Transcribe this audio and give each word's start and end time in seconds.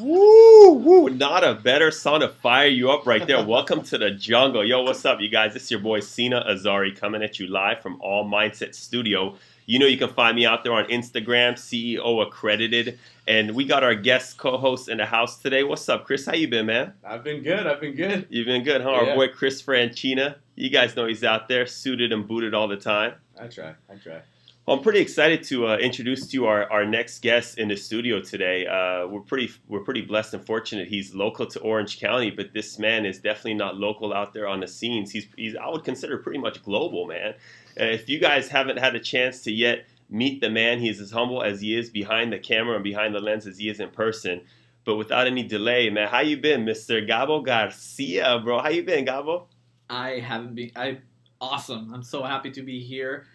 Woo, 0.00 0.72
woo. 0.72 1.10
Not 1.10 1.44
a 1.44 1.54
better 1.54 1.90
song 1.90 2.20
to 2.20 2.28
fire 2.28 2.68
you 2.68 2.90
up 2.90 3.06
right 3.06 3.26
there. 3.26 3.44
Welcome 3.46 3.82
to 3.82 3.98
the 3.98 4.10
jungle. 4.10 4.64
Yo, 4.64 4.82
what's 4.82 5.04
up, 5.04 5.20
you 5.20 5.28
guys? 5.28 5.52
This 5.52 5.64
is 5.64 5.70
your 5.72 5.80
boy 5.80 6.00
Sina 6.00 6.42
Azari 6.48 6.98
coming 6.98 7.22
at 7.22 7.38
you 7.38 7.48
live 7.48 7.80
from 7.80 8.00
All 8.00 8.24
Mindset 8.24 8.74
Studio. 8.74 9.36
You 9.66 9.78
know 9.78 9.84
you 9.84 9.98
can 9.98 10.08
find 10.08 10.36
me 10.36 10.46
out 10.46 10.64
there 10.64 10.72
on 10.72 10.86
Instagram, 10.86 11.52
CEO 11.52 12.26
accredited. 12.26 12.98
And 13.28 13.54
we 13.54 13.66
got 13.66 13.84
our 13.84 13.94
guest 13.94 14.38
co-host 14.38 14.88
in 14.88 14.96
the 14.96 15.04
house 15.04 15.36
today. 15.36 15.64
What's 15.64 15.86
up, 15.90 16.06
Chris? 16.06 16.24
How 16.24 16.32
you 16.32 16.48
been, 16.48 16.64
man? 16.64 16.94
I've 17.04 17.22
been 17.22 17.42
good. 17.42 17.66
I've 17.66 17.80
been 17.82 17.94
good. 17.94 18.26
You've 18.30 18.46
been 18.46 18.64
good, 18.64 18.80
huh? 18.80 18.90
Our 18.92 19.14
boy 19.14 19.28
Chris 19.28 19.60
Franchina. 19.60 20.36
You 20.56 20.70
guys 20.70 20.96
know 20.96 21.06
he's 21.06 21.24
out 21.24 21.46
there, 21.46 21.66
suited 21.66 22.10
and 22.10 22.26
booted 22.26 22.54
all 22.54 22.68
the 22.68 22.76
time. 22.78 23.14
I 23.38 23.48
try. 23.48 23.74
I 23.90 23.96
try. 23.96 24.22
Well, 24.70 24.76
I'm 24.76 24.84
pretty 24.84 25.00
excited 25.00 25.42
to 25.46 25.66
uh, 25.66 25.78
introduce 25.78 26.28
to 26.28 26.32
you 26.34 26.46
our, 26.46 26.70
our 26.70 26.86
next 26.86 27.22
guest 27.22 27.58
in 27.58 27.66
the 27.66 27.76
studio 27.76 28.20
today. 28.20 28.68
Uh, 28.68 29.04
we're 29.08 29.18
pretty 29.18 29.50
we're 29.66 29.80
pretty 29.80 30.02
blessed 30.02 30.34
and 30.34 30.46
fortunate. 30.46 30.86
He's 30.86 31.12
local 31.12 31.44
to 31.46 31.58
Orange 31.58 31.98
County, 31.98 32.30
but 32.30 32.52
this 32.54 32.78
man 32.78 33.04
is 33.04 33.18
definitely 33.18 33.54
not 33.54 33.78
local 33.78 34.14
out 34.14 34.32
there 34.32 34.46
on 34.46 34.60
the 34.60 34.68
scenes. 34.68 35.10
He's, 35.10 35.26
he's 35.36 35.56
I 35.56 35.68
would 35.68 35.82
consider 35.82 36.18
pretty 36.18 36.38
much 36.38 36.62
global, 36.62 37.08
man. 37.08 37.34
If 37.74 38.08
you 38.08 38.20
guys 38.20 38.46
haven't 38.46 38.78
had 38.78 38.94
a 38.94 39.00
chance 39.00 39.42
to 39.42 39.50
yet 39.50 39.86
meet 40.08 40.40
the 40.40 40.50
man, 40.50 40.78
he's 40.78 41.00
as 41.00 41.10
humble 41.10 41.42
as 41.42 41.60
he 41.60 41.76
is 41.76 41.90
behind 41.90 42.32
the 42.32 42.38
camera 42.38 42.76
and 42.76 42.84
behind 42.84 43.12
the 43.12 43.20
lens 43.20 43.48
as 43.48 43.58
he 43.58 43.68
is 43.68 43.80
in 43.80 43.90
person. 43.90 44.40
But 44.84 44.94
without 44.94 45.26
any 45.26 45.42
delay, 45.42 45.90
man, 45.90 46.06
how 46.06 46.20
you 46.20 46.36
been, 46.36 46.64
Mr. 46.64 47.04
Gabo 47.04 47.44
Garcia, 47.44 48.38
bro? 48.38 48.60
How 48.60 48.68
you 48.68 48.84
been, 48.84 49.04
Gabo? 49.04 49.46
I 49.88 50.20
haven't 50.20 50.54
been. 50.54 50.70
I 50.76 50.98
awesome. 51.40 51.92
I'm 51.92 52.04
so 52.04 52.22
happy 52.22 52.52
to 52.52 52.62
be 52.62 52.78
here. 52.78 53.26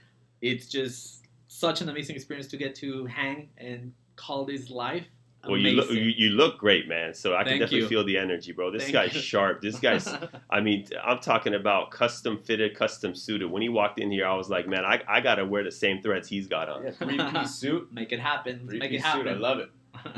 It's 0.41 0.67
just 0.67 1.24
such 1.47 1.81
an 1.81 1.89
amazing 1.89 2.15
experience 2.15 2.47
to 2.47 2.57
get 2.57 2.75
to 2.75 3.05
hang 3.05 3.49
and 3.57 3.93
call 4.15 4.45
this 4.45 4.69
life. 4.69 5.05
Well, 5.47 5.57
you 5.57 5.71
look 5.71 5.91
you, 5.91 6.01
you 6.01 6.29
look 6.29 6.57
great, 6.57 6.87
man. 6.87 7.13
So 7.13 7.35
I 7.35 7.43
can 7.43 7.51
Thank 7.51 7.59
definitely 7.61 7.81
you. 7.81 7.87
feel 7.87 8.03
the 8.03 8.17
energy, 8.17 8.51
bro. 8.51 8.71
This 8.71 8.83
Thank 8.83 8.93
guy's 8.93 9.13
you. 9.13 9.21
sharp. 9.21 9.61
This 9.61 9.79
guy's 9.79 10.07
I 10.49 10.59
mean, 10.59 10.87
I'm 11.03 11.19
talking 11.19 11.53
about 11.53 11.91
custom 11.91 12.39
fitted, 12.39 12.75
custom 12.75 13.13
suited. 13.13 13.45
When 13.51 13.61
he 13.61 13.69
walked 13.69 13.99
in 13.99 14.09
here, 14.11 14.25
I 14.25 14.35
was 14.35 14.49
like, 14.49 14.67
man, 14.67 14.83
I, 14.85 15.01
I 15.07 15.21
gotta 15.21 15.45
wear 15.45 15.63
the 15.63 15.71
same 15.71 16.01
threads 16.01 16.27
he's 16.27 16.47
got 16.47 16.69
on. 16.69 16.83
Yeah, 16.83 16.91
three 16.91 17.19
piece 17.31 17.55
suit. 17.59 17.93
Make 17.93 18.11
it 18.11 18.19
happen. 18.19 18.67
Three 18.67 18.79
Make 18.79 18.91
it 18.91 19.01
piece 19.03 19.13
suit. 19.13 19.27
I 19.27 19.33
love 19.33 19.59
it. 19.59 19.69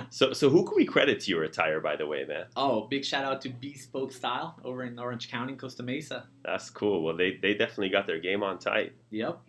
So 0.09 0.33
so 0.33 0.49
who 0.49 0.63
can 0.65 0.75
we 0.75 0.85
credit 0.85 1.19
to 1.21 1.31
your 1.31 1.43
attire, 1.43 1.79
by 1.79 1.95
the 1.95 2.05
way, 2.05 2.25
man? 2.25 2.45
oh, 2.55 2.87
big 2.87 3.03
shout 3.05 3.23
out 3.23 3.41
to 3.41 3.49
Bespoke 3.49 4.11
Style 4.11 4.59
over 4.63 4.83
in 4.83 4.97
Orange 4.97 5.29
County, 5.29 5.53
Costa 5.55 5.83
Mesa. 5.83 6.27
That's 6.43 6.69
cool. 6.69 7.03
Well, 7.03 7.15
they, 7.15 7.37
they 7.41 7.53
definitely 7.53 7.89
got 7.89 8.07
their 8.07 8.19
game 8.19 8.41
on 8.41 8.57
tight. 8.57 8.93
Yep. 9.11 9.39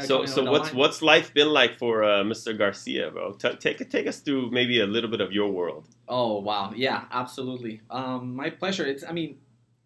So 0.00 0.26
so 0.26 0.50
what's 0.50 0.68
line. 0.68 0.76
what's 0.76 1.02
life 1.02 1.32
been 1.34 1.48
like 1.48 1.78
for 1.78 2.04
uh, 2.04 2.22
Mr. 2.24 2.56
Garcia, 2.56 3.10
bro? 3.10 3.32
T- 3.32 3.56
take 3.56 3.88
take 3.90 4.06
us 4.06 4.20
through 4.20 4.50
maybe 4.50 4.80
a 4.80 4.86
little 4.86 5.10
bit 5.10 5.20
of 5.20 5.32
your 5.32 5.50
world. 5.50 5.88
Oh 6.08 6.40
wow, 6.40 6.72
yeah, 6.74 7.04
absolutely. 7.10 7.80
Um, 7.90 8.34
my 8.36 8.50
pleasure. 8.50 8.86
It's 8.86 9.04
I 9.04 9.12
mean, 9.12 9.38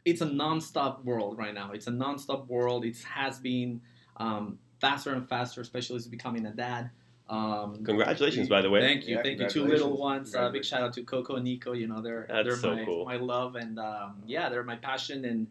it's 0.05 0.20
a 0.20 0.27
non-stop 0.27 1.05
world 1.05 1.38
right 1.38 1.55
now. 1.55 1.72
It's 1.72 1.86
a 1.86 1.91
non-stop 1.91 2.48
world. 2.48 2.84
It 2.84 2.97
has 3.03 3.38
been 3.38 3.81
um, 4.16 4.58
faster 4.81 5.12
and 5.12 5.28
faster, 5.28 5.60
especially 5.60 5.97
as 5.97 6.06
becoming 6.06 6.47
a 6.47 6.53
dad. 6.53 6.91
Um, 7.28 7.84
Congratulations, 7.84 8.48
by 8.48 8.62
the 8.62 8.70
way. 8.70 8.80
Thank 8.80 9.08
you, 9.08 9.16
Yeah, 9.16 9.22
thank 9.22 9.41
you. 9.41 9.48
Two 9.48 9.64
little 9.66 9.96
ones. 9.96 10.34
Uh, 10.34 10.48
big 10.50 10.64
shout 10.64 10.82
out 10.82 10.92
to 10.94 11.02
Coco 11.02 11.34
and 11.36 11.44
Nico. 11.44 11.72
You 11.72 11.88
know, 11.88 12.00
they're 12.00 12.27
That's 12.28 12.46
they're 12.46 12.56
so 12.56 12.77
my, 12.77 12.84
cool. 12.84 13.05
my 13.05 13.16
love, 13.16 13.56
and 13.56 13.78
um, 13.78 14.22
yeah, 14.27 14.48
they're 14.48 14.62
my 14.62 14.77
passion. 14.77 15.24
And 15.24 15.48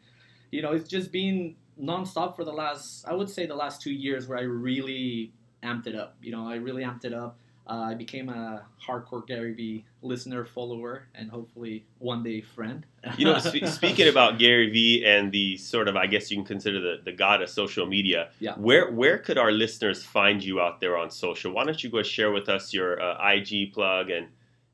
you 0.51 0.61
know, 0.61 0.71
it's 0.71 0.87
just 0.87 1.11
been 1.11 1.55
nonstop 1.79 2.35
for 2.35 2.45
the 2.45 2.53
last, 2.53 3.05
I 3.05 3.13
would 3.13 3.29
say, 3.29 3.45
the 3.45 3.55
last 3.55 3.81
two 3.81 3.91
years 3.91 4.27
where 4.27 4.37
I 4.37 4.43
really 4.43 5.33
amped 5.63 5.87
it 5.87 5.95
up. 5.95 6.15
You 6.21 6.31
know, 6.31 6.47
I 6.47 6.55
really 6.55 6.83
amped 6.83 7.03
it 7.03 7.13
up. 7.13 7.37
Uh, 7.67 7.87
I 7.91 7.93
became 7.95 8.29
a 8.29 8.63
hardcore 8.85 9.25
Gary 9.25 9.53
Vee 9.53 9.85
listener, 10.03 10.45
follower, 10.45 11.07
and 11.15 11.31
hopefully 11.31 11.85
one 11.97 12.21
day 12.21 12.41
friend. 12.41 12.85
You 13.17 13.25
know, 13.25 13.39
spe- 13.39 13.65
speaking 13.79 14.07
about 14.07 14.37
Gary 14.37 14.69
Vee 14.69 15.03
and 15.05 15.31
the 15.31 15.57
sort 15.57 15.87
of, 15.87 15.95
I 15.95 16.05
guess 16.05 16.29
you 16.29 16.37
can 16.37 16.45
consider 16.45 16.79
the, 16.79 17.01
the 17.03 17.11
god 17.11 17.41
of 17.41 17.49
social 17.49 17.87
media. 17.87 18.29
Yeah. 18.39 18.53
Where 18.53 18.91
where 18.91 19.17
could 19.17 19.37
our 19.39 19.51
listeners 19.51 20.03
find 20.03 20.43
you 20.43 20.61
out 20.61 20.79
there 20.79 20.95
on 20.97 21.09
social? 21.09 21.53
Why 21.53 21.63
don't 21.65 21.83
you 21.83 21.89
go 21.89 22.03
share 22.03 22.31
with 22.31 22.49
us 22.49 22.71
your 22.73 23.01
uh, 23.01 23.17
IG 23.33 23.73
plug 23.73 24.11
and 24.11 24.27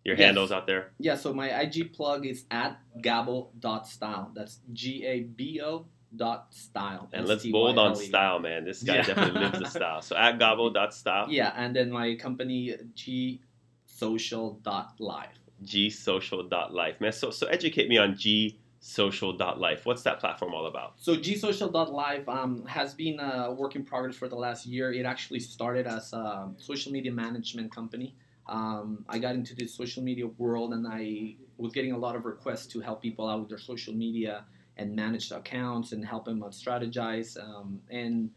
your 0.04 0.18
Yes. 0.18 0.26
handles 0.26 0.52
out 0.52 0.68
there? 0.68 0.92
Yeah, 1.00 1.16
so 1.16 1.34
my 1.34 1.62
IG 1.62 1.94
plug 1.94 2.26
is 2.26 2.44
at 2.52 2.78
gabo.style. 3.02 4.32
That's 4.34 4.60
G 4.74 5.06
A 5.06 5.22
B 5.22 5.62
O 5.64 5.86
dot 6.16 6.54
style. 6.54 7.10
And 7.14 7.28
let's 7.28 7.46
bold 7.46 7.78
on 7.78 7.92
S-T-Y-L-E. 7.94 8.42
man. 8.42 8.66
This 8.66 8.84
guy 8.84 8.96
Yeah. 8.96 9.04
definitely 9.04 9.42
lives 9.42 9.60
the 9.60 9.66
style. 9.70 10.02
So 10.02 10.16
at 10.16 10.38
gabo 10.40 10.74
dot 10.74 10.94
style. 10.94 11.28
Yeah, 11.30 11.54
and 11.56 11.76
then 11.76 11.90
my 11.92 12.16
company 12.16 12.76
G 12.96 13.42
social 13.86 14.60
dot 14.64 14.96
life. 15.00 15.38
G 15.64 15.90
social 15.90 16.44
dot 16.48 16.74
life, 16.74 17.00
Man, 17.00 17.12
so 17.12 17.30
so 17.30 17.48
educate 17.48 17.88
me 17.88 17.98
on 17.98 18.16
gsocial.life. 18.16 19.86
What's 19.86 20.02
that 20.04 20.20
platform 20.20 20.54
all 20.54 20.66
about? 20.68 20.94
So 20.98 21.16
gsocial.life 21.16 22.28
um, 22.28 22.66
has 22.66 22.94
been 22.94 23.20
a 23.20 23.52
work 23.54 23.76
in 23.76 23.84
progress 23.86 24.16
for 24.16 24.28
the 24.28 24.36
last 24.36 24.66
year. 24.66 24.92
It 24.92 25.06
actually 25.06 25.40
started 25.40 25.88
as 25.88 26.14
a 26.14 26.50
social 26.58 26.92
media 26.92 27.12
management 27.12 27.72
company. 27.74 28.16
Um, 28.48 29.06
I 29.08 29.20
got 29.20 29.36
into 29.36 29.56
the 29.56 29.68
social 29.68 30.04
media 30.04 30.28
world 30.38 30.74
and 30.74 30.88
I 30.88 31.36
was 31.58 31.72
getting 31.74 31.92
a 31.92 31.98
lot 31.98 32.16
of 32.16 32.26
requests 32.26 32.66
to 32.68 32.80
help 32.82 33.02
people 33.02 33.30
out 33.30 33.40
with 33.42 33.50
their 33.50 33.60
social 33.60 33.94
media 33.94 34.46
and 34.78 34.96
manage 34.96 35.30
the 35.30 35.38
accounts 35.38 35.92
and 35.92 36.06
help 36.06 36.26
them 36.26 36.42
strategize. 36.50 37.38
Um, 37.42 37.82
and 37.90 38.32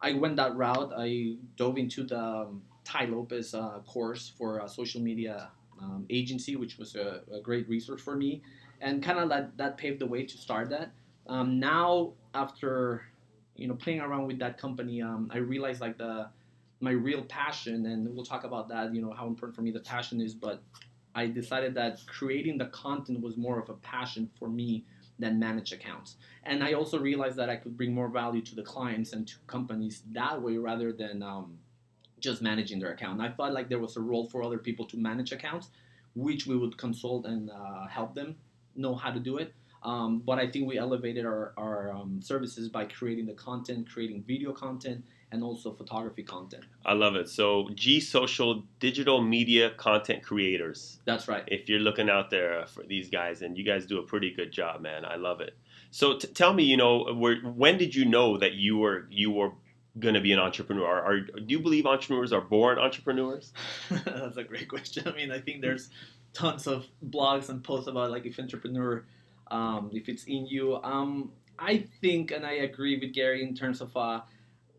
I 0.00 0.12
went 0.12 0.36
that 0.36 0.56
route. 0.56 0.92
I 0.96 1.36
dove 1.56 1.78
into 1.78 2.04
the 2.04 2.18
um, 2.18 2.62
Tai 2.84 3.06
Lopez 3.06 3.54
uh, 3.54 3.80
course 3.86 4.32
for 4.36 4.58
a 4.58 4.68
social 4.68 5.00
media 5.00 5.50
um, 5.80 6.06
agency, 6.10 6.56
which 6.56 6.78
was 6.78 6.94
a, 6.94 7.22
a 7.32 7.40
great 7.40 7.68
resource 7.68 8.00
for 8.00 8.16
me 8.16 8.42
and 8.84 9.02
kind 9.02 9.18
of 9.18 9.28
that, 9.30 9.56
that 9.56 9.76
paved 9.76 10.00
the 10.00 10.06
way 10.06 10.24
to 10.24 10.38
start 10.38 10.70
that. 10.70 10.92
Um, 11.26 11.58
now, 11.58 12.12
after 12.34 13.02
you 13.56 13.66
know 13.66 13.74
playing 13.74 14.00
around 14.00 14.26
with 14.26 14.38
that 14.40 14.58
company, 14.58 15.02
um, 15.02 15.30
I 15.32 15.38
realized 15.38 15.80
like 15.80 15.98
the 15.98 16.28
my 16.80 16.90
real 16.90 17.22
passion, 17.22 17.86
and 17.86 18.14
we'll 18.14 18.26
talk 18.26 18.44
about 18.44 18.68
that. 18.68 18.94
You 18.94 19.00
know 19.00 19.12
how 19.12 19.26
important 19.26 19.56
for 19.56 19.62
me 19.62 19.70
the 19.70 19.80
passion 19.80 20.20
is, 20.20 20.34
but 20.34 20.62
I 21.14 21.26
decided 21.26 21.74
that 21.74 21.98
creating 22.06 22.58
the 22.58 22.66
content 22.66 23.20
was 23.20 23.36
more 23.36 23.58
of 23.58 23.70
a 23.70 23.74
passion 23.74 24.28
for 24.38 24.48
me 24.48 24.84
than 25.18 25.38
manage 25.38 25.72
accounts. 25.72 26.16
And 26.42 26.62
I 26.62 26.72
also 26.72 26.98
realized 26.98 27.36
that 27.36 27.48
I 27.48 27.56
could 27.56 27.76
bring 27.76 27.94
more 27.94 28.08
value 28.08 28.42
to 28.42 28.54
the 28.54 28.62
clients 28.62 29.12
and 29.12 29.26
to 29.28 29.34
companies 29.46 30.02
that 30.12 30.40
way 30.40 30.56
rather 30.56 30.92
than 30.92 31.22
um, 31.22 31.58
just 32.20 32.42
managing 32.42 32.80
their 32.80 32.92
account. 32.92 33.20
I 33.20 33.30
felt 33.30 33.52
like 33.52 33.68
there 33.68 33.78
was 33.78 33.96
a 33.96 34.00
role 34.00 34.26
for 34.26 34.42
other 34.42 34.58
people 34.58 34.86
to 34.86 34.96
manage 34.96 35.32
accounts, 35.32 35.68
which 36.14 36.46
we 36.46 36.56
would 36.56 36.76
consult 36.76 37.26
and 37.26 37.50
uh, 37.50 37.86
help 37.86 38.14
them 38.14 38.36
know 38.74 38.94
how 38.94 39.10
to 39.10 39.20
do 39.20 39.38
it. 39.38 39.54
Um, 39.82 40.20
but 40.20 40.38
I 40.38 40.46
think 40.46 40.66
we 40.66 40.78
elevated 40.78 41.26
our, 41.26 41.52
our 41.58 41.92
um, 41.92 42.20
services 42.22 42.68
by 42.70 42.86
creating 42.86 43.26
the 43.26 43.34
content, 43.34 43.88
creating 43.90 44.24
video 44.26 44.52
content, 44.52 45.04
and 45.32 45.42
also 45.42 45.72
photography 45.72 46.22
content. 46.22 46.64
I 46.84 46.92
love 46.92 47.16
it. 47.16 47.28
So 47.28 47.68
G 47.74 48.00
Social 48.00 48.62
digital 48.80 49.20
media 49.22 49.70
content 49.70 50.22
creators. 50.22 51.00
That's 51.04 51.28
right. 51.28 51.44
If 51.46 51.68
you're 51.68 51.80
looking 51.80 52.08
out 52.08 52.30
there 52.30 52.66
for 52.66 52.84
these 52.84 53.10
guys, 53.10 53.42
and 53.42 53.56
you 53.56 53.64
guys 53.64 53.86
do 53.86 53.98
a 53.98 54.02
pretty 54.02 54.32
good 54.32 54.52
job, 54.52 54.80
man. 54.80 55.04
I 55.04 55.16
love 55.16 55.40
it. 55.40 55.56
So 55.90 56.18
t- 56.18 56.28
tell 56.28 56.52
me, 56.52 56.64
you 56.64 56.76
know, 56.76 57.14
where, 57.14 57.36
when 57.40 57.78
did 57.78 57.94
you 57.94 58.04
know 58.04 58.38
that 58.38 58.54
you 58.54 58.78
were 58.78 59.06
you 59.10 59.30
were 59.30 59.52
going 59.98 60.14
to 60.14 60.20
be 60.20 60.32
an 60.32 60.38
entrepreneur? 60.38 60.86
Are, 60.86 61.04
are, 61.06 61.20
do 61.20 61.44
you 61.46 61.60
believe 61.60 61.86
entrepreneurs 61.86 62.32
are 62.32 62.40
born 62.40 62.78
entrepreneurs? 62.78 63.52
That's 63.90 64.36
a 64.36 64.44
great 64.44 64.68
question. 64.68 65.06
I 65.06 65.12
mean, 65.12 65.30
I 65.30 65.40
think 65.40 65.62
there's 65.62 65.90
tons 66.32 66.66
of 66.66 66.86
blogs 67.08 67.48
and 67.48 67.62
posts 67.62 67.86
about 67.86 68.10
like 68.10 68.26
if 68.26 68.38
entrepreneur, 68.38 69.04
um, 69.50 69.90
if 69.92 70.08
it's 70.08 70.24
in 70.24 70.46
you. 70.46 70.76
Um, 70.82 71.30
I 71.58 71.86
think, 72.00 72.32
and 72.32 72.44
I 72.44 72.52
agree 72.52 72.98
with 72.98 73.14
Gary 73.14 73.42
in 73.44 73.54
terms 73.54 73.80
of, 73.80 73.96
uh, 73.96 74.20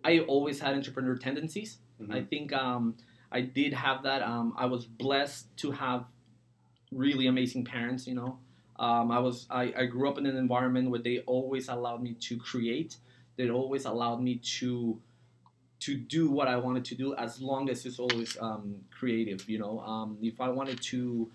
I 0.06 0.20
always 0.20 0.60
had 0.60 0.76
entrepreneur 0.76 1.18
tendencies. 1.18 1.80
I 2.12 2.22
think 2.22 2.54
um, 2.54 2.96
I 3.32 3.42
did 3.42 3.74
have 3.74 4.03
that. 4.03 4.22
Um, 4.22 4.53
I 4.56 4.66
was 4.68 4.85
blessed 4.85 5.47
to 5.58 5.72
have 5.72 6.06
really 6.91 7.28
amazing 7.28 7.66
parents. 7.66 8.06
You 8.06 8.16
know, 8.16 8.40
um, 8.78 9.12
I 9.12 9.20
was 9.20 9.47
I, 9.50 9.74
I 9.76 9.85
grew 9.85 10.08
up 10.08 10.18
in 10.20 10.26
an 10.28 10.38
environment 10.38 10.91
where 10.91 11.02
they 11.02 11.20
always 11.20 11.70
allowed 11.70 12.03
me 12.03 12.14
to 12.28 12.38
create. 12.38 12.97
They 13.35 13.50
always 13.50 13.85
allowed 13.85 14.22
me 14.22 14.35
to 14.59 15.02
to 15.82 15.96
do 15.96 16.29
what 16.29 16.47
I 16.47 16.58
wanted 16.58 16.85
to 16.85 16.96
do 16.96 17.16
as 17.16 17.41
long 17.41 17.70
as 17.70 17.85
it's 17.85 18.00
always 18.00 18.38
um, 18.40 18.76
creative. 18.91 19.50
You 19.50 19.59
know, 19.59 19.79
um, 19.79 20.18
if 20.22 20.40
I 20.40 20.50
wanted 20.50 20.82
to, 20.84 21.32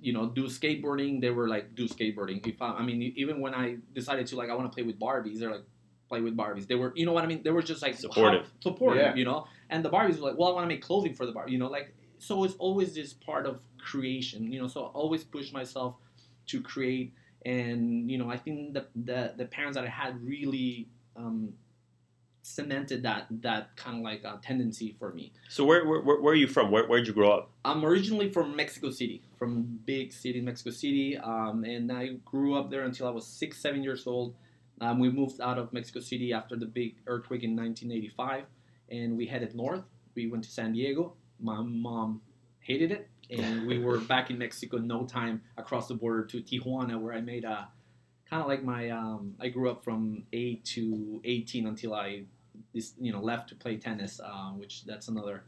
you 0.00 0.12
know, 0.12 0.26
do 0.26 0.44
skateboarding, 0.46 1.20
they 1.20 1.30
were 1.30 1.48
like, 1.48 1.74
do 1.74 1.86
skateboarding. 1.86 2.46
If 2.46 2.62
I, 2.62 2.70
I 2.80 2.82
mean, 2.82 3.12
even 3.16 3.40
when 3.40 3.54
I 3.54 3.76
decided 3.94 4.26
to 4.28 4.36
like, 4.36 4.50
I 4.50 4.54
want 4.54 4.70
to 4.70 4.74
play 4.74 4.84
with 4.84 4.98
Barbies, 4.98 5.38
they're 5.40 5.50
like, 5.50 5.64
play 6.10 6.20
with 6.20 6.36
Barbies. 6.36 6.66
They 6.66 6.74
were, 6.74 6.92
you 6.94 7.06
know 7.06 7.12
what 7.12 7.24
I 7.24 7.28
mean? 7.32 7.40
They 7.44 7.50
were 7.50 7.62
just 7.62 7.80
like 7.82 7.94
Supportive. 7.94 8.42
how- 8.46 8.60
supportive. 8.70 9.02
Yeah. 9.02 9.14
You 9.14 9.24
know, 9.24 9.46
and 9.70 9.84
the 9.84 9.88
Barbies 9.90 10.16
were 10.18 10.28
like, 10.30 10.38
well, 10.38 10.48
I 10.50 10.52
want 10.56 10.64
to 10.64 10.68
make 10.74 10.82
clothing 10.82 11.14
for 11.14 11.24
the 11.24 11.32
Barbie. 11.32 11.52
You 11.52 11.58
know, 11.58 11.68
like 11.78 11.94
so 12.18 12.44
it's 12.44 12.54
always 12.58 12.94
this 12.94 13.12
part 13.14 13.46
of 13.46 13.60
creation. 13.78 14.52
You 14.52 14.60
know, 14.60 14.68
so 14.68 14.78
I 14.84 14.88
always 14.88 15.22
push 15.24 15.52
myself 15.52 15.94
to 16.48 16.60
create. 16.60 17.14
And 17.46 18.10
you 18.10 18.18
know, 18.18 18.28
I 18.28 18.36
think 18.36 18.74
the 18.74 18.86
the, 19.08 19.20
the 19.40 19.46
parents 19.46 19.76
that 19.76 19.84
I 19.84 19.88
had 19.88 20.12
really 20.22 20.88
um, 21.16 21.54
cemented 22.42 23.02
that 23.04 23.26
that 23.42 23.76
kind 23.76 23.98
of 23.98 24.02
like 24.02 24.24
uh, 24.24 24.36
tendency 24.42 24.94
for 24.98 25.12
me. 25.12 25.32
So 25.48 25.64
where, 25.64 25.86
where 25.88 26.00
where 26.00 26.20
where 26.20 26.32
are 26.32 26.36
you 26.44 26.48
from? 26.48 26.70
Where 26.70 26.86
where'd 26.88 27.06
you 27.06 27.12
grow 27.12 27.30
up? 27.36 27.50
I'm 27.64 27.84
originally 27.84 28.30
from 28.30 28.56
Mexico 28.56 28.90
City, 28.90 29.22
from 29.38 29.78
big 29.86 30.12
city, 30.12 30.40
Mexico 30.40 30.70
City, 30.70 31.16
um, 31.18 31.64
and 31.64 31.90
I 31.92 32.04
grew 32.24 32.54
up 32.58 32.70
there 32.70 32.82
until 32.82 33.06
I 33.06 33.10
was 33.10 33.26
six, 33.26 33.58
seven 33.58 33.82
years 33.84 34.06
old. 34.06 34.34
Um, 34.80 34.98
we 34.98 35.10
moved 35.10 35.40
out 35.40 35.58
of 35.58 35.72
Mexico 35.72 36.00
City 36.00 36.32
after 36.32 36.56
the 36.56 36.66
big 36.66 36.96
earthquake 37.06 37.42
in 37.42 37.54
1985, 37.54 38.44
and 38.90 39.16
we 39.16 39.26
headed 39.26 39.54
north. 39.54 39.84
We 40.14 40.26
went 40.26 40.44
to 40.44 40.50
San 40.50 40.72
Diego. 40.72 41.14
My 41.38 41.60
mom 41.60 42.22
hated 42.60 42.90
it, 42.90 43.08
and 43.28 43.66
we 43.66 43.78
were 43.78 43.98
back 44.12 44.30
in 44.30 44.38
Mexico 44.38 44.78
in 44.78 44.86
no 44.86 45.04
time 45.04 45.42
across 45.56 45.88
the 45.88 45.94
border 45.94 46.24
to 46.24 46.40
Tijuana, 46.40 46.98
where 47.00 47.12
I 47.12 47.20
made 47.20 47.44
a 47.44 47.68
kind 48.28 48.42
of 48.42 48.48
like 48.48 48.62
my. 48.64 48.90
Um, 48.90 49.34
I 49.38 49.48
grew 49.48 49.70
up 49.70 49.84
from 49.84 50.24
eight 50.32 50.64
to 50.66 51.20
18 51.24 51.66
until 51.66 51.94
I, 51.94 52.22
this 52.72 52.94
you 52.98 53.12
know, 53.12 53.20
left 53.20 53.50
to 53.50 53.54
play 53.54 53.76
tennis, 53.76 54.18
uh, 54.18 54.50
which 54.50 54.84
that's 54.86 55.08
another 55.08 55.44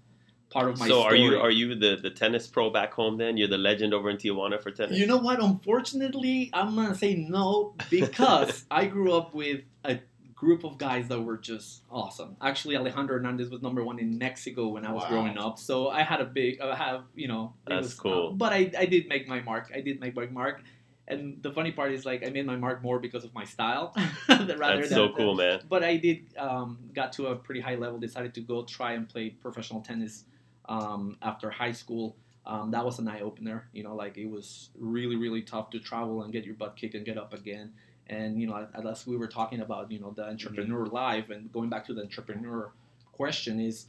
part 0.53 0.69
of 0.71 0.79
my. 0.79 0.87
So 0.89 1.03
are 1.03 1.15
you 1.17 1.37
are 1.39 1.51
you 1.51 1.75
the, 1.75 1.97
the 1.97 2.11
tennis 2.11 2.47
pro 2.47 2.71
back 2.71 2.93
home 2.93 3.17
then? 3.19 3.37
You're 3.37 3.49
the 3.49 3.59
legend 3.59 3.95
over 3.95 4.11
in 4.11 4.17
Tijuana 4.17 4.63
for 4.63 4.71
tennis. 4.71 4.99
You 4.99 5.07
know 5.07 5.19
what? 5.19 5.41
Unfortunately, 5.43 6.51
I'm 6.53 6.75
gonna 6.77 6.95
say 6.95 7.15
no 7.15 7.75
because 7.91 8.65
I 8.71 8.87
grew 8.87 9.13
up 9.15 9.35
with 9.35 9.63
a 9.85 9.99
group 10.35 10.65
of 10.65 10.77
guys 10.77 11.09
that 11.09 11.21
were 11.21 11.37
just 11.39 11.83
awesome. 11.91 12.37
Actually, 12.43 12.77
Alejandro 12.77 13.17
Hernandez 13.17 13.49
was 13.49 13.63
number 13.63 13.83
one 13.85 13.99
in 13.99 14.19
Mexico 14.19 14.69
when 14.69 14.85
I 14.85 14.93
was 14.93 15.05
Wow. 15.05 15.09
growing 15.11 15.39
up, 15.39 15.59
so 15.59 15.89
I 15.89 16.03
had 16.03 16.21
a 16.21 16.25
big, 16.25 16.61
I 16.61 16.75
have 16.75 17.05
you 17.15 17.29
know, 17.29 17.55
it 17.67 17.71
That's 17.71 17.85
was, 17.85 17.95
cool. 17.95 18.29
uh, 18.29 18.33
but 18.33 18.53
I, 18.53 18.71
I 18.77 18.87
did 18.87 19.09
make 19.09 19.29
my 19.29 19.41
mark. 19.41 19.71
I 19.75 19.81
did 19.81 20.01
make 20.01 20.17
my 20.17 20.27
mark, 20.27 20.63
and 21.07 21.41
the 21.43 21.53
funny 21.53 21.71
part 21.71 21.93
is 21.93 22.05
like 22.05 22.27
I 22.27 22.31
made 22.31 22.45
my 22.45 22.57
mark 22.57 22.83
more 22.83 22.99
because 22.99 23.23
of 23.25 23.33
my 23.35 23.45
style, 23.45 23.95
rather 24.29 24.57
That's 24.57 24.89
than 24.89 24.97
so 24.99 25.09
cool, 25.17 25.35
man. 25.37 25.61
but 25.69 25.85
I 25.85 25.97
did 25.97 26.35
um, 26.37 26.79
got 26.93 27.13
to 27.15 27.29
a 27.29 27.37
pretty 27.37 27.61
high 27.61 27.77
level. 27.77 27.99
Decided 28.01 28.35
to 28.35 28.41
go 28.41 28.65
try 28.65 28.93
and 28.95 29.09
play 29.09 29.31
professional 29.31 29.81
tennis 29.81 30.25
um, 30.69 31.17
after 31.23 31.51
high 31.51 31.73
school. 31.73 32.17
Um, 32.45 32.73
that 32.73 32.85
was 32.85 32.99
an 32.99 33.09
eye 33.09 33.21
opener. 33.21 33.69
You 33.73 33.85
know, 33.85 33.95
like 33.95 34.17
it 34.19 34.27
was 34.27 34.71
really 34.79 35.17
really 35.17 35.43
tough 35.43 35.71
to 35.71 35.79
travel 35.79 36.23
and 36.23 36.33
get 36.33 36.45
your 36.45 36.55
butt 36.55 36.77
kicked 36.77 36.95
and 36.95 37.05
get 37.05 37.19
up 37.19 37.33
again. 37.33 37.73
And 38.09 38.41
you 38.41 38.47
know, 38.47 38.67
as 38.75 39.07
we 39.07 39.17
were 39.17 39.29
talking 39.29 39.61
about, 39.61 39.91
you 39.91 40.01
know, 40.01 40.11
the 40.11 40.25
entrepreneur 40.25 40.87
life 40.87 41.31
and 41.31 41.53
going 41.53 41.69
back 41.71 41.87
to 41.87 41.95
the 41.95 42.03
entrepreneur 42.03 42.73
question 43.13 43.61
is, 43.61 43.87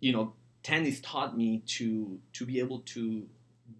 you 0.00 0.12
know, 0.12 0.34
tennis 0.62 1.00
taught 1.00 1.36
me 1.36 1.62
to 1.66 2.18
to 2.32 2.44
be 2.44 2.58
able 2.58 2.80
to 2.80 3.26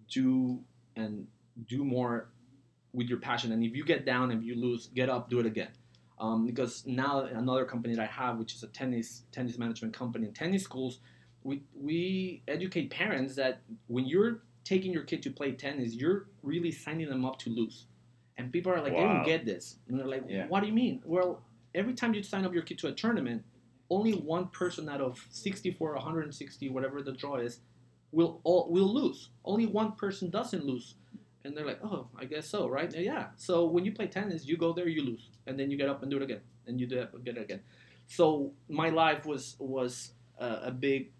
do 0.09 0.59
and 0.95 1.27
do 1.67 1.83
more 1.83 2.29
with 2.93 3.07
your 3.07 3.19
passion. 3.19 3.51
And 3.51 3.63
if 3.63 3.75
you 3.75 3.83
get 3.83 4.05
down 4.05 4.31
and 4.31 4.43
you 4.43 4.55
lose, 4.55 4.87
get 4.87 5.09
up, 5.09 5.29
do 5.29 5.39
it 5.39 5.45
again 5.45 5.69
um, 6.19 6.45
because 6.45 6.85
now 6.85 7.21
another 7.21 7.65
company 7.65 7.95
that 7.95 8.01
I 8.01 8.11
have, 8.11 8.37
which 8.37 8.53
is 8.53 8.63
a 8.63 8.67
tennis 8.67 9.23
tennis 9.31 9.57
management 9.57 9.93
company 9.93 10.25
and 10.27 10.35
tennis 10.35 10.63
schools, 10.63 10.99
we 11.43 11.63
we 11.75 12.43
educate 12.47 12.89
parents 12.89 13.35
that 13.35 13.61
when 13.87 14.05
you're 14.05 14.39
taking 14.63 14.91
your 14.93 15.03
kid 15.03 15.23
to 15.23 15.31
play 15.31 15.51
tennis, 15.53 15.93
you're 15.95 16.27
really 16.43 16.71
signing 16.71 17.09
them 17.09 17.25
up 17.25 17.39
to 17.39 17.49
lose. 17.49 17.85
And 18.37 18.51
people 18.53 18.71
are 18.71 18.81
like, 18.81 18.93
they 18.93 18.99
don't 19.03 19.25
get 19.25 19.45
this. 19.45 19.77
And 19.87 19.99
they're 19.99 20.07
like, 20.07 20.23
Yeah. 20.27 20.47
what 20.47 20.61
do 20.61 20.67
you 20.67 20.73
mean? 20.73 21.01
Well, 21.05 21.41
every 21.75 21.93
time 21.93 22.13
you 22.13 22.23
sign 22.23 22.45
up 22.45 22.53
your 22.53 22.63
kid 22.63 22.77
to 22.79 22.87
a 22.87 22.91
tournament, 22.93 23.43
only 23.89 24.13
one 24.13 24.47
person 24.47 24.87
out 24.87 25.01
of 25.01 25.25
64, 25.29 25.95
160, 25.95 26.69
whatever 26.69 27.01
the 27.01 27.11
draw 27.11 27.35
is, 27.37 27.59
will 28.11 28.39
all 28.43 28.69
will 28.69 28.91
lose. 28.93 29.29
Only 29.43 29.65
one 29.65 29.93
person 29.93 30.29
doesn't 30.29 30.63
lose. 30.65 30.95
And 31.43 31.55
they're 31.55 31.65
like, 31.65 31.79
oh, 31.83 32.07
I 32.17 32.25
guess 32.25 32.47
so, 32.47 32.67
right? 32.67 32.93
Yeah. 32.95 33.27
So 33.37 33.65
when 33.65 33.85
you 33.85 33.91
play 33.91 34.07
tennis, 34.07 34.45
you 34.45 34.57
go 34.57 34.73
there, 34.73 34.87
you 34.87 35.03
lose, 35.03 35.29
and 35.47 35.57
then 35.59 35.71
you 35.71 35.77
get 35.77 35.89
up 35.89 36.01
and 36.01 36.11
do 36.11 36.17
it 36.17 36.23
again, 36.23 36.41
and 36.67 36.79
you 36.79 36.85
do 36.85 37.07
it 37.25 37.37
again. 37.37 37.61
So 38.07 38.51
my 38.67 38.89
life 38.89 39.25
was 39.25 39.55
was 39.59 40.11
a, 40.37 40.47
a 40.65 40.71
big 40.71 41.11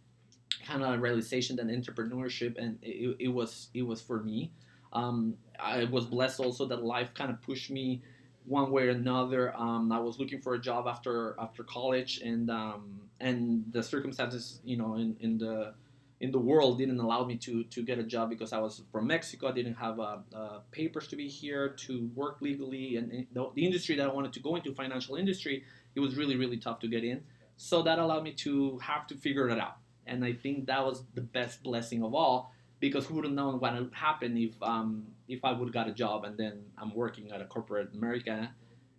kind 0.66 0.84
of 0.84 1.00
realization 1.02 1.56
that 1.58 1.68
entrepreneurship, 1.68 2.58
and 2.58 2.78
it, 2.82 3.16
it 3.20 3.28
was 3.28 3.70
it 3.74 3.84
was 3.84 4.02
for 4.02 4.22
me. 4.24 4.52
Um, 4.94 5.36
I 5.60 5.86
was 5.86 6.06
blessed 6.06 6.40
also 6.40 6.66
that 6.68 6.84
life 6.84 7.14
kind 7.14 7.30
of 7.30 7.42
pushed 7.42 7.70
me 7.70 8.02
one 8.46 8.72
way 8.72 8.88
or 8.88 8.90
another. 8.90 9.56
Um, 9.56 9.92
I 9.92 10.00
was 10.00 10.20
looking 10.20 10.40
for 10.40 10.56
a 10.56 10.60
job 10.60 10.88
after 10.88 11.36
after 11.40 11.64
college, 11.64 12.20
and 12.24 12.50
um, 12.50 13.02
and 13.20 13.66
the 13.72 13.84
circumstances, 13.84 14.62
you 14.64 14.78
know, 14.78 14.96
in, 14.96 15.16
in 15.20 15.38
the 15.38 15.74
in 16.22 16.32
the 16.32 16.40
world 16.40 16.78
didn't 16.78 17.00
allow 17.00 17.24
me 17.24 17.38
to 17.38 17.64
to 17.66 17.84
get 17.84 18.00
a 18.00 18.04
job 18.04 18.30
because 18.30 18.52
I 18.52 18.60
was 18.60 18.82
from 18.92 19.08
Mexico. 19.08 19.48
I 19.48 19.52
didn't 19.52 19.76
have 19.76 20.00
uh, 20.00 20.18
uh, 20.36 20.60
papers 20.72 21.08
to 21.10 21.16
be 21.16 21.28
here 21.28 21.70
to 21.70 22.10
work 22.16 22.38
legally, 22.42 22.98
and, 22.98 23.12
and 23.12 23.28
the, 23.34 23.50
the 23.56 23.66
industry 23.66 23.96
that 23.98 24.08
I 24.10 24.12
wanted 24.12 24.34
to 24.34 24.40
go 24.40 24.56
into, 24.56 24.74
financial 24.74 25.16
industry, 25.16 25.64
it 25.96 26.00
was 26.00 26.16
really 26.16 26.36
really 26.36 26.58
tough 26.58 26.80
to 26.80 26.88
get 26.88 27.04
in. 27.04 27.22
So 27.58 27.84
that 27.84 28.00
allowed 28.00 28.24
me 28.24 28.34
to 28.46 28.80
have 28.80 29.06
to 29.08 29.16
figure 29.16 29.50
it 29.50 29.60
out, 29.60 29.78
and 30.10 30.26
I 30.26 30.34
think 30.34 30.68
that 30.68 30.84
was 30.86 31.04
the 31.14 31.22
best 31.22 31.64
blessing 31.64 32.04
of 32.04 32.14
all 32.14 32.54
because 32.80 33.06
who 33.06 33.16
would 33.16 33.26
have 33.26 33.34
known 33.34 33.60
what 33.60 33.74
would 33.74 33.94
happen 33.94 34.38
if 34.38 34.62
um, 34.62 35.06
if 35.28 35.44
I 35.44 35.52
would 35.52 35.68
have 35.68 35.74
got 35.74 35.88
a 35.88 35.94
job 35.94 36.26
and 36.26 36.38
then 36.38 36.64
I'm 36.78 36.94
working 36.94 37.32
at 37.32 37.42
a 37.42 37.46
corporate 37.46 37.94
America, 37.94 38.50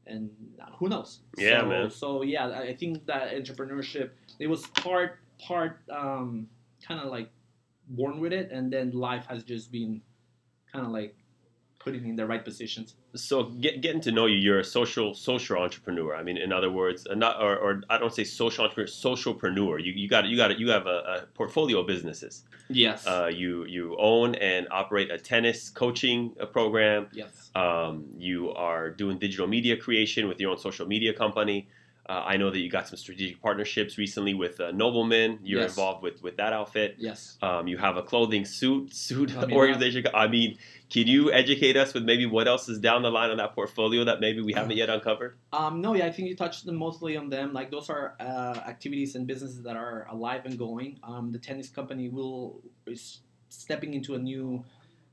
and 0.06 0.30
who 0.78 0.88
knows? 0.88 1.20
Yeah, 1.36 1.60
so, 1.60 1.66
man. 1.66 1.90
So 1.90 2.22
yeah, 2.22 2.48
I 2.48 2.62
I 2.68 2.76
think 2.76 3.06
that 3.06 3.32
entrepreneurship 3.32 4.10
it 4.38 4.46
was 4.46 4.66
part 4.68 5.18
part 5.38 5.80
um, 5.90 6.48
kind 6.86 7.00
of 7.00 7.10
like 7.10 7.30
born 7.88 8.20
with 8.20 8.32
it, 8.32 8.50
and 8.50 8.72
then 8.72 8.92
life 8.92 9.26
has 9.26 9.42
just 9.42 9.72
been 9.72 10.02
kind 10.72 10.86
of 10.86 10.92
like 10.92 11.14
putting 11.80 12.06
in 12.06 12.14
the 12.14 12.26
right 12.26 12.44
positions. 12.44 12.94
So 13.16 13.44
get, 13.44 13.80
getting 13.80 14.02
to 14.02 14.12
know 14.12 14.26
you, 14.26 14.36
you're 14.36 14.60
a 14.60 14.64
social 14.64 15.14
social 15.14 15.56
entrepreneur. 15.56 16.14
I 16.14 16.22
mean, 16.22 16.36
in 16.36 16.52
other 16.52 16.70
words, 16.70 17.06
uh, 17.10 17.14
not 17.14 17.42
or, 17.42 17.56
or 17.56 17.82
I 17.90 17.98
don't 17.98 18.14
say 18.14 18.22
social 18.22 18.64
entrepreneur, 18.64 18.86
socialpreneur. 18.86 19.82
You 19.82 19.92
you 19.92 20.08
got 20.08 20.26
you 20.26 20.36
got 20.36 20.56
you 20.58 20.70
have 20.70 20.86
a, 20.86 20.98
a 21.14 21.26
portfolio 21.34 21.80
of 21.80 21.86
businesses. 21.86 22.44
Yes. 22.68 23.06
Uh, 23.06 23.30
you 23.32 23.64
you 23.64 23.96
own 23.98 24.36
and 24.36 24.68
operate 24.70 25.10
a 25.10 25.18
tennis 25.18 25.70
coaching 25.70 26.34
uh, 26.38 26.46
program. 26.46 27.08
yes. 27.12 27.50
Um, 27.56 28.04
you 28.16 28.52
are 28.52 28.90
doing 28.90 29.18
digital 29.18 29.48
media 29.48 29.76
creation 29.76 30.28
with 30.28 30.38
your 30.38 30.52
own 30.52 30.58
social 30.58 30.86
media 30.86 31.12
company. 31.12 31.68
Uh, 32.10 32.24
I 32.26 32.38
know 32.38 32.50
that 32.50 32.58
you 32.58 32.68
got 32.68 32.88
some 32.88 32.96
strategic 32.96 33.40
partnerships 33.40 33.96
recently 33.96 34.34
with 34.34 34.58
uh, 34.60 34.72
Nobleman. 34.72 35.38
You're 35.44 35.60
Yes. 35.60 35.70
involved 35.70 36.02
with 36.02 36.20
with 36.24 36.36
that 36.38 36.52
outfit. 36.52 36.96
Yes. 36.98 37.38
Um, 37.40 37.68
you 37.68 37.78
have 37.78 37.96
a 37.96 38.02
clothing 38.02 38.44
suit 38.44 38.92
suit 38.92 39.36
I 39.36 39.46
mean, 39.46 39.56
organization. 39.56 40.06
I 40.12 40.26
mean, 40.26 40.58
can 40.90 41.06
you 41.06 41.30
educate 41.30 41.76
us 41.76 41.94
with 41.94 42.02
maybe 42.02 42.26
what 42.26 42.48
else 42.48 42.68
is 42.68 42.80
down 42.80 43.02
the 43.02 43.12
line 43.12 43.30
on 43.30 43.36
that 43.36 43.54
portfolio 43.54 44.02
that 44.06 44.18
maybe 44.18 44.40
we 44.42 44.52
haven't 44.52 44.76
yet 44.76 44.90
uncovered? 44.90 45.38
Um, 45.52 45.80
no, 45.80 45.94
yeah, 45.94 46.06
I 46.06 46.10
think 46.10 46.26
you 46.28 46.34
touched 46.34 46.66
them 46.66 46.74
mostly 46.74 47.16
on 47.16 47.30
them. 47.30 47.52
Like 47.52 47.70
those 47.70 47.88
are 47.88 48.16
uh, 48.18 48.58
activities 48.66 49.14
and 49.14 49.24
businesses 49.24 49.62
that 49.62 49.76
are 49.76 50.08
alive 50.10 50.46
and 50.46 50.58
going. 50.58 50.98
Um, 51.04 51.30
the 51.30 51.38
tennis 51.38 51.68
company 51.68 52.08
will 52.08 52.60
is 52.86 53.20
stepping 53.50 53.94
into 53.94 54.16
a 54.16 54.18
new 54.18 54.64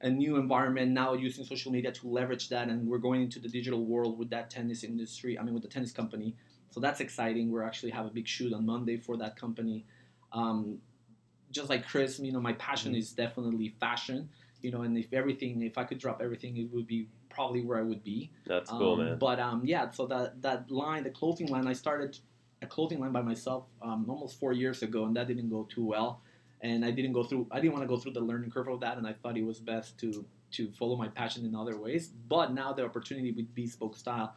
a 0.01 0.09
new 0.09 0.37
environment 0.37 0.91
now, 0.91 1.13
using 1.13 1.45
social 1.45 1.71
media 1.71 1.91
to 1.91 2.07
leverage 2.07 2.49
that, 2.49 2.69
and 2.69 2.87
we're 2.87 2.97
going 3.07 3.21
into 3.21 3.39
the 3.39 3.49
digital 3.49 3.85
world 3.85 4.17
with 4.17 4.31
that 4.31 4.49
tennis 4.49 4.83
industry. 4.83 5.37
I 5.37 5.43
mean, 5.43 5.53
with 5.53 5.63
the 5.63 5.69
tennis 5.69 5.91
company. 5.91 6.35
So 6.69 6.79
that's 6.79 6.99
exciting. 6.99 7.51
We 7.51 7.61
actually 7.63 7.91
have 7.91 8.05
a 8.05 8.09
big 8.09 8.27
shoot 8.27 8.53
on 8.53 8.65
Monday 8.65 8.97
for 8.97 9.17
that 9.17 9.35
company. 9.35 9.85
Um, 10.31 10.79
just 11.51 11.69
like 11.69 11.87
Chris, 11.87 12.19
you 12.19 12.31
know, 12.31 12.41
my 12.41 12.53
passion 12.53 12.93
is 12.95 13.11
definitely 13.11 13.73
fashion. 13.79 14.29
You 14.61 14.71
know, 14.71 14.81
and 14.81 14.97
if 14.97 15.13
everything, 15.13 15.61
if 15.61 15.77
I 15.77 15.83
could 15.83 15.99
drop 15.99 16.21
everything, 16.21 16.57
it 16.57 16.71
would 16.73 16.87
be 16.87 17.07
probably 17.29 17.61
where 17.63 17.77
I 17.77 17.83
would 17.83 18.03
be. 18.03 18.31
That's 18.45 18.69
cool, 18.69 18.93
Um, 18.93 19.05
man. 19.05 19.17
But 19.19 19.39
um, 19.39 19.61
yeah, 19.63 19.89
so 19.91 20.07
that 20.07 20.41
that 20.41 20.69
line, 20.71 21.03
the 21.03 21.11
clothing 21.11 21.47
line, 21.47 21.67
I 21.67 21.73
started 21.73 22.17
a 22.61 22.67
clothing 22.67 22.99
line 22.99 23.11
by 23.11 23.21
myself 23.21 23.65
um, 23.81 24.05
almost 24.09 24.39
four 24.39 24.53
years 24.53 24.81
ago, 24.81 25.05
and 25.05 25.15
that 25.15 25.27
didn't 25.27 25.49
go 25.49 25.63
too 25.69 25.85
well. 25.85 26.21
And 26.61 26.83
I 26.83 26.89
didn't 26.91 27.13
go 27.13 27.23
through. 27.23 27.47
I 27.51 27.59
didn't 27.59 27.73
want 27.73 27.83
to 27.83 27.87
go 27.87 27.97
through 27.97 28.13
the 28.13 28.19
learning 28.21 28.49
curve 28.49 28.67
of 28.67 28.79
that, 28.79 28.97
and 28.97 29.05
I 29.07 29.13
thought 29.13 29.37
it 29.37 29.45
was 29.45 29.59
best 29.59 29.97
to 29.99 30.25
to 30.51 30.71
follow 30.71 30.95
my 30.95 31.07
passion 31.07 31.45
in 31.45 31.55
other 31.55 31.77
ways. 31.77 32.07
But 32.07 32.53
now 32.53 32.73
the 32.73 32.83
opportunity 32.83 33.31
with 33.31 33.53
Bespoke 33.53 33.95
Style 33.95 34.35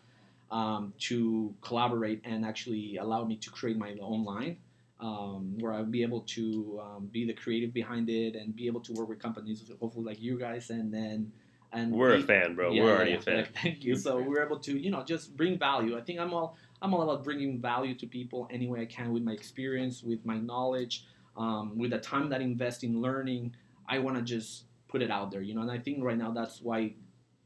um, 0.51 0.93
to 0.99 1.55
collaborate 1.61 2.21
and 2.25 2.45
actually 2.45 2.97
allow 2.97 3.25
me 3.25 3.37
to 3.37 3.51
create 3.51 3.79
my 3.79 3.97
own 4.01 4.25
line. 4.25 4.59
Um, 5.01 5.57
where 5.61 5.73
I'll 5.73 5.87
be 5.87 6.03
able 6.03 6.21
to 6.37 6.79
um, 6.83 7.09
be 7.11 7.25
the 7.25 7.33
creative 7.33 7.73
behind 7.73 8.11
it 8.11 8.37
and 8.37 8.55
be 8.55 8.67
able 8.67 8.81
to 8.83 8.93
work 8.93 9.09
with 9.09 9.19
companies, 9.19 9.65
hopefully 9.81 10.05
like 10.05 10.21
you 10.21 10.39
guys, 10.39 10.69
and 10.69 10.93
then 10.93 11.33
and 11.73 11.93
We're 11.93 12.15
a 12.15 12.23
fan, 12.23 12.55
bro. 12.55 12.73
yeah, 12.73 12.83
We're 12.83 12.97
already 12.97 13.13
yeah. 13.13 13.17
a 13.19 13.23
fan. 13.23 13.37
Yeah, 13.39 13.47
Thank 13.63 13.85
you. 13.85 13.97
So 13.97 14.21
we're 14.21 14.45
able 14.45 14.59
to, 14.59 14.77
you 14.77 14.91
know, 14.91 15.03
just 15.05 15.37
bring 15.37 15.59
value. 15.59 15.97
I 15.97 16.01
think 16.01 16.19
I'm 16.19 16.35
all 16.35 16.57
I'm 16.83 16.95
all 16.95 17.03
about 17.03 17.25
bringing 17.25 17.61
value 17.61 17.95
to 17.95 18.07
people 18.07 18.49
any 18.51 18.67
way 18.67 18.81
I 18.81 18.87
can 18.87 19.13
with 19.13 19.23
my 19.23 19.33
experience, 19.33 20.03
with 20.03 20.25
my 20.25 20.39
knowledge, 20.39 21.07
um, 21.37 21.79
with 21.79 21.91
the 21.93 21.99
time 21.99 22.29
that 22.31 22.41
I 22.41 22.45
invest 22.45 22.85
in 22.85 23.01
learning. 23.01 23.55
I 23.89 23.99
want 23.99 24.17
to 24.17 24.23
just 24.23 24.65
put 24.89 25.03
it 25.03 25.11
out 25.11 25.31
there, 25.31 25.43
you 25.43 25.55
know. 25.55 25.63
And 25.63 25.71
I 25.71 25.79
think 25.79 26.03
right 26.03 26.19
now 26.19 26.31
that's 26.31 26.61
why 26.61 26.95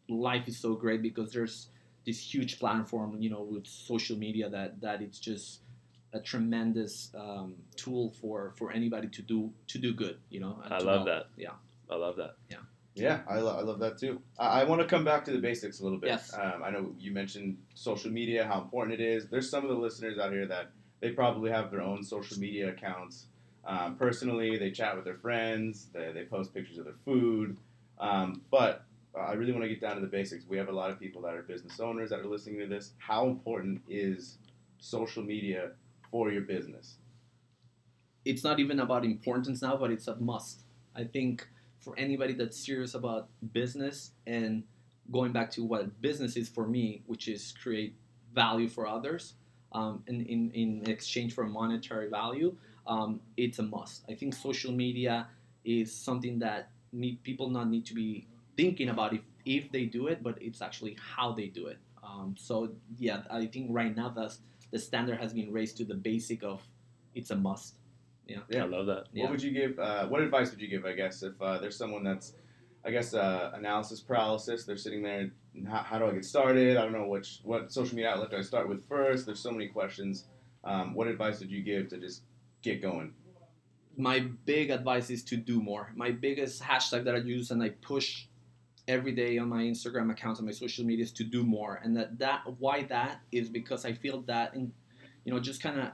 life 0.08 0.48
is 0.48 0.58
so 0.58 0.74
great 0.74 1.02
because 1.02 1.32
there's 1.32 1.68
this 2.06 2.34
huge 2.34 2.58
platform, 2.58 3.16
you 3.20 3.30
know, 3.30 3.42
with 3.42 3.66
social 3.66 4.16
media 4.16 4.48
that 4.50 4.80
that 4.80 5.02
it's 5.02 5.18
just 5.18 5.60
a 6.12 6.20
tremendous 6.20 7.10
um, 7.14 7.56
tool 7.76 8.14
for 8.20 8.52
for 8.56 8.72
anybody 8.72 9.08
to 9.08 9.22
do 9.22 9.52
to 9.68 9.78
do 9.78 9.92
good, 9.92 10.18
you 10.30 10.40
know. 10.40 10.62
I 10.64 10.78
love 10.78 10.84
help. 10.84 11.06
that. 11.06 11.26
Yeah. 11.36 11.50
I 11.90 11.96
love 11.96 12.16
that. 12.16 12.36
Yeah, 12.96 13.20
I, 13.28 13.40
lo- 13.40 13.56
I 13.56 13.62
love 13.62 13.80
that 13.80 13.98
too. 13.98 14.20
I, 14.38 14.60
I 14.60 14.64
want 14.64 14.80
to 14.80 14.86
come 14.86 15.04
back 15.04 15.24
to 15.24 15.32
the 15.32 15.38
basics 15.38 15.80
a 15.80 15.84
little 15.84 15.98
bit. 15.98 16.10
Yes. 16.10 16.32
Um, 16.32 16.62
I 16.64 16.70
know 16.70 16.94
you 16.98 17.12
mentioned 17.12 17.58
social 17.74 18.10
media, 18.10 18.46
how 18.46 18.60
important 18.60 19.00
it 19.00 19.04
is. 19.04 19.26
There's 19.26 19.50
some 19.50 19.64
of 19.64 19.70
the 19.70 19.76
listeners 19.76 20.18
out 20.18 20.32
here 20.32 20.46
that 20.46 20.70
they 21.00 21.10
probably 21.10 21.50
have 21.50 21.70
their 21.70 21.82
own 21.82 22.04
social 22.04 22.38
media 22.38 22.68
accounts. 22.70 23.26
Um, 23.66 23.96
personally, 23.96 24.58
they 24.58 24.70
chat 24.70 24.94
with 24.94 25.04
their 25.04 25.16
friends, 25.16 25.88
they, 25.92 26.12
they 26.12 26.24
post 26.24 26.54
pictures 26.54 26.78
of 26.78 26.84
their 26.84 26.94
food. 27.04 27.56
Um, 27.98 28.42
but 28.50 28.84
uh, 29.16 29.20
I 29.20 29.32
really 29.32 29.52
want 29.52 29.64
to 29.64 29.68
get 29.68 29.80
down 29.80 29.94
to 29.96 30.00
the 30.00 30.06
basics. 30.06 30.44
We 30.48 30.56
have 30.56 30.68
a 30.68 30.72
lot 30.72 30.90
of 30.90 30.98
people 30.98 31.22
that 31.22 31.34
are 31.34 31.42
business 31.42 31.80
owners 31.80 32.10
that 32.10 32.20
are 32.20 32.26
listening 32.26 32.58
to 32.60 32.66
this. 32.66 32.92
How 32.98 33.26
important 33.26 33.82
is 33.88 34.38
social 34.78 35.22
media 35.22 35.72
for 36.10 36.30
your 36.30 36.42
business? 36.42 36.96
It's 38.24 38.42
not 38.42 38.58
even 38.58 38.80
about 38.80 39.04
importance 39.04 39.62
now, 39.62 39.76
but 39.76 39.90
it's 39.90 40.08
a 40.08 40.16
must. 40.16 40.62
I 40.96 41.04
think 41.04 41.46
for 41.78 41.94
anybody 41.98 42.32
that's 42.32 42.64
serious 42.64 42.94
about 42.94 43.28
business 43.52 44.12
and 44.26 44.64
going 45.12 45.32
back 45.32 45.50
to 45.52 45.64
what 45.64 46.00
business 46.00 46.36
is 46.36 46.48
for 46.48 46.66
me, 46.66 47.02
which 47.06 47.28
is 47.28 47.52
create 47.62 47.94
value 48.34 48.68
for 48.68 48.86
others 48.86 49.34
um, 49.72 50.02
in, 50.06 50.22
in, 50.22 50.50
in 50.52 50.90
exchange 50.90 51.34
for 51.34 51.44
monetary 51.44 52.08
value, 52.08 52.56
um, 52.86 53.20
it's 53.36 53.58
a 53.58 53.62
must. 53.62 54.04
I 54.08 54.14
think 54.14 54.34
social 54.34 54.72
media 54.72 55.28
is 55.64 55.94
something 55.94 56.38
that 56.38 56.70
need, 56.92 57.22
people 57.22 57.50
not 57.50 57.68
need 57.68 57.84
to 57.86 57.94
be 57.94 58.26
thinking 58.56 58.88
about 58.88 59.12
if, 59.12 59.20
if 59.44 59.70
they 59.72 59.84
do 59.84 60.06
it, 60.08 60.22
but 60.22 60.40
it's 60.40 60.62
actually 60.62 60.96
how 61.00 61.32
they 61.32 61.46
do 61.46 61.66
it. 61.66 61.78
Um, 62.02 62.34
so 62.38 62.70
yeah, 62.98 63.22
I 63.30 63.46
think 63.46 63.68
right 63.70 63.94
now 63.94 64.10
the 64.10 64.34
the 64.70 64.78
standard 64.78 65.20
has 65.20 65.32
been 65.32 65.52
raised 65.52 65.76
to 65.78 65.84
the 65.84 65.94
basic 65.94 66.42
of 66.42 66.60
it's 67.14 67.30
a 67.30 67.36
must. 67.36 67.76
Yeah, 68.26 68.38
Yeah, 68.48 68.64
I 68.64 68.66
love 68.66 68.86
that. 68.86 69.06
Yeah. 69.12 69.24
What 69.24 69.32
would 69.32 69.42
you 69.42 69.52
give? 69.52 69.78
Uh, 69.78 70.06
what 70.08 70.20
advice 70.20 70.50
would 70.50 70.60
you 70.60 70.68
give? 70.68 70.84
I 70.84 70.92
guess 70.92 71.22
if 71.22 71.40
uh, 71.40 71.58
there's 71.58 71.76
someone 71.76 72.02
that's, 72.02 72.32
I 72.84 72.90
guess, 72.90 73.14
uh, 73.14 73.52
analysis 73.54 74.00
paralysis. 74.00 74.64
They're 74.64 74.76
sitting 74.76 75.02
there. 75.02 75.30
How, 75.68 75.78
how 75.78 75.98
do 75.98 76.06
I 76.06 76.12
get 76.12 76.24
started? 76.24 76.76
I 76.76 76.82
don't 76.82 76.92
know 76.92 77.06
which 77.06 77.40
what 77.44 77.70
social 77.70 77.94
media 77.94 78.10
outlet 78.10 78.30
do 78.30 78.38
I 78.38 78.42
start 78.42 78.68
with 78.68 78.84
first. 78.88 79.26
There's 79.26 79.40
so 79.40 79.50
many 79.50 79.68
questions. 79.68 80.24
Um, 80.64 80.94
what 80.94 81.06
advice 81.06 81.40
would 81.40 81.50
you 81.50 81.62
give 81.62 81.88
to 81.88 81.98
just 81.98 82.22
get 82.62 82.80
going? 82.82 83.12
my 83.96 84.20
big 84.44 84.70
advice 84.70 85.10
is 85.10 85.22
to 85.24 85.36
do 85.36 85.60
more. 85.60 85.92
My 85.94 86.10
biggest 86.10 86.62
hashtag 86.62 87.04
that 87.04 87.14
I 87.14 87.18
use 87.18 87.50
and 87.50 87.62
I 87.62 87.70
push 87.70 88.26
every 88.88 89.12
day 89.12 89.38
on 89.38 89.48
my 89.48 89.62
Instagram 89.62 90.10
accounts 90.10 90.40
and 90.40 90.46
my 90.46 90.52
social 90.52 90.84
medias 90.84 91.12
to 91.12 91.24
do 91.24 91.42
more. 91.44 91.80
And 91.82 91.96
that 91.96 92.18
that 92.18 92.42
why 92.58 92.82
that 92.84 93.20
is 93.32 93.48
because 93.48 93.84
I 93.84 93.92
feel 93.92 94.22
that 94.22 94.54
in 94.54 94.72
you 95.24 95.32
know 95.32 95.40
just 95.40 95.62
kind 95.62 95.80
of 95.80 95.88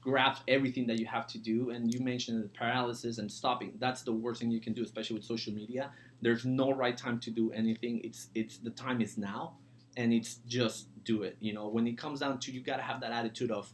grab 0.00 0.36
everything 0.48 0.86
that 0.86 0.98
you 0.98 1.06
have 1.06 1.26
to 1.28 1.38
do. 1.38 1.70
And 1.70 1.92
you 1.92 2.00
mentioned 2.00 2.42
the 2.44 2.48
paralysis 2.48 3.18
and 3.18 3.30
stopping. 3.30 3.72
That's 3.78 4.02
the 4.02 4.12
worst 4.12 4.40
thing 4.40 4.50
you 4.50 4.60
can 4.60 4.72
do, 4.72 4.82
especially 4.82 5.16
with 5.16 5.24
social 5.24 5.52
media. 5.52 5.90
There's 6.22 6.44
no 6.44 6.72
right 6.72 6.96
time 6.96 7.18
to 7.20 7.30
do 7.30 7.52
anything. 7.52 8.00
It's 8.04 8.28
it's 8.34 8.58
the 8.58 8.70
time 8.70 9.00
is 9.00 9.18
now, 9.18 9.56
and 9.96 10.12
it's 10.12 10.36
just 10.46 10.88
do 11.04 11.22
it. 11.22 11.36
You 11.40 11.52
know 11.54 11.68
when 11.68 11.86
it 11.86 11.98
comes 11.98 12.20
down 12.20 12.38
to 12.40 12.52
you 12.52 12.60
gotta 12.62 12.82
have 12.82 13.00
that 13.02 13.12
attitude 13.12 13.50
of 13.50 13.72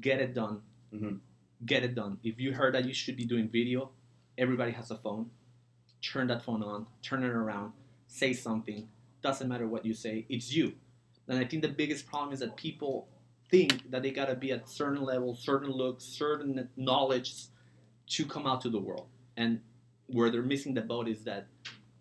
get 0.00 0.20
it 0.20 0.34
done 0.34 0.62
Mhm. 0.92 1.20
get 1.66 1.82
it 1.84 1.94
done. 1.94 2.18
If 2.24 2.40
you 2.40 2.52
heard 2.52 2.74
that 2.74 2.84
you 2.86 2.94
should 2.94 3.16
be 3.16 3.24
doing 3.26 3.48
video, 3.48 3.90
everybody 4.38 4.72
has 4.72 4.90
a 4.90 4.96
phone. 4.96 5.30
Turn 6.02 6.26
that 6.28 6.42
phone 6.42 6.62
on, 6.62 6.86
turn 7.02 7.22
it 7.22 7.30
around, 7.30 7.72
say 8.06 8.32
something. 8.32 8.88
Doesn't 9.22 9.48
matter 9.48 9.66
what 9.66 9.84
you 9.84 9.92
say, 9.92 10.26
it's 10.28 10.52
you. 10.52 10.72
And 11.28 11.38
I 11.38 11.44
think 11.44 11.62
the 11.62 11.68
biggest 11.68 12.06
problem 12.06 12.32
is 12.32 12.40
that 12.40 12.56
people 12.56 13.08
think 13.50 13.90
that 13.90 14.02
they 14.02 14.10
gotta 14.10 14.34
be 14.34 14.52
at 14.52 14.68
certain 14.68 15.02
level, 15.02 15.34
certain 15.34 15.70
looks, 15.70 16.04
certain 16.04 16.68
knowledge 16.76 17.34
to 18.08 18.24
come 18.26 18.46
out 18.46 18.60
to 18.62 18.70
the 18.70 18.78
world. 18.78 19.06
And 19.36 19.60
where 20.06 20.30
they're 20.30 20.42
missing 20.42 20.74
the 20.74 20.80
boat 20.80 21.08
is 21.08 21.22
that 21.24 21.46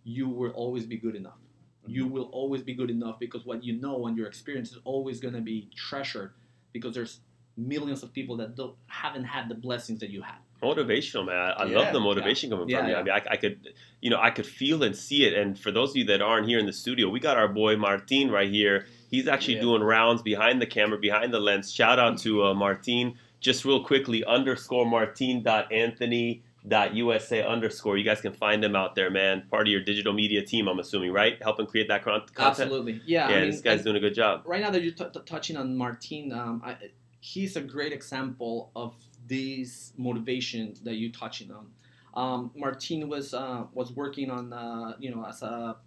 you 0.04 0.28
will 0.30 0.52
always 0.52 0.86
be 0.86 0.98
good 0.98 1.16
enough. 1.16 1.38
Mm-hmm. 1.84 1.92
You 1.92 2.08
will 2.08 2.30
always 2.32 2.62
be 2.64 2.74
good 2.74 2.90
enough 2.90 3.20
because 3.20 3.46
what 3.46 3.64
you 3.64 3.80
know 3.80 4.08
and 4.08 4.18
your 4.18 4.28
experience 4.28 4.72
is 4.72 4.80
always 4.84 5.20
gonna 5.20 5.42
be 5.42 5.70
treasured 5.76 6.34
because 6.74 6.94
there's 6.94 7.20
millions 7.58 8.04
of 8.04 8.14
people 8.14 8.38
that 8.38 8.56
don't 8.56 8.76
haven't 8.88 9.26
had 9.26 9.50
the 9.50 9.56
blessings 9.56 10.00
that 10.00 10.10
you 10.10 10.22
had. 10.22 10.38
Motivational, 10.62 11.26
man. 11.26 11.36
I, 11.36 11.50
I 11.52 11.66
Yeah, 11.66 11.78
love 11.80 11.94
the 11.94 12.00
motivation 12.00 12.50
coming 12.50 12.68
Yeah, 12.70 12.80
from 12.80 12.88
you. 12.88 12.94
yeah. 12.94 13.00
I 13.00 13.04
mean, 13.04 13.14
I, 13.14 13.22
I 13.32 13.38
could, 13.38 13.70
you 14.02 14.10
know, 14.10 14.20
I 14.20 14.30
could 14.30 14.46
feel 14.46 14.84
and 14.84 14.96
see 14.96 15.26
it. 15.26 15.34
And 15.34 15.58
for 15.58 15.72
those 15.72 15.92
of 15.92 15.96
you 15.98 16.04
that 16.06 16.22
aren't 16.22 16.48
here 16.48 16.60
in 16.60 16.66
the 16.66 16.74
studio, 16.74 17.10
we 17.10 17.20
got 17.20 17.38
our 17.38 17.48
boy 17.48 17.78
Martin 17.78 18.30
right 18.30 18.50
here. 18.50 18.86
He's 19.10 19.28
actually 19.28 19.56
Yeah. 19.56 19.62
doing 19.62 19.82
rounds 19.84 20.22
behind 20.22 20.62
the 20.62 20.66
camera, 20.66 20.98
behind 20.98 21.34
the 21.34 21.40
lens. 21.40 21.74
Shout 21.74 21.98
out 22.00 22.18
to 22.20 22.44
uh, 22.46 22.54
Martin. 22.54 23.16
Just 23.40 23.64
real 23.64 23.84
quickly, 23.84 24.26
underscore 24.26 24.86
Martin 24.86 25.42
dot 25.44 25.72
Anthony 25.72 26.44
dot 26.68 26.94
USA 26.94 27.42
underscore. 27.42 27.98
You 27.98 28.04
guys 28.04 28.20
can 28.20 28.34
find 28.34 28.62
him 28.62 28.76
out 28.76 28.94
there, 28.96 29.10
man. 29.10 29.44
Part 29.50 29.66
of 29.68 29.72
your 29.72 29.80
digital 29.82 30.12
media 30.12 30.42
team, 30.46 30.68
I'm 30.68 30.78
assuming, 30.80 31.14
right? 31.14 31.42
Helping 31.42 31.66
create 31.66 31.88
that 31.88 32.04
content. 32.04 32.32
Absolutely, 32.38 33.02
yeah. 33.06 33.30
Yeah, 33.30 33.38
I 33.38 33.42
mean, 33.42 33.52
this 33.52 33.62
guy's 33.62 33.82
doing 33.82 33.96
a 33.96 34.00
good 34.02 34.14
job. 34.14 34.44
right 34.46 34.62
now 34.62 34.70
that 34.72 34.84
you're 34.84 34.92
t- 34.92 35.06
t- 35.14 35.20
touching 35.26 35.56
on 35.56 35.78
Martin, 35.78 36.34
um, 36.34 36.62
I, 36.66 36.76
he's 37.22 37.56
a 37.56 37.62
great 37.62 37.94
example 37.94 38.72
of 38.76 38.94
this 39.30 39.94
motivations 39.98 40.82
that 40.82 40.96
you're 40.96 41.12
touching 41.12 41.52
on. 41.52 41.68
Um, 42.14 42.52
Martin 42.56 43.08
was 43.08 43.34
uh, 43.34 43.66
was 43.74 43.92
working 43.94 44.30
on 44.30 44.52
uh, 44.52 44.96
you 45.00 45.16
know 45.16 45.24
as 45.26 45.42
a 45.42 45.78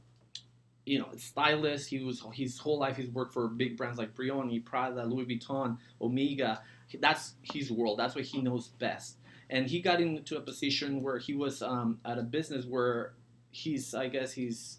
you 0.87 0.99
know 0.99 1.09
stylist. 1.17 1.91
He 1.91 2.03
was 2.03 2.25
his 2.33 2.59
whole 2.59 2.79
life 2.79 2.97
he's 2.97 3.11
worked 3.11 3.35
for 3.35 3.49
big 3.49 3.77
brands 3.77 3.99
like 3.99 4.15
Brioni, 4.15 4.65
Prada, 4.65 5.05
Louis 5.05 5.27
Vuitton, 5.27 5.77
Omega. 6.01 6.63
That's 7.01 7.35
his 7.43 7.71
world. 7.71 7.99
That's 7.99 8.15
what 8.15 8.25
he 8.25 8.41
knows 8.41 8.69
best. 8.69 9.17
And 9.51 9.67
he 9.67 9.81
got 9.81 10.01
into 10.01 10.37
a 10.37 10.41
position 10.41 11.03
where 11.03 11.19
he 11.19 11.35
was 11.35 11.63
um, 11.63 11.99
at 12.05 12.19
a 12.19 12.23
business 12.23 12.65
where 12.65 13.15
he's 13.51 13.95
I 13.95 14.09
guess 14.09 14.33
he's 14.33 14.79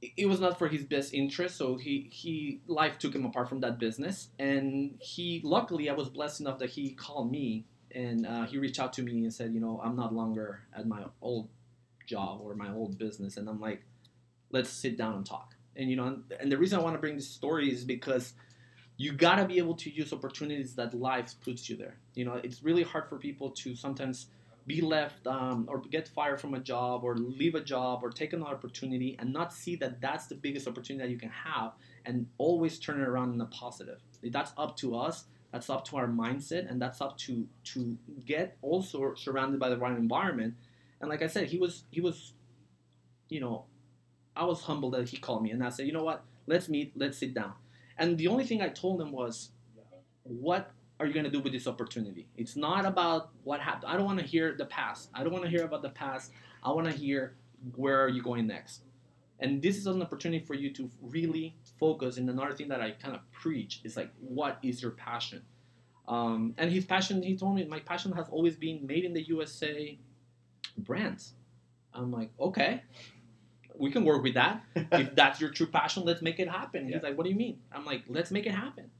it 0.00 0.28
was 0.28 0.40
not 0.40 0.58
for 0.58 0.68
his 0.68 0.84
best 0.84 1.12
interest 1.12 1.56
so 1.56 1.76
he 1.76 2.08
he 2.12 2.60
life 2.66 2.98
took 2.98 3.14
him 3.14 3.24
apart 3.24 3.48
from 3.48 3.60
that 3.60 3.78
business. 3.78 4.28
And 4.38 4.96
he 5.00 5.40
luckily 5.44 5.90
i 5.90 5.92
was 5.92 6.08
blessed 6.08 6.40
enough 6.40 6.58
that 6.58 6.70
he 6.70 6.90
called 6.90 7.30
me 7.30 7.66
and 7.90 8.26
uh, 8.26 8.44
he 8.46 8.58
reached 8.58 8.78
out 8.78 8.92
to 8.94 9.02
me 9.02 9.22
and 9.24 9.32
said 9.32 9.52
you 9.52 9.60
know 9.60 9.80
i'm 9.82 9.96
not 9.96 10.14
longer 10.14 10.60
at 10.76 10.86
my 10.86 11.04
old 11.20 11.48
job 12.06 12.40
or 12.42 12.54
my 12.54 12.72
old 12.72 12.98
business. 12.98 13.36
And 13.36 13.48
i'm 13.48 13.60
like 13.60 13.82
let's 14.50 14.70
sit 14.70 14.96
down 14.96 15.14
and 15.14 15.26
talk. 15.26 15.54
And 15.76 15.90
you 15.90 15.96
know 15.96 16.06
and, 16.06 16.22
and 16.40 16.52
the 16.52 16.58
reason 16.58 16.78
i 16.78 16.82
want 16.82 16.94
to 16.94 17.00
bring 17.00 17.16
this 17.16 17.28
story 17.28 17.72
is 17.72 17.84
because 17.84 18.34
you 18.96 19.12
got 19.12 19.36
to 19.36 19.44
be 19.44 19.58
able 19.58 19.74
to 19.76 19.90
use 19.90 20.12
opportunities 20.12 20.74
that 20.74 20.92
life 20.92 21.34
puts 21.44 21.68
you 21.68 21.76
there. 21.76 21.96
You 22.14 22.24
know 22.24 22.34
it's 22.34 22.62
really 22.62 22.84
hard 22.84 23.08
for 23.08 23.18
people 23.18 23.50
to 23.50 23.74
sometimes 23.74 24.26
be 24.68 24.80
left 24.80 25.26
um, 25.26 25.64
or 25.68 25.80
get 25.80 26.06
fired 26.06 26.40
from 26.40 26.54
a 26.54 26.60
job 26.60 27.02
or 27.02 27.16
leave 27.16 27.56
a 27.56 27.60
job 27.60 28.00
or 28.02 28.10
take 28.10 28.32
another 28.32 28.52
opportunity 28.52 29.16
and 29.18 29.32
not 29.32 29.52
see 29.52 29.74
that 29.76 30.00
that's 30.00 30.26
the 30.26 30.34
biggest 30.36 30.68
opportunity 30.68 31.04
that 31.04 31.10
you 31.10 31.18
can 31.18 31.30
have 31.30 31.72
and 32.04 32.26
always 32.38 32.78
turn 32.78 33.00
it 33.00 33.08
around 33.08 33.34
in 33.34 33.40
a 33.40 33.46
positive. 33.46 33.98
That's 34.22 34.52
up 34.56 34.76
to 34.78 34.96
us 34.96 35.24
that's 35.52 35.70
up 35.70 35.84
to 35.86 35.96
our 35.96 36.06
mindset 36.06 36.70
and 36.70 36.80
that's 36.80 37.00
up 37.00 37.16
to 37.16 37.46
to 37.64 37.96
get 38.26 38.56
also 38.62 39.14
surrounded 39.14 39.58
by 39.58 39.68
the 39.68 39.76
right 39.76 39.96
environment. 39.96 40.54
And 41.00 41.08
like 41.08 41.22
i 41.22 41.26
said 41.26 41.46
he 41.48 41.58
was 41.58 41.84
he 41.90 42.00
was 42.00 42.32
you 43.28 43.40
know 43.40 43.64
i 44.36 44.44
was 44.44 44.62
humbled 44.62 44.94
that 44.94 45.08
he 45.08 45.16
called 45.16 45.42
me 45.42 45.50
and 45.50 45.64
i 45.64 45.68
said 45.68 45.86
you 45.86 45.92
know 45.92 46.04
what? 46.04 46.24
Let's 46.46 46.68
meet 46.68 46.92
let's 46.96 47.18
sit 47.18 47.34
down. 47.34 47.54
And 47.96 48.18
the 48.18 48.28
only 48.28 48.44
thing 48.44 48.60
i 48.60 48.68
told 48.68 49.00
him 49.00 49.12
was 49.12 49.50
what 50.22 50.70
are 51.00 51.06
you 51.06 51.12
going 51.12 51.24
to 51.24 51.30
do 51.30 51.40
with 51.40 51.52
this 51.52 51.66
opportunity? 51.66 52.26
It's 52.36 52.56
not 52.56 52.84
about 52.84 53.30
what 53.44 53.60
happened. 53.60 53.92
I 53.92 53.96
don't 53.96 54.04
want 54.04 54.18
to 54.18 54.26
hear 54.26 54.54
the 54.56 54.66
past. 54.66 55.10
I 55.14 55.22
don't 55.22 55.32
want 55.32 55.44
to 55.44 55.50
hear 55.50 55.64
about 55.64 55.82
the 55.82 55.90
past. 55.90 56.32
I 56.62 56.72
want 56.72 56.86
to 56.86 56.92
hear 56.92 57.36
where 57.76 58.02
are 58.02 58.08
you 58.08 58.22
going 58.22 58.46
next. 58.46 58.82
And 59.40 59.62
this 59.62 59.76
is 59.76 59.86
an 59.86 60.02
opportunity 60.02 60.44
for 60.44 60.54
you 60.54 60.70
to 60.74 60.90
really 61.00 61.54
focus. 61.78 62.16
And 62.16 62.28
another 62.28 62.52
thing 62.52 62.68
that 62.68 62.80
I 62.80 62.90
kind 62.92 63.14
of 63.14 63.20
preach 63.30 63.80
is 63.84 63.96
like, 63.96 64.10
what 64.20 64.58
is 64.62 64.82
your 64.82 64.92
passion? 64.92 65.42
Um, 66.08 66.54
and 66.58 66.72
his 66.72 66.84
passion, 66.84 67.22
he 67.22 67.36
told 67.36 67.54
me, 67.54 67.64
my 67.64 67.78
passion 67.78 68.12
has 68.12 68.26
always 68.30 68.56
been 68.56 68.84
made 68.84 69.04
in 69.04 69.12
the 69.12 69.22
USA 69.28 69.96
brands. 70.76 71.34
I'm 71.94 72.10
like, 72.10 72.30
okay, 72.40 72.82
we 73.76 73.90
can 73.92 74.04
work 74.04 74.22
with 74.22 74.34
that. 74.34 74.62
if 74.74 75.14
that's 75.14 75.40
your 75.40 75.50
true 75.50 75.66
passion, 75.66 76.04
let's 76.04 76.22
make 76.22 76.40
it 76.40 76.48
happen. 76.48 76.88
Yeah. 76.88 76.94
He's 76.94 77.02
like, 77.02 77.16
what 77.16 77.24
do 77.24 77.30
you 77.30 77.36
mean? 77.36 77.60
I'm 77.70 77.84
like, 77.84 78.04
let's 78.08 78.30
make 78.30 78.46
it 78.46 78.54
happen. 78.54 78.90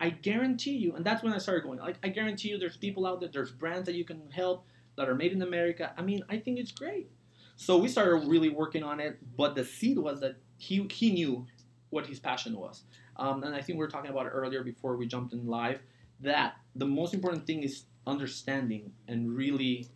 I 0.00 0.10
guarantee 0.10 0.76
you, 0.76 0.94
and 0.94 1.04
that's 1.04 1.22
when 1.22 1.32
I 1.32 1.38
started 1.38 1.64
going. 1.64 1.78
Like, 1.78 1.98
I 2.04 2.08
guarantee 2.08 2.50
you, 2.50 2.58
there's 2.58 2.76
people 2.76 3.06
out 3.06 3.20
there, 3.20 3.28
there's 3.32 3.50
brands 3.50 3.86
that 3.86 3.94
you 3.94 4.04
can 4.04 4.30
help 4.30 4.64
that 4.96 5.08
are 5.08 5.14
made 5.14 5.32
in 5.32 5.42
America. 5.42 5.92
I 5.96 6.02
mean, 6.02 6.22
I 6.28 6.38
think 6.38 6.58
it's 6.58 6.72
great. 6.72 7.10
So 7.56 7.76
we 7.76 7.88
started 7.88 8.28
really 8.28 8.48
working 8.48 8.84
on 8.84 9.00
it, 9.00 9.18
but 9.36 9.56
the 9.56 9.64
seed 9.64 9.98
was 9.98 10.20
that 10.20 10.36
he 10.58 10.86
he 10.90 11.10
knew 11.10 11.46
what 11.90 12.06
his 12.06 12.20
passion 12.20 12.56
was, 12.56 12.84
um, 13.16 13.42
and 13.42 13.54
I 13.54 13.60
think 13.60 13.78
we 13.78 13.84
were 13.84 13.90
talking 13.90 14.10
about 14.10 14.26
it 14.26 14.30
earlier 14.30 14.62
before 14.62 14.96
we 14.96 15.06
jumped 15.06 15.32
in 15.32 15.46
live. 15.46 15.80
That 16.20 16.54
the 16.76 16.86
most 16.86 17.14
important 17.14 17.46
thing 17.46 17.64
is 17.64 17.84
understanding 18.06 18.92
and 19.08 19.36
really 19.36 19.88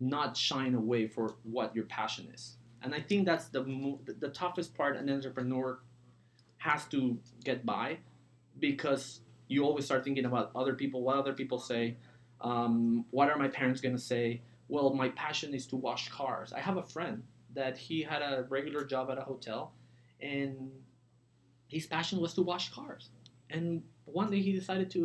not 0.00 0.36
shying 0.36 0.74
away 0.74 1.06
for 1.06 1.36
what 1.42 1.74
your 1.74 1.84
passion 1.86 2.28
is. 2.34 2.56
And 2.82 2.94
I 2.94 3.00
think 3.00 3.24
that's 3.24 3.48
the 3.48 3.62
the 4.20 4.28
toughest 4.28 4.74
part 4.74 4.96
an 4.96 5.08
entrepreneur 5.08 5.78
has 6.58 6.84
to 6.86 7.18
get 7.44 7.64
by 7.64 7.98
because 8.70 9.20
you 9.48 9.64
always 9.64 9.84
start 9.84 10.04
thinking 10.04 10.24
about 10.24 10.50
other 10.54 10.74
people, 10.74 11.02
what 11.02 11.16
other 11.16 11.32
people 11.32 11.58
say, 11.58 11.96
um, 12.40 13.04
what 13.10 13.28
are 13.28 13.36
my 13.36 13.48
parents 13.48 13.80
going 13.80 13.94
to 13.94 14.00
say? 14.00 14.42
Well, 14.68 14.94
my 14.94 15.10
passion 15.10 15.54
is 15.54 15.66
to 15.68 15.76
wash 15.76 16.08
cars. 16.08 16.52
I 16.52 16.60
have 16.60 16.76
a 16.78 16.82
friend 16.82 17.22
that 17.54 17.76
he 17.76 18.02
had 18.02 18.22
a 18.22 18.46
regular 18.48 18.84
job 18.84 19.10
at 19.10 19.18
a 19.18 19.20
hotel, 19.22 19.72
and 20.20 20.70
his 21.68 21.86
passion 21.86 22.20
was 22.20 22.34
to 22.34 22.42
wash 22.42 22.72
cars. 22.72 23.10
And 23.50 23.82
one 24.06 24.30
day 24.30 24.40
he 24.40 24.52
decided 24.52 24.90
to 24.92 24.98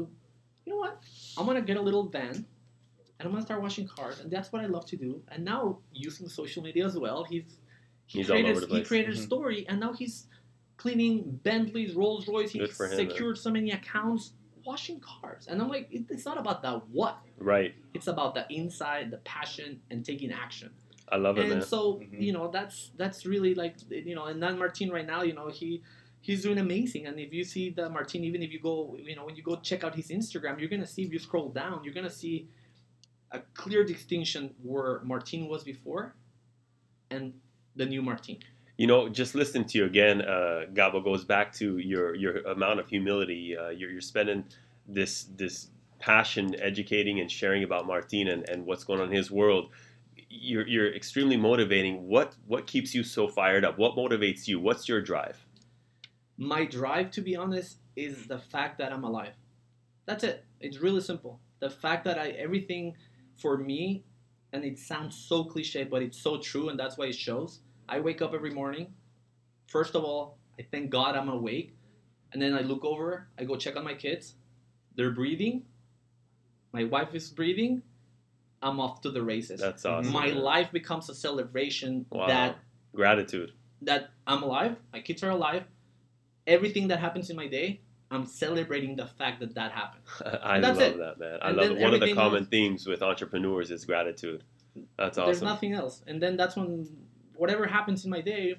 you 0.66 0.74
know 0.74 0.78
what? 0.78 1.00
I'm 1.38 1.46
gonna 1.46 1.62
get 1.62 1.78
a 1.78 1.82
little 1.82 2.08
van 2.10 2.46
and 3.20 3.26
I'm 3.26 3.32
gonna 3.32 3.42
start 3.46 3.62
washing 3.62 3.88
cars, 3.88 4.20
and 4.20 4.30
that's 4.32 4.52
what 4.52 4.62
I 4.62 4.68
love 4.68 4.86
to 4.88 4.96
do. 4.96 5.22
And 5.30 5.44
now 5.44 5.80
using 5.92 6.30
social 6.30 6.62
media 6.64 6.86
as 6.86 6.98
well, 6.98 7.24
he's 7.24 7.58
he 8.06 8.20
He's 8.20 8.30
all 8.30 8.36
created 8.36 8.52
over 8.52 8.66
the 8.66 8.76
he 8.76 8.84
created 8.84 9.16
a 9.16 9.20
Mhm. 9.20 9.24
story, 9.24 9.68
and 9.68 9.80
now 9.80 9.94
he's 9.94 10.28
cleaning 10.80 11.40
Bentleys, 11.44 11.94
Rolls 11.94 12.28
Royce. 12.28 12.52
He 12.52 12.60
him, 12.60 12.68
secured 12.70 13.38
so 13.38 13.52
many 13.52 13.72
accounts 13.72 14.32
washing 14.66 15.00
cars, 15.02 15.48
and 15.48 15.62
I'm 15.62 15.70
like, 15.70 15.88
it's 15.92 16.26
not 16.26 16.38
about 16.38 16.62
that 16.64 16.88
what. 16.90 17.18
Right. 17.38 17.74
It's 17.94 18.08
about 18.08 18.34
the 18.34 18.46
inside, 18.50 19.12
the 19.12 19.18
passion, 19.18 19.82
and 19.92 20.06
taking 20.06 20.32
action. 20.32 20.70
I 21.12 21.18
love 21.18 21.38
it, 21.38 21.46
and 21.46 21.50
man. 21.56 21.62
so 21.64 21.96
Mhm. 21.96 22.22
you 22.22 22.32
know 22.32 22.50
that's 22.52 22.92
that's 22.96 23.26
really 23.26 23.54
like 23.56 23.76
you 23.90 24.14
know 24.14 24.26
and 24.26 24.42
then 24.44 24.60
martin 24.60 24.92
right 24.92 25.08
now 25.08 25.22
you 25.24 25.34
know 25.34 25.48
he 25.50 25.82
he's 26.22 26.44
doing 26.44 26.60
amazing 26.60 27.08
and 27.08 27.20
if 27.20 27.34
you 27.34 27.44
see 27.44 27.72
the 27.72 27.90
martin 27.90 28.24
even 28.24 28.44
if 28.44 28.52
you 28.52 28.60
go 28.60 28.96
you 29.10 29.16
know 29.16 29.26
when 29.26 29.36
you 29.36 29.42
go 29.42 29.56
check 29.70 29.84
out 29.84 29.96
his 29.96 30.10
instagram 30.10 30.60
you're 30.60 30.70
gonna 30.70 30.86
see 30.86 31.02
if 31.02 31.12
you 31.12 31.18
scroll 31.18 31.50
down 31.50 31.84
you're 31.84 31.96
gonna 31.96 32.18
see 32.24 32.48
a 33.32 33.40
clear 33.62 33.84
distinction 33.84 34.54
where 34.62 35.00
martin 35.04 35.48
was 35.48 35.64
before 35.64 36.14
and 37.10 37.34
the 37.76 37.88
new 37.88 38.04
martin 38.04 38.38
You 38.80 38.88
know, 38.88 39.10
just 39.10 39.36
listening 39.36 39.66
to 39.66 39.78
you 39.78 39.86
again, 39.86 40.22
uh, 40.22 40.66
Gabo 40.74 41.04
goes 41.04 41.26
back 41.26 41.54
to 41.56 41.78
your 41.78 42.16
your 42.16 42.38
amount 42.56 42.80
of 42.80 42.88
humility. 42.88 43.56
Uh, 43.58 43.70
you're, 43.70 43.92
you're 43.92 44.02
spending 44.02 44.46
this 44.88 45.26
this 45.36 45.68
passion 46.00 46.56
educating 46.62 47.20
and 47.20 47.30
sharing 47.30 47.64
about 47.64 47.86
Martin 47.86 48.30
and, 48.30 48.48
and 48.50 48.66
what's 48.66 48.86
going 48.86 49.02
on 49.02 49.10
in 49.10 49.14
his 49.14 49.30
world. 49.30 49.70
You're, 50.30 50.66
you're 50.66 50.96
extremely 50.96 51.36
motivating. 51.36 52.08
What 52.08 52.36
what 52.48 52.68
keeps 52.68 52.96
you 52.96 53.04
so 53.04 53.28
fired 53.28 53.66
up? 53.66 53.78
What 53.78 53.98
motivates 53.98 54.48
you? 54.48 54.62
What's 54.62 54.88
your 54.88 55.02
drive? 55.02 55.46
my 56.40 56.64
drive 56.64 57.12
to 57.12 57.22
be 57.22 57.36
honest 57.36 57.80
is 57.98 58.26
the 58.28 58.40
fact 58.40 58.78
that 58.78 58.94
i'm 58.94 59.04
alive 59.04 59.34
that's 60.06 60.24
it 60.24 60.46
it's 60.62 60.80
really 60.80 61.02
simple 61.02 61.38
the 61.60 61.70
fact 61.70 62.06
that 62.06 62.18
i 62.18 62.30
everything 62.30 62.96
for 63.36 63.58
me 63.58 64.06
and 64.54 64.64
it 64.64 64.80
sounds 64.80 65.18
so 65.18 65.44
cliche 65.44 65.84
but 65.84 66.02
it's 66.02 66.18
so 66.18 66.38
true 66.38 66.70
and 66.70 66.80
that's 66.80 66.98
why 66.98 67.08
it 67.08 67.16
shows 67.16 67.60
i 67.90 68.00
wake 68.00 68.22
up 68.22 68.34
every 68.34 68.52
morning 68.52 68.88
first 69.68 69.96
of 69.96 70.04
all 70.04 70.38
i 70.60 70.66
thank 70.72 70.90
god 70.90 71.16
i'm 71.16 71.30
awake 71.30 71.76
and 72.34 72.42
then 72.42 72.54
i 72.54 72.62
look 72.62 72.84
over 72.86 73.28
i 73.40 73.44
go 73.44 73.56
check 73.56 73.76
on 73.76 73.84
my 73.84 73.94
kids 73.94 74.36
they're 74.96 75.12
breathing 75.12 75.64
my 76.72 76.84
wife 76.84 77.14
is 77.14 77.30
breathing 77.30 77.82
i'm 78.62 78.80
off 78.80 79.02
to 79.02 79.12
the 79.12 79.22
races 79.22 79.60
That's 79.60 79.84
mhm. 79.84 79.92
awesome. 80.00 80.14
my 80.14 80.28
life 80.28 80.72
becomes 80.72 81.10
a 81.10 81.16
celebration 81.16 82.06
Wow. 82.12 82.28
that 82.28 82.58
Gratitude. 82.94 83.52
that 83.84 84.10
I'm 84.28 84.42
alive, 84.44 84.76
my 84.92 85.00
kids 85.00 85.24
are 85.24 85.30
alive, 85.30 85.64
everything 86.48 86.88
that 86.90 87.00
happens 87.00 87.30
in 87.30 87.36
my 87.36 87.48
day, 87.48 87.82
I'm 88.12 88.26
celebrating 88.26 88.96
the 88.96 89.06
fact 89.06 89.40
that 89.42 89.54
that 89.56 89.72
happened. 89.72 90.04
I 90.44 90.56
And 90.56 90.64
love 90.64 90.80
it. 90.82 90.98
that, 90.98 91.20
man. 91.20 91.38
I 91.42 91.50
And 91.50 91.58
love 91.58 91.68
then 91.70 91.78
it. 91.78 91.82
One 91.82 91.94
of 91.94 92.00
the 92.02 92.14
common 92.14 92.40
else- 92.40 92.50
themes 92.50 92.88
with 92.88 93.02
entrepreneurs 93.04 93.70
is 93.72 93.86
gratitude. 93.86 94.44
That's 94.98 95.18
awesome. 95.20 95.26
There's 95.28 95.38
awesome. 95.38 95.48
nothing 95.48 95.74
else. 95.74 96.04
And 96.08 96.22
then 96.22 96.36
that's 96.36 96.56
when 96.56 96.88
whatever 97.40 97.66
happens 97.68 98.04
in 98.06 98.12
my 98.12 98.22
day, 98.22 98.56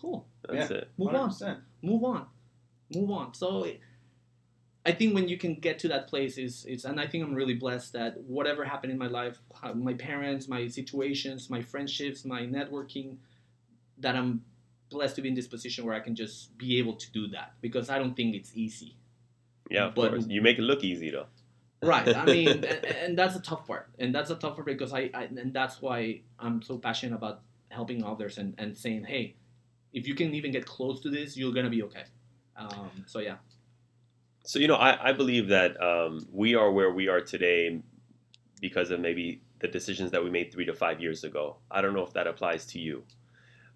cool. 0.00 0.26
That's 0.48 0.70
it. 0.70 0.88
Move 0.98 1.14
on. 1.14 1.30
100%. 1.30 1.60
Move 1.82 2.04
on. 2.04 2.26
Move 2.94 3.10
on. 3.10 3.34
So 3.34 3.66
I 4.86 4.92
think 4.92 5.14
when 5.14 5.28
you 5.28 5.38
can 5.38 5.54
get 5.54 5.78
to 5.80 5.88
that 5.88 6.08
place 6.08 6.36
is 6.38 6.64
is 6.66 6.84
and 6.84 7.00
I 7.00 7.06
think 7.06 7.24
I'm 7.24 7.34
really 7.34 7.54
blessed 7.54 7.92
that 7.94 8.20
whatever 8.22 8.64
happened 8.64 8.92
in 8.92 8.98
my 8.98 9.06
life, 9.06 9.38
uh, 9.62 9.72
my 9.72 9.94
parents, 9.94 10.48
my 10.48 10.68
situations, 10.68 11.48
my 11.50 11.62
friendships, 11.62 12.24
my 12.24 12.42
networking, 12.42 13.16
that 13.98 14.14
I'm 14.16 14.44
blessed 14.90 15.16
to 15.16 15.22
be 15.22 15.28
in 15.28 15.34
this 15.34 15.48
position 15.48 15.84
where 15.86 15.94
I 15.94 16.00
can 16.00 16.14
just 16.14 16.56
be 16.58 16.78
able 16.78 16.94
to 16.94 17.10
do 17.12 17.28
that 17.28 17.54
because 17.60 17.88
I 17.90 17.98
don't 17.98 18.14
think 18.14 18.34
it's 18.34 18.52
easy. 18.54 18.96
Yeah, 19.70 19.86
of 19.86 19.94
But- 19.94 20.10
course. 20.10 20.26
You 20.28 20.42
make 20.42 20.58
it 20.58 20.62
look 20.62 20.84
easy 20.84 21.10
though. 21.10 21.26
Right. 21.84 22.14
I 22.14 22.24
mean, 22.24 22.48
and, 22.64 22.64
and 22.64 23.18
that's 23.18 23.36
a 23.36 23.40
tough 23.40 23.66
part, 23.66 23.88
and 23.98 24.14
that's 24.14 24.30
a 24.30 24.36
tough 24.36 24.54
part 24.56 24.66
because 24.66 24.92
I, 24.92 25.10
I 25.14 25.24
and 25.24 25.52
that's 25.52 25.80
why 25.80 26.20
I'm 26.38 26.62
so 26.62 26.78
passionate 26.78 27.14
about 27.16 27.42
helping 27.68 28.04
others 28.04 28.38
and, 28.38 28.54
and 28.58 28.76
saying, 28.76 29.04
hey, 29.04 29.36
if 29.92 30.06
you 30.06 30.14
can 30.14 30.34
even 30.34 30.50
get 30.52 30.66
close 30.66 31.00
to 31.02 31.10
this, 31.10 31.36
you're 31.36 31.52
gonna 31.52 31.70
be 31.70 31.82
okay. 31.84 32.04
Um, 32.56 33.04
so 33.06 33.18
yeah. 33.18 33.36
So 34.44 34.58
you 34.58 34.68
know, 34.68 34.76
I, 34.76 35.10
I 35.10 35.12
believe 35.12 35.48
that 35.48 35.80
um, 35.82 36.26
we 36.32 36.54
are 36.54 36.70
where 36.70 36.92
we 36.92 37.08
are 37.08 37.20
today 37.20 37.80
because 38.60 38.90
of 38.90 39.00
maybe 39.00 39.42
the 39.60 39.68
decisions 39.68 40.10
that 40.10 40.22
we 40.22 40.30
made 40.30 40.52
three 40.52 40.64
to 40.66 40.74
five 40.74 41.00
years 41.00 41.24
ago. 41.24 41.56
I 41.70 41.80
don't 41.80 41.94
know 41.94 42.02
if 42.04 42.12
that 42.12 42.26
applies 42.26 42.66
to 42.66 42.78
you, 42.78 43.04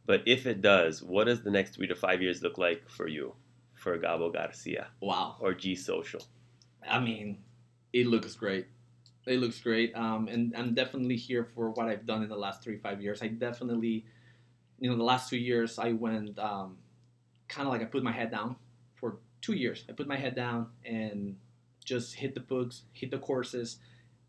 but 0.06 0.22
if 0.26 0.46
it 0.46 0.61
does, 0.61 1.02
what 1.02 1.24
does 1.24 1.42
the 1.42 1.50
next 1.50 1.74
three 1.74 1.87
to 1.87 1.94
five 1.94 2.20
years 2.22 2.42
look 2.42 2.59
like 2.59 2.88
for 2.88 3.09
you, 3.09 3.35
for 3.74 3.98
Gabo 3.98 4.33
Garcia 4.33 4.88
Wow. 5.00 5.37
or 5.40 5.54
G 5.54 5.74
Social? 5.74 6.22
I 6.88 6.98
mean, 7.00 7.38
it 7.92 8.07
looks 8.07 8.35
great. 8.35 8.66
It 9.27 9.38
looks 9.40 9.61
great. 9.61 9.94
Um, 9.94 10.29
and 10.29 10.55
I'm 10.57 10.74
definitely 10.74 11.16
here 11.16 11.44
for 11.55 11.70
what 11.70 11.88
I've 11.88 12.07
done 12.07 12.22
in 12.22 12.29
the 12.29 12.37
last 12.37 12.62
three, 12.62 12.79
five 12.79 13.03
years. 13.03 13.22
I 13.22 13.29
definitely, 13.29 14.07
you 14.79 14.90
know, 14.90 14.96
the 14.96 15.05
last 15.05 15.29
two 15.29 15.37
years, 15.37 15.79
I 15.79 15.92
went 15.92 16.38
um, 16.38 16.79
kind 17.48 17.66
of 17.66 17.72
like 17.72 17.83
I 17.83 17.85
put 17.85 18.03
my 18.03 18.12
head 18.12 18.31
down 18.31 18.57
for 18.94 19.18
two 19.40 19.55
years. 19.55 19.85
I 19.88 19.92
put 19.92 20.07
my 20.07 20.16
head 20.16 20.35
down 20.35 20.68
and 20.85 21.37
just 21.85 22.14
hit 22.14 22.35
the 22.35 22.40
books, 22.40 22.83
hit 22.92 23.11
the 23.11 23.18
courses, 23.18 23.79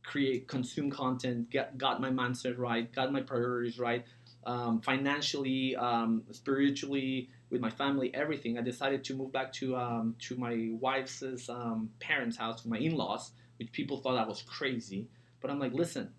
create, 0.04 0.48
consume 0.48 0.90
content, 0.90 1.50
get, 1.50 1.78
got 1.78 2.02
my 2.02 2.10
mindset 2.10 2.58
right, 2.58 2.92
got 2.92 3.12
my 3.12 3.22
priorities 3.22 3.80
right, 3.80 4.06
um, 4.46 4.82
financially, 4.82 5.76
um, 5.76 6.24
spiritually, 6.32 7.30
with 7.50 7.62
my 7.62 7.70
family, 7.70 8.14
everything. 8.14 8.58
I 8.58 8.62
decided 8.62 9.04
to 9.06 9.16
move 9.16 9.32
back 9.32 9.52
to 9.54 9.76
um, 9.76 10.16
to 10.20 10.36
my 10.36 10.70
wife's 10.72 11.24
um, 11.50 11.90
parents' 12.00 12.38
house, 12.38 12.62
to 12.62 12.70
my 12.70 12.78
in-laws, 12.78 13.32
which 13.60 13.72
people 13.72 13.98
thought 13.98 14.18
I 14.18 14.28
was 14.28 14.42
crazy. 14.42 15.10
But 15.42 15.52
I'm 15.52 15.60
like, 15.60 15.74
listen, 15.74 16.10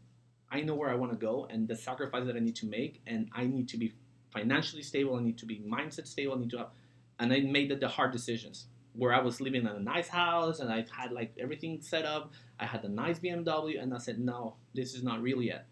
I 0.50 0.60
know 0.60 0.74
where 0.74 0.90
I 0.90 0.94
want 0.94 1.12
to 1.12 1.18
go 1.18 1.46
and 1.50 1.66
the 1.66 1.76
sacrifice 1.76 2.26
that 2.26 2.36
I 2.36 2.40
need 2.40 2.56
to 2.56 2.66
make, 2.66 3.00
and 3.06 3.28
I 3.32 3.46
need 3.46 3.68
to 3.70 3.76
be 3.76 3.94
financially 4.32 4.82
stable. 4.82 5.16
I 5.16 5.22
need 5.22 5.38
to 5.38 5.46
be 5.46 5.58
mindset 5.60 6.06
stable. 6.06 6.34
I 6.34 6.40
need 6.40 6.50
to 6.50 6.58
have, 6.58 6.68
and 7.18 7.32
I 7.32 7.40
made 7.40 7.70
the, 7.70 7.76
the 7.76 7.88
hard 7.88 8.12
decisions 8.12 8.66
where 8.94 9.14
I 9.14 9.20
was 9.20 9.40
living 9.40 9.62
in 9.62 9.68
a 9.68 9.78
nice 9.78 10.08
house 10.08 10.58
and 10.60 10.70
I 10.70 10.84
had 10.90 11.12
like 11.12 11.32
everything 11.38 11.80
set 11.80 12.04
up. 12.04 12.32
I 12.58 12.66
had 12.66 12.82
the 12.82 12.88
nice 12.88 13.18
BMW, 13.18 13.80
and 13.80 13.94
I 13.94 13.98
said, 13.98 14.18
no, 14.18 14.56
this 14.74 14.94
is 14.94 15.02
not 15.02 15.22
real 15.22 15.40
yet. 15.40 15.66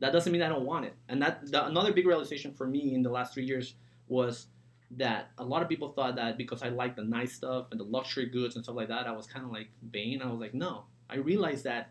That 0.00 0.12
doesn't 0.12 0.32
mean 0.32 0.42
I 0.42 0.48
don't 0.48 0.64
want 0.64 0.86
it. 0.86 0.94
And 1.08 1.22
that 1.22 1.50
the, 1.50 1.66
another 1.66 1.92
big 1.92 2.06
realization 2.06 2.52
for 2.54 2.66
me 2.66 2.94
in 2.94 3.02
the 3.02 3.10
last 3.10 3.34
three 3.34 3.44
years 3.44 3.74
was 4.08 4.46
that 4.96 5.30
a 5.38 5.44
lot 5.44 5.62
of 5.62 5.68
people 5.68 5.88
thought 5.92 6.16
that 6.16 6.36
because 6.36 6.62
I 6.62 6.68
like 6.68 6.96
the 6.96 7.04
nice 7.04 7.32
stuff 7.32 7.68
and 7.70 7.80
the 7.80 7.84
luxury 7.84 8.26
goods 8.26 8.56
and 8.56 8.64
stuff 8.64 8.76
like 8.76 8.88
that, 8.88 9.06
I 9.06 9.12
was 9.12 9.26
kind 9.26 9.44
of 9.44 9.50
like 9.50 9.68
vain. 9.82 10.22
I 10.22 10.30
was 10.30 10.40
like, 10.40 10.54
no. 10.54 10.84
I 11.08 11.16
realized 11.16 11.64
that 11.64 11.90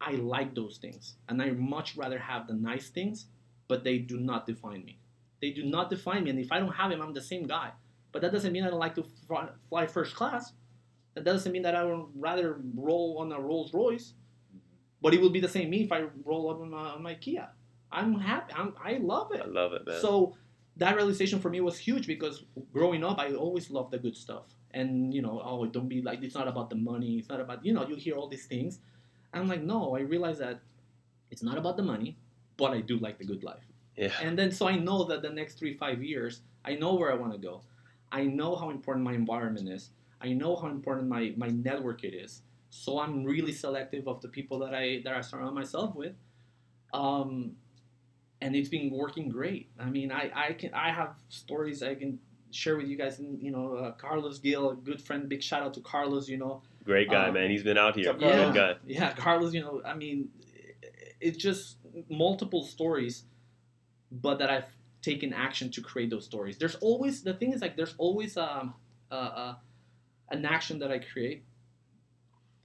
I 0.00 0.12
like 0.12 0.54
those 0.54 0.78
things, 0.78 1.14
and 1.28 1.40
I 1.40 1.50
much 1.52 1.96
rather 1.96 2.18
have 2.18 2.46
the 2.46 2.54
nice 2.54 2.88
things, 2.88 3.26
but 3.68 3.84
they 3.84 3.98
do 3.98 4.18
not 4.18 4.46
define 4.46 4.84
me. 4.84 4.98
They 5.40 5.50
do 5.50 5.64
not 5.64 5.88
define 5.88 6.24
me, 6.24 6.30
and 6.30 6.38
if 6.38 6.50
I 6.50 6.58
don't 6.58 6.72
have 6.72 6.90
them, 6.90 7.00
I'm 7.00 7.14
the 7.14 7.22
same 7.22 7.46
guy. 7.46 7.70
But 8.12 8.22
that 8.22 8.32
doesn't 8.32 8.52
mean 8.52 8.64
I 8.64 8.70
don't 8.70 8.78
like 8.78 8.94
to 8.96 9.04
fly, 9.26 9.48
fly 9.68 9.86
first 9.86 10.14
class. 10.14 10.52
That 11.14 11.24
doesn't 11.24 11.50
mean 11.52 11.62
that 11.62 11.74
I 11.74 11.84
would 11.84 12.06
rather 12.16 12.60
roll 12.74 13.18
on 13.18 13.32
a 13.32 13.40
Rolls 13.40 13.72
Royce. 13.72 14.14
Mm-hmm. 14.50 14.58
But 15.00 15.14
it 15.14 15.20
would 15.20 15.32
be 15.32 15.40
the 15.40 15.48
same 15.48 15.70
me 15.70 15.84
if 15.84 15.92
I 15.92 16.04
roll 16.24 16.50
up 16.50 16.60
on 16.60 16.70
my, 16.70 16.90
on 16.90 17.02
my 17.02 17.14
Kia. 17.14 17.48
I'm 17.90 18.18
happy. 18.18 18.52
I'm, 18.54 18.74
I 18.82 18.98
love 18.98 19.32
it. 19.32 19.42
I 19.42 19.46
love 19.46 19.72
it, 19.72 19.86
man. 19.86 20.00
So 20.00 20.36
that 20.76 20.96
realization 20.96 21.40
for 21.40 21.50
me 21.50 21.60
was 21.60 21.78
huge 21.78 22.06
because 22.06 22.44
growing 22.72 23.04
up, 23.04 23.18
I 23.18 23.32
always 23.32 23.70
loved 23.70 23.92
the 23.92 23.98
good 23.98 24.16
stuff. 24.16 24.44
And 24.72 25.14
you 25.14 25.22
know, 25.22 25.40
oh, 25.44 25.66
don't 25.66 25.88
be 25.88 26.02
like 26.02 26.22
it's 26.22 26.34
not 26.34 26.48
about 26.48 26.68
the 26.70 26.76
money. 26.76 27.18
It's 27.18 27.28
not 27.28 27.40
about 27.40 27.64
you 27.64 27.72
know. 27.72 27.86
You 27.86 27.96
hear 27.96 28.16
all 28.16 28.28
these 28.28 28.46
things. 28.46 28.80
I'm 29.32 29.48
like, 29.48 29.62
no. 29.62 29.96
I 29.96 30.00
realize 30.00 30.38
that 30.38 30.60
it's 31.30 31.42
not 31.42 31.58
about 31.58 31.76
the 31.76 31.82
money, 31.82 32.16
but 32.56 32.72
I 32.72 32.80
do 32.80 32.98
like 32.98 33.18
the 33.18 33.24
good 33.24 33.44
life. 33.44 33.64
yeah. 33.96 34.10
And 34.20 34.38
then 34.38 34.50
so 34.50 34.66
I 34.68 34.76
know 34.76 35.04
that 35.04 35.22
the 35.22 35.30
next 35.30 35.58
three 35.58 35.76
five 35.76 36.02
years, 36.02 36.40
I 36.64 36.74
know 36.74 36.94
where 36.94 37.12
I 37.12 37.14
want 37.14 37.32
to 37.32 37.38
go. 37.38 37.62
I 38.10 38.24
know 38.24 38.56
how 38.56 38.70
important 38.70 39.04
my 39.04 39.14
environment 39.14 39.68
is. 39.68 39.90
I 40.20 40.32
know 40.32 40.56
how 40.56 40.68
important 40.68 41.08
my 41.08 41.34
my 41.36 41.48
network 41.48 42.02
it 42.04 42.14
is. 42.14 42.42
So 42.70 42.98
I'm 42.98 43.24
really 43.24 43.52
selective 43.52 44.08
of 44.08 44.20
the 44.22 44.28
people 44.28 44.58
that 44.60 44.74
I 44.74 45.02
that 45.04 45.14
I 45.14 45.20
surround 45.20 45.54
myself 45.54 45.94
with. 45.94 46.14
Um, 46.92 47.56
and 48.40 48.54
it's 48.54 48.68
been 48.68 48.90
working 48.90 49.28
great. 49.28 49.70
I 49.78 49.86
mean, 49.86 50.12
I, 50.12 50.30
I 50.34 50.52
can 50.52 50.74
I 50.74 50.90
have 50.90 51.14
stories 51.28 51.82
I 51.82 51.94
can 51.94 52.18
share 52.50 52.76
with 52.76 52.86
you 52.86 52.96
guys. 52.96 53.18
And 53.18 53.40
you 53.42 53.50
know, 53.50 53.74
uh, 53.74 53.92
Carlos 53.92 54.38
Gill, 54.38 54.70
a 54.70 54.76
good 54.76 55.00
friend. 55.00 55.28
Big 55.28 55.42
shout 55.42 55.62
out 55.62 55.74
to 55.74 55.80
Carlos. 55.80 56.28
You 56.28 56.38
know, 56.38 56.62
Great 56.84 57.10
guy, 57.10 57.28
um, 57.28 57.34
man. 57.34 57.50
He's 57.50 57.62
been 57.62 57.78
out 57.78 57.96
here. 57.96 58.10
Up, 58.10 58.18
Good 58.18 58.54
guy. 58.54 58.74
yeah, 58.86 59.12
Carlos. 59.12 59.54
You 59.54 59.62
know, 59.62 59.82
I 59.84 59.94
mean, 59.94 60.28
it's 61.20 61.38
just 61.38 61.78
multiple 62.08 62.62
stories, 62.62 63.24
but 64.12 64.38
that 64.38 64.50
I've 64.50 64.66
taken 65.02 65.32
action 65.32 65.70
to 65.70 65.80
create 65.80 66.10
those 66.10 66.24
stories. 66.24 66.58
There's 66.58 66.76
always 66.76 67.22
the 67.22 67.34
thing 67.34 67.52
is 67.52 67.60
like 67.60 67.76
there's 67.76 67.94
always 67.98 68.36
um 68.36 68.74
uh, 69.10 69.14
uh, 69.14 69.54
an 70.30 70.44
action 70.44 70.78
that 70.80 70.90
I 70.90 70.98
create 70.98 71.44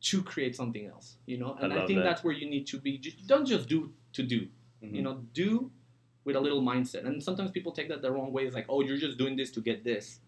to 0.01 0.23
create 0.23 0.55
something 0.55 0.85
else. 0.85 1.15
You 1.25 1.37
know, 1.37 1.57
and 1.59 1.73
I 1.73 1.83
I, 1.83 1.87
think 1.87 1.99
that. 1.99 2.03
that's 2.03 2.23
where 2.23 2.33
you 2.33 2.49
need 2.49 2.67
to 2.67 2.77
be. 2.77 2.97
Just, 2.97 3.25
don't 3.27 3.45
just 3.45 3.69
do 3.69 3.93
to 4.13 4.23
do. 4.23 4.47
Mhm. 4.83 4.95
You 4.95 5.01
know, 5.01 5.15
do 5.33 5.71
with 6.25 6.35
a 6.35 6.39
little 6.39 6.61
mindset. 6.61 7.05
And 7.05 7.21
sometimes 7.23 7.51
people 7.51 7.71
take 7.71 7.87
that 7.89 8.01
the 8.01 8.11
wrong 8.11 8.31
way. 8.31 8.45
It's 8.45 8.55
like, 8.55 8.65
oh, 8.69 8.81
you're 8.81 8.97
just 8.97 9.17
doing 9.17 9.35
this 9.35 9.51
to 9.51 9.61
get 9.61 9.83
this. 9.83 10.19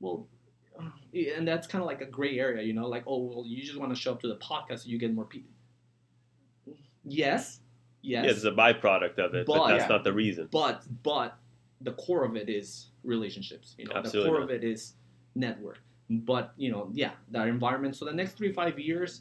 Well, 0.00 0.26
and 1.14 1.46
that's 1.46 1.66
kind 1.66 1.82
of 1.82 1.86
like 1.86 2.00
a 2.00 2.06
gray 2.06 2.38
area, 2.38 2.62
you 2.62 2.72
know, 2.74 2.86
like 2.88 3.04
oh 3.06 3.18
well, 3.18 3.44
you 3.46 3.62
just 3.62 3.78
want 3.78 3.92
to 3.94 3.98
show 4.00 4.12
up 4.12 4.20
to 4.22 4.28
the 4.28 4.36
podcast 4.36 4.80
so 4.80 4.88
you 4.88 4.98
get 4.98 5.12
more 5.14 5.24
people. 5.24 5.50
Yes, 7.04 7.60
yes. 8.02 8.24
Yeah, 8.24 8.30
it's 8.30 8.44
a 8.44 8.50
byproduct 8.50 9.18
of 9.18 9.34
it, 9.34 9.46
but, 9.46 9.56
But- 9.58 9.68
that's 9.68 9.82
Yeah. 9.82 9.88
not 9.88 10.04
the 10.04 10.12
reason. 10.12 10.48
but 10.50 10.82
but 11.02 11.38
the 11.80 11.92
core 11.92 12.24
of 12.24 12.36
it 12.36 12.48
is 12.48 12.90
relationships 13.04 13.74
you 13.78 13.84
know 13.84 13.92
Absolutely, 13.94 14.30
the 14.30 14.34
core 14.36 14.42
of 14.42 14.50
it 14.50 14.64
is 14.64 14.94
network 15.34 15.78
but 16.08 16.54
you 16.56 16.70
know 16.72 16.88
yeah 16.94 17.12
that 17.30 17.46
environment 17.48 17.94
so 17.94 18.04
the 18.06 18.12
next 18.12 18.32
three 18.32 18.50
five 18.50 18.78
years 18.78 19.20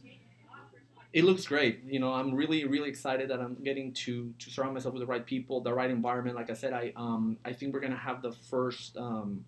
it 1.15 1.23
looks 1.23 1.47
great. 1.47 1.82
You 1.88 1.99
know 2.01 2.12
i'm 2.13 2.36
really 2.36 2.65
really 2.65 2.89
excited 2.89 3.30
that 3.30 3.39
i'm 3.39 3.56
getting 3.63 3.93
to 4.04 4.34
to 4.38 4.49
surround 4.51 4.73
myself 4.73 4.93
with 4.93 5.01
the 5.01 5.08
right 5.08 5.25
people 5.25 5.62
the 5.62 5.73
right 5.73 5.89
environment. 5.89 6.36
Like 6.36 6.49
i 6.49 6.54
said 6.54 6.73
i 6.73 6.91
um 6.97 7.38
i 7.45 7.54
think 7.54 7.73
we're 7.73 7.80
gonna 7.80 8.06
have 8.10 8.21
the 8.21 8.34
first 8.34 8.97
um 8.97 9.45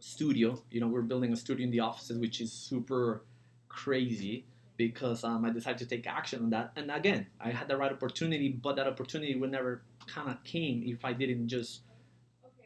studio. 0.00 0.62
You 0.70 0.80
know 0.80 0.88
we're 0.88 1.02
building 1.02 1.32
a 1.32 1.36
studio 1.36 1.64
in 1.64 1.70
the 1.70 1.80
offices 1.80 2.18
which 2.18 2.40
is 2.40 2.50
super 2.50 3.22
crazy 3.68 4.46
because 4.76 5.22
um, 5.24 5.44
i 5.44 5.50
decided 5.50 5.78
to 5.78 5.86
take 5.86 6.06
action 6.06 6.42
on 6.44 6.50
that. 6.50 6.72
And 6.74 6.90
again 6.90 7.26
i 7.38 7.50
had 7.50 7.68
the 7.68 7.76
right 7.76 7.92
opportunity 7.92 8.48
but 8.48 8.74
that 8.76 8.86
opportunity 8.86 9.34
would 9.36 9.50
never 9.50 9.82
kind 10.06 10.30
of 10.30 10.42
came 10.42 10.82
if 10.84 11.04
i 11.04 11.12
didn't 11.12 11.48
just 11.48 11.82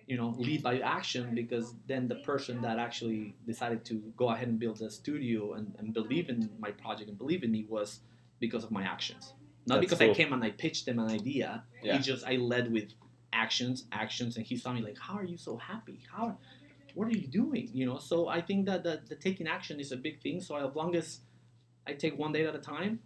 you 0.07 0.17
know 0.17 0.35
lead 0.39 0.63
by 0.63 0.79
action 0.79 1.35
because 1.35 1.75
then 1.87 2.09
the 2.09 2.21
person 2.31 2.63
that 2.63 2.79
actually 2.79 3.35
decided 3.47 3.85
to 3.85 3.95
go 4.17 4.31
ahead 4.31 4.49
and 4.49 4.59
build 4.59 4.81
a 4.81 4.91
studio 4.91 5.55
and, 5.55 5.75
and 5.79 5.93
believe 5.93 6.29
in 6.31 6.49
my 6.59 6.71
project 6.71 7.09
and 7.11 7.19
believe 7.19 7.43
in 7.43 7.51
me 7.51 7.67
was 7.69 8.01
because 8.41 8.65
of 8.65 8.71
my 8.71 8.83
actions 8.83 9.33
not 9.67 9.77
That's 9.77 9.87
because 9.87 9.99
cool. 9.99 10.11
i 10.11 10.15
came 10.15 10.33
and 10.33 10.43
i 10.45 10.51
pitched 10.51 10.87
them 10.87 10.99
an 10.99 11.11
idea 11.11 11.65
Yeah. 11.83 11.97
he 11.97 12.03
just 12.03 12.27
i 12.27 12.37
led 12.37 12.73
with 12.73 12.93
actions 13.33 13.85
actions 13.93 14.37
and 14.37 14.47
he 14.47 14.57
saw 14.57 14.73
me 14.73 14.81
like 14.83 14.99
how 14.99 15.15
are 15.15 15.25
you 15.25 15.37
so 15.37 15.57
happy 15.57 16.01
how 16.11 16.37
what 16.95 17.07
are 17.09 17.17
you 17.17 17.27
doing 17.27 17.69
you 17.73 17.85
know 17.87 17.99
so 17.99 18.29
i 18.29 18.41
think 18.41 18.67
that 18.67 18.83
the, 18.83 19.01
the 19.09 19.15
taking 19.17 19.47
action 19.47 19.79
is 19.81 19.93
a 19.93 19.97
big 19.97 20.21
thing 20.23 20.41
so 20.41 20.57
as 20.57 20.75
long 20.75 20.95
as 20.97 21.21
i 21.87 21.93
take 21.93 22.19
one 22.19 22.33
day 22.33 22.47
at 22.47 22.55
a 22.55 22.59
time 22.59 22.99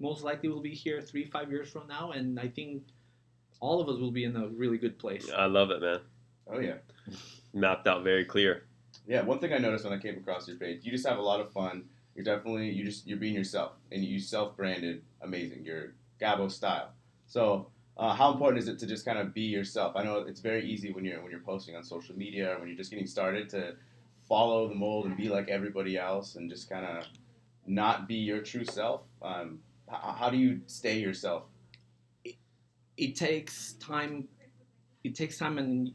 most 0.00 0.24
likely 0.24 0.48
we'll 0.48 0.60
be 0.60 0.74
here 0.74 1.00
three 1.00 1.24
five 1.24 1.50
years 1.50 1.70
from 1.70 1.86
now 1.86 2.10
and 2.10 2.38
i 2.40 2.48
think 2.48 2.82
all 3.60 3.80
of 3.80 3.88
us 3.88 3.98
will 4.00 4.10
be 4.10 4.24
in 4.24 4.34
a 4.36 4.48
really 4.48 4.76
good 4.76 4.98
place 4.98 5.30
I 5.34 5.46
love 5.46 5.70
it, 5.70 5.80
man. 5.80 6.00
Oh 6.52 6.58
yeah. 6.58 6.74
Mapped 7.54 7.86
out 7.86 8.02
very 8.02 8.24
clear. 8.24 8.64
Yeah, 9.06 9.22
one 9.22 9.38
thing 9.38 9.52
I 9.54 9.58
noticed 9.58 9.84
when 9.84 9.92
I 9.94 9.98
came 10.02 10.18
across 10.18 10.46
your 10.48 10.58
page, 10.58 10.84
you 10.84 10.90
just 10.90 11.06
have 11.06 11.18
a 11.18 11.22
lot 11.22 11.40
of 11.40 11.50
fun. 11.52 11.84
You're 12.14 12.24
definitely 12.24 12.70
you 12.70 12.84
just 12.84 13.06
you're 13.06 13.18
being 13.18 13.34
yourself, 13.34 13.72
and 13.92 14.04
you 14.04 14.18
self-branded 14.18 15.02
amazing. 15.22 15.64
Your 15.64 15.94
Gabo 16.20 16.50
style. 16.50 16.90
So, 17.26 17.68
uh, 17.96 18.14
how 18.14 18.32
important 18.32 18.62
is 18.62 18.68
it 18.68 18.78
to 18.80 18.86
just 18.86 19.04
kind 19.04 19.18
of 19.18 19.34
be 19.34 19.42
yourself? 19.42 19.96
I 19.96 20.04
know 20.04 20.18
it's 20.18 20.40
very 20.40 20.68
easy 20.68 20.92
when 20.92 21.04
you're 21.04 21.20
when 21.22 21.30
you're 21.30 21.40
posting 21.40 21.76
on 21.76 21.82
social 21.82 22.16
media 22.16 22.54
or 22.54 22.58
when 22.58 22.68
you're 22.68 22.76
just 22.76 22.90
getting 22.90 23.06
started 23.06 23.48
to 23.50 23.74
follow 24.28 24.68
the 24.68 24.74
mold 24.74 25.06
and 25.06 25.16
be 25.16 25.28
like 25.28 25.48
everybody 25.48 25.96
else, 25.98 26.36
and 26.36 26.48
just 26.50 26.68
kind 26.68 26.86
of 26.86 27.04
not 27.66 28.06
be 28.06 28.16
your 28.16 28.40
true 28.40 28.64
self. 28.64 29.02
Um, 29.22 29.60
how, 29.88 30.12
how 30.18 30.30
do 30.30 30.36
you 30.36 30.60
stay 30.66 30.98
yourself? 30.98 31.44
it 32.96 33.16
takes 33.16 33.72
time 33.74 34.28
it 35.02 35.14
takes 35.14 35.38
time 35.38 35.58
and 35.58 35.92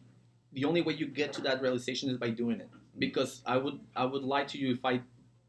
the 0.53 0.65
only 0.65 0.82
way 0.82 0.93
you 0.93 1.08
get 1.08 1.32
to 1.34 1.41
that 1.41 1.62
realization 1.62 2.10
is 2.10 2.17
by 2.17 2.29
doing 2.29 2.60
it 2.60 2.69
because 2.97 3.41
i 3.45 3.58
would 3.58 3.79
i 3.95 4.03
would 4.03 4.23
lie 4.23 4.43
to 4.43 4.58
you 4.58 4.73
if 4.73 4.84
i 4.84 4.99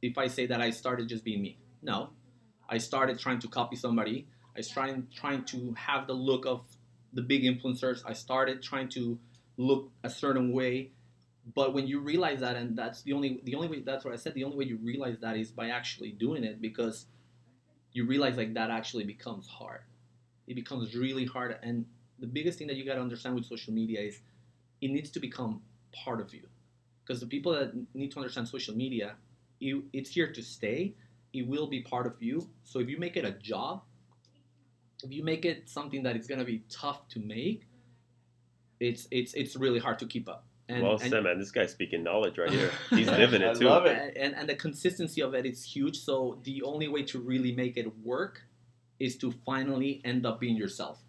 if 0.03 0.19
i 0.19 0.27
say 0.27 0.47
that 0.47 0.61
i 0.61 0.71
started 0.71 1.09
just 1.09 1.25
being 1.25 1.43
me. 1.43 1.59
No. 1.83 2.11
I 2.69 2.79
started 2.79 3.19
trying 3.19 3.41
to 3.41 3.49
copy 3.49 3.77
somebody. 3.77 4.29
I 4.57 4.61
started 4.61 5.11
trying 5.13 5.45
to 5.47 5.75
have 5.77 6.07
the 6.07 6.13
look 6.13 6.47
of 6.47 6.63
the 7.13 7.23
big 7.23 7.43
influencers. 7.43 8.03
I 8.07 8.13
started 8.13 8.63
trying 8.63 8.89
to 8.91 9.19
look 9.57 9.91
a 10.05 10.11
certain 10.11 10.53
way. 10.53 10.93
But 11.55 11.75
when 11.75 11.87
you 11.89 12.01
realize 12.01 12.41
that 12.41 12.57
and 12.57 12.77
that's 12.77 13.03
the 13.03 13.13
only 13.13 13.41
the 13.45 13.55
only 13.55 13.69
way 13.69 13.81
that's 13.81 14.05
what 14.05 14.13
i 14.13 14.17
said 14.17 14.35
the 14.35 14.45
only 14.45 14.57
way 14.57 14.65
you 14.65 14.77
realize 14.77 15.19
that 15.21 15.37
is 15.37 15.51
by 15.51 15.69
actually 15.71 16.13
doing 16.13 16.45
it 16.45 16.61
because 16.61 17.07
you 17.93 18.07
realize 18.07 18.37
like 18.37 18.55
that 18.55 18.71
actually 18.71 19.05
becomes 19.05 19.49
hard. 19.49 19.81
It 20.47 20.55
becomes 20.55 20.95
really 20.95 21.25
hard 21.25 21.57
and 21.63 21.87
the 22.19 22.27
biggest 22.27 22.59
thing 22.59 22.69
that 22.69 22.77
you 22.77 22.85
got 22.85 22.95
to 22.95 23.01
understand 23.01 23.35
with 23.35 23.47
social 23.47 23.73
media 23.73 24.01
is 24.01 24.21
it 24.81 24.91
needs 24.91 25.11
to 25.11 25.21
become 25.21 25.63
part 25.93 26.21
of 26.21 26.33
you. 26.35 26.47
Because 27.03 27.19
the 27.21 27.27
people 27.27 27.53
that 27.53 27.73
need 27.95 28.13
to 28.13 28.19
understand 28.19 28.47
social 28.47 28.77
media 28.77 29.17
you, 29.61 29.85
it's 29.93 30.11
here 30.11 30.33
to 30.33 30.43
stay 30.43 30.95
it 31.33 31.47
will 31.47 31.69
be 31.69 31.81
part 31.81 32.07
of 32.07 32.15
you 32.21 32.49
so 32.65 32.81
if 32.81 32.89
you 32.89 32.99
make 32.99 33.17
it 33.17 33.25
a 33.25 33.33
job 33.33 33.83
if 35.03 35.13
you 35.13 35.23
make 35.23 35.45
it 35.45 35.69
something 35.69 36.03
that 36.03 36.17
is 36.17 36.27
going 36.27 36.39
to 36.39 36.45
be 36.45 36.63
tough 36.69 37.09
to 37.09 37.21
make 37.21 37.67
it's 38.81 39.07
it's 39.11 39.35
it's 39.35 39.57
really 39.57 39.79
hard 39.79 39.99
to 39.99 40.07
keep 40.07 40.29
up 40.29 40.47
and, 40.69 40.83
well 40.85 40.99
said, 40.99 41.25
man. 41.25 41.39
This 41.39 41.51
guy's 41.51 41.73
speaking 41.73 42.05
knowledge 42.05 42.39
right 42.39 42.49
here. 42.51 42.71
He's 42.91 43.09
living 43.09 43.43
it 43.43 43.59
too. 43.59 43.69
I 43.69 43.73
love 43.73 43.87
it. 43.87 44.17
and, 44.17 44.37
and 44.37 44.49
the 44.49 44.55
consistency 44.55 45.21
of 45.21 45.35
it 45.35 45.45
is 45.45 45.65
huge 45.65 45.99
so 45.99 46.39
the 46.45 46.63
only 46.63 46.87
way 46.89 47.03
to 47.05 47.19
really 47.19 47.53
make 47.53 47.77
it 47.77 47.93
work 48.05 48.43
is 49.01 49.17
to 49.19 49.33
finally 49.45 50.01
end 50.05 50.25
up 50.27 50.39
being 50.41 50.57
yourself 50.57 51.03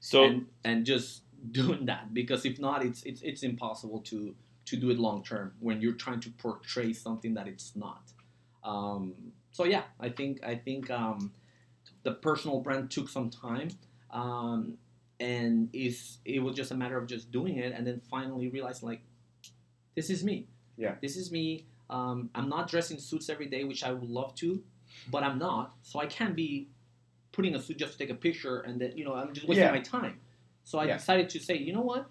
So 0.00 0.24
and 0.24 0.46
and 0.64 0.86
just 0.86 1.22
doing 1.52 1.86
that 1.86 2.14
because 2.14 2.44
if 2.44 2.58
not 2.58 2.84
it's 2.84 3.02
it's 3.04 3.22
it's 3.22 3.42
impossible 3.42 4.00
to 4.02 4.34
to 4.68 4.76
do 4.76 4.90
it 4.90 4.98
long 4.98 5.22
term 5.22 5.52
when 5.60 5.80
you're 5.80 5.94
trying 6.04 6.20
to 6.20 6.30
portray 6.30 6.92
something 6.92 7.34
that 7.34 7.46
it's 7.48 7.74
not 7.74 8.02
um, 8.64 9.14
so 9.50 9.64
yeah 9.64 9.82
i 10.00 10.08
think 10.08 10.42
i 10.44 10.54
think 10.54 10.90
um, 10.90 11.32
the 12.02 12.12
personal 12.12 12.60
brand 12.60 12.90
took 12.90 13.08
some 13.08 13.30
time 13.30 13.68
um, 14.10 14.74
and 15.20 15.68
is 15.72 16.18
it 16.24 16.40
was 16.42 16.54
just 16.54 16.70
a 16.70 16.74
matter 16.74 16.96
of 16.98 17.06
just 17.06 17.30
doing 17.32 17.56
it 17.58 17.72
and 17.76 17.86
then 17.86 18.00
finally 18.10 18.48
realizing 18.48 18.88
like 18.88 19.02
this 19.96 20.10
is 20.10 20.22
me 20.24 20.46
Yeah. 20.76 20.94
this 21.02 21.16
is 21.16 21.30
me 21.32 21.66
um, 21.90 22.30
i'm 22.34 22.48
not 22.48 22.68
dressing 22.68 22.98
suits 22.98 23.28
every 23.28 23.46
day 23.46 23.64
which 23.64 23.82
i 23.84 23.90
would 23.92 24.10
love 24.10 24.34
to 24.36 24.62
but 25.10 25.22
i'm 25.22 25.38
not 25.38 25.74
so 25.82 25.98
i 26.00 26.06
can't 26.06 26.36
be 26.36 26.68
putting 27.32 27.54
a 27.54 27.60
suit 27.62 27.78
just 27.78 27.92
to 27.92 27.98
take 27.98 28.10
a 28.10 28.14
picture 28.14 28.60
and 28.60 28.80
then 28.80 28.92
you 28.96 29.04
know 29.04 29.14
i'm 29.14 29.32
just 29.32 29.48
wasting 29.48 29.66
Yeah. 29.66 29.72
my 29.72 29.80
time 29.80 30.20
so 30.64 30.78
i 30.78 30.84
Yeah. 30.84 30.96
decided 30.98 31.28
to 31.30 31.38
say 31.40 31.56
you 31.56 31.72
know 31.72 31.80
what 31.92 32.08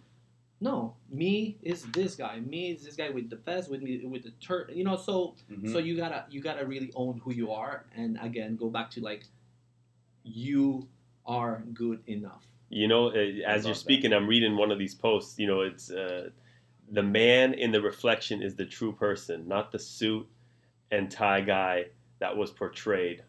no 0.59 0.95
me 1.09 1.57
is 1.61 1.83
this 1.93 2.15
guy 2.15 2.39
me 2.39 2.71
is 2.71 2.83
this 2.83 2.95
guy 2.95 3.09
with 3.09 3.29
the 3.29 3.35
vest 3.35 3.69
with 3.69 3.81
me 3.81 4.03
with 4.05 4.23
the 4.23 4.31
tur 4.39 4.67
you 4.73 4.83
know 4.83 4.95
so 4.95 5.35
Mhm. 5.51 5.71
so 5.71 5.77
you 5.77 5.95
gotta 5.95 6.25
you 6.29 6.41
gotta 6.41 6.65
really 6.65 6.91
own 6.95 7.19
who 7.23 7.31
you 7.31 7.51
are 7.51 7.85
and 7.95 8.17
again 8.21 8.55
go 8.55 8.69
back 8.69 8.89
to 8.91 9.01
like 9.01 9.23
you 10.23 10.87
are 11.25 11.63
good 11.73 12.01
enough 12.07 12.45
You 12.69 12.87
know, 12.89 13.07
uh, 13.07 13.13
as 13.45 13.63
you're 13.65 13.73
that. 13.73 13.79
speaking, 13.79 14.11
I'm 14.13 14.27
reading 14.27 14.57
one 14.57 14.71
of 14.71 14.77
these 14.77 14.93
posts. 14.93 15.39
You 15.39 15.47
know, 15.47 15.61
it's 15.61 15.89
uh, 15.89 16.31
the 16.91 17.01
man 17.03 17.53
in 17.53 17.71
the 17.71 17.81
reflection 17.81 18.41
is 18.41 18.55
the 18.55 18.65
true 18.65 18.91
person, 18.91 19.47
not 19.47 19.71
the 19.71 19.79
suit 19.79 20.27
and 20.91 21.09
tie 21.09 21.39
guy 21.39 21.85
that 22.19 22.35
was 22.35 22.51
portrayed. 22.51 23.23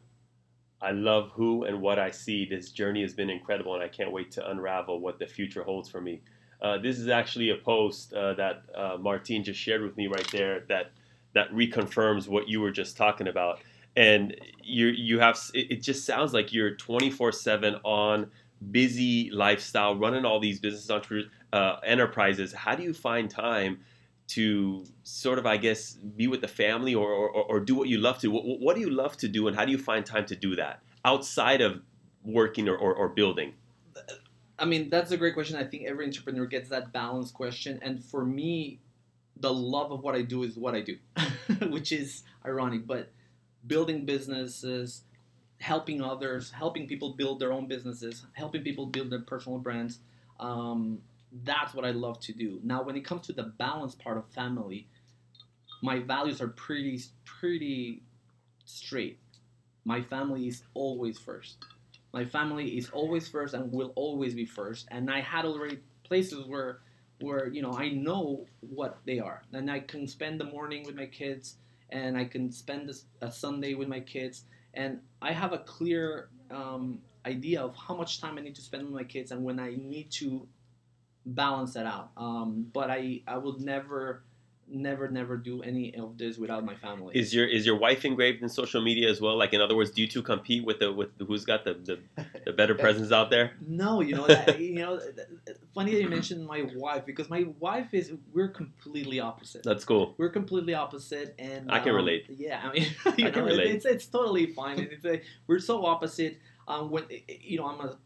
I 0.80 0.90
love 0.90 1.30
who 1.36 1.64
and 1.64 1.80
what 1.80 1.98
I 2.00 2.10
see. 2.10 2.46
This 2.46 2.72
journey 2.72 3.02
has 3.02 3.14
been 3.14 3.30
incredible, 3.30 3.74
and 3.74 3.82
I 3.82 3.88
can't 3.88 4.10
wait 4.10 4.32
to 4.32 4.50
unravel 4.50 4.98
what 5.00 5.18
the 5.20 5.26
future 5.26 5.62
holds 5.62 5.88
for 5.88 6.00
me. 6.00 6.20
Uh, 6.60 6.78
this 6.78 6.98
is 6.98 7.08
actually 7.08 7.50
a 7.50 7.56
post 7.56 8.12
uh, 8.12 8.34
that 8.34 8.62
uh, 8.74 9.18
just 9.42 9.58
shared 9.58 9.82
with 9.82 9.96
me 9.96 10.06
right 10.06 10.28
there 10.32 10.60
that 10.68 10.90
that 11.34 11.52
reconfirms 11.52 12.26
what 12.26 12.48
you 12.48 12.60
were 12.60 12.70
just 12.70 12.96
talking 12.96 13.28
about. 13.28 13.60
And 13.96 14.36
you 14.62 14.86
you 14.88 15.20
have 15.20 15.38
it, 15.54 15.70
it 15.70 15.82
just 15.82 16.04
sounds 16.04 16.32
like 16.32 16.52
you're 16.52 16.74
24/7 16.74 17.80
on 17.84 18.30
busy 18.70 19.30
lifestyle, 19.30 19.96
running 19.96 20.24
all 20.24 20.40
these 20.40 20.58
business 20.58 20.90
entrepreneurs, 20.90 21.30
uh, 21.52 21.76
enterprises. 21.84 22.52
How 22.52 22.74
do 22.74 22.82
you 22.82 22.92
find 22.92 23.30
time 23.30 23.80
to 24.28 24.84
sort 25.04 25.38
of, 25.38 25.46
I 25.46 25.56
guess, 25.56 25.92
be 25.92 26.26
with 26.26 26.40
the 26.40 26.48
family 26.48 26.94
or, 26.94 27.10
or, 27.10 27.30
or 27.30 27.60
do 27.60 27.74
what 27.74 27.88
you 27.88 27.98
love 27.98 28.18
to? 28.18 28.28
What, 28.28 28.44
what 28.44 28.74
do 28.74 28.80
you 28.80 28.90
love 28.90 29.16
to 29.18 29.28
do, 29.28 29.48
and 29.48 29.56
how 29.56 29.64
do 29.64 29.72
you 29.72 29.78
find 29.78 30.04
time 30.04 30.26
to 30.26 30.36
do 30.36 30.56
that 30.56 30.82
outside 31.04 31.60
of 31.60 31.80
working 32.24 32.68
or, 32.68 32.76
or, 32.76 32.94
or 32.94 33.08
building? 33.08 33.54
I 34.58 34.64
mean, 34.64 34.90
that's 34.90 35.12
a 35.12 35.16
great 35.16 35.34
question. 35.34 35.56
I 35.56 35.64
think 35.64 35.84
every 35.84 36.04
entrepreneur 36.04 36.46
gets 36.46 36.68
that 36.70 36.92
balance 36.92 37.30
question. 37.30 37.78
And 37.82 38.04
for 38.04 38.24
me, 38.24 38.80
the 39.36 39.52
love 39.52 39.92
of 39.92 40.02
what 40.02 40.14
I 40.16 40.22
do 40.22 40.42
is 40.42 40.56
what 40.56 40.74
I 40.74 40.80
do, 40.80 40.96
which 41.68 41.92
is 41.92 42.24
ironic. 42.44 42.86
But 42.86 43.10
building 43.66 44.04
businesses, 44.04 45.02
helping 45.60 46.02
others, 46.02 46.50
helping 46.50 46.88
people 46.88 47.14
build 47.14 47.38
their 47.38 47.52
own 47.52 47.68
businesses, 47.68 48.26
helping 48.32 48.62
people 48.62 48.86
build 48.86 49.10
their 49.10 49.20
personal 49.20 49.58
brands, 49.58 50.00
um, 50.40 50.98
that's 51.44 51.72
what 51.74 51.84
I 51.84 51.92
love 51.92 52.18
to 52.20 52.32
do. 52.32 52.58
Now, 52.64 52.82
when 52.82 52.96
it 52.96 53.04
comes 53.04 53.26
to 53.26 53.32
the 53.32 53.44
balance 53.44 53.94
part 53.94 54.16
of 54.16 54.26
family, 54.30 54.88
my 55.82 56.00
values 56.00 56.40
are 56.40 56.48
pretty, 56.48 57.00
pretty 57.24 58.02
straight. 58.64 59.18
My 59.84 60.02
family 60.02 60.48
is 60.48 60.64
always 60.74 61.16
first 61.18 61.64
my 62.12 62.24
family 62.24 62.76
is 62.78 62.90
always 62.90 63.28
first 63.28 63.54
and 63.54 63.72
will 63.72 63.92
always 63.96 64.34
be 64.34 64.44
first 64.44 64.88
and 64.90 65.10
i 65.10 65.20
had 65.20 65.44
already 65.44 65.78
places 66.04 66.46
where 66.46 66.80
where 67.20 67.48
you 67.48 67.62
know 67.62 67.72
i 67.72 67.88
know 67.88 68.46
what 68.60 68.98
they 69.04 69.18
are 69.18 69.42
and 69.52 69.70
i 69.70 69.80
can 69.80 70.06
spend 70.06 70.40
the 70.40 70.44
morning 70.44 70.84
with 70.84 70.94
my 70.94 71.06
kids 71.06 71.56
and 71.90 72.16
i 72.16 72.24
can 72.24 72.50
spend 72.50 72.88
this, 72.88 73.04
a 73.20 73.30
sunday 73.30 73.74
with 73.74 73.88
my 73.88 74.00
kids 74.00 74.44
and 74.74 74.98
i 75.22 75.32
have 75.32 75.52
a 75.52 75.58
clear 75.58 76.28
um, 76.50 76.98
idea 77.26 77.60
of 77.60 77.74
how 77.76 77.94
much 77.94 78.20
time 78.20 78.38
i 78.38 78.40
need 78.40 78.54
to 78.54 78.62
spend 78.62 78.84
with 78.84 78.94
my 78.94 79.04
kids 79.04 79.32
and 79.32 79.42
when 79.42 79.58
i 79.58 79.74
need 79.76 80.10
to 80.10 80.46
balance 81.34 81.74
that 81.74 81.86
out. 81.86 82.10
Um, 82.16 82.66
but 82.72 82.90
i 82.90 83.20
i 83.26 83.36
would 83.36 83.60
never 83.60 84.22
never, 84.70 85.08
never 85.08 85.36
do 85.36 85.62
any 85.62 85.94
of 85.96 86.18
this 86.18 86.38
without 86.38 86.64
my 86.64 86.74
family. 86.74 87.16
Is 87.16 87.34
your 87.34 87.46
is 87.46 87.66
your 87.66 87.76
wife 87.76 88.04
engraved 88.04 88.42
in 88.42 88.48
social 88.48 88.82
media 88.82 89.08
as 89.10 89.20
well? 89.20 89.36
Like 89.36 89.52
in 89.52 89.60
other 89.60 89.76
words, 89.76 89.90
do 89.90 90.02
you 90.02 90.08
two 90.08 90.22
compete 90.22 90.64
with 90.64 90.78
the 90.78 90.92
with 90.92 91.10
who's 91.26 91.44
got 91.44 91.64
the 91.64 91.74
the, 91.74 92.24
the 92.44 92.52
better 92.52 92.74
presence 92.84 93.12
out 93.12 93.30
there? 93.30 93.52
No, 93.66 94.00
you 94.00 94.14
know, 94.14 94.26
that, 94.26 94.60
you 94.60 94.74
know, 94.74 95.00
funny 95.74 95.92
that 95.92 96.02
you 96.02 96.08
mentioned 96.08 96.46
my 96.46 96.68
wife 96.74 97.04
because 97.06 97.30
my 97.30 97.46
wife 97.58 97.92
is 97.92 98.12
we're 98.32 98.48
completely 98.48 99.20
opposite. 99.20 99.62
That's 99.62 99.84
cool. 99.84 100.14
We're 100.18 100.30
completely 100.30 100.74
opposite, 100.74 101.34
and 101.38 101.70
I 101.70 101.80
can 101.80 101.90
um, 101.90 101.96
relate. 101.96 102.26
Yeah, 102.28 102.60
I 102.62 102.72
mean, 102.72 102.82
you 103.16 103.26
I 103.26 103.30
can 103.30 103.44
relate. 103.44 103.70
It's 103.70 103.84
it's 103.84 104.06
totally 104.06 104.46
fine. 104.46 104.78
It's 104.78 105.04
a, 105.04 105.20
we're 105.46 105.58
so 105.58 105.84
opposite. 105.84 106.38
Um, 106.66 106.90
when 106.90 107.04
you 107.28 107.58
know, 107.58 107.66
I'm 107.66 107.80
a 107.80 107.96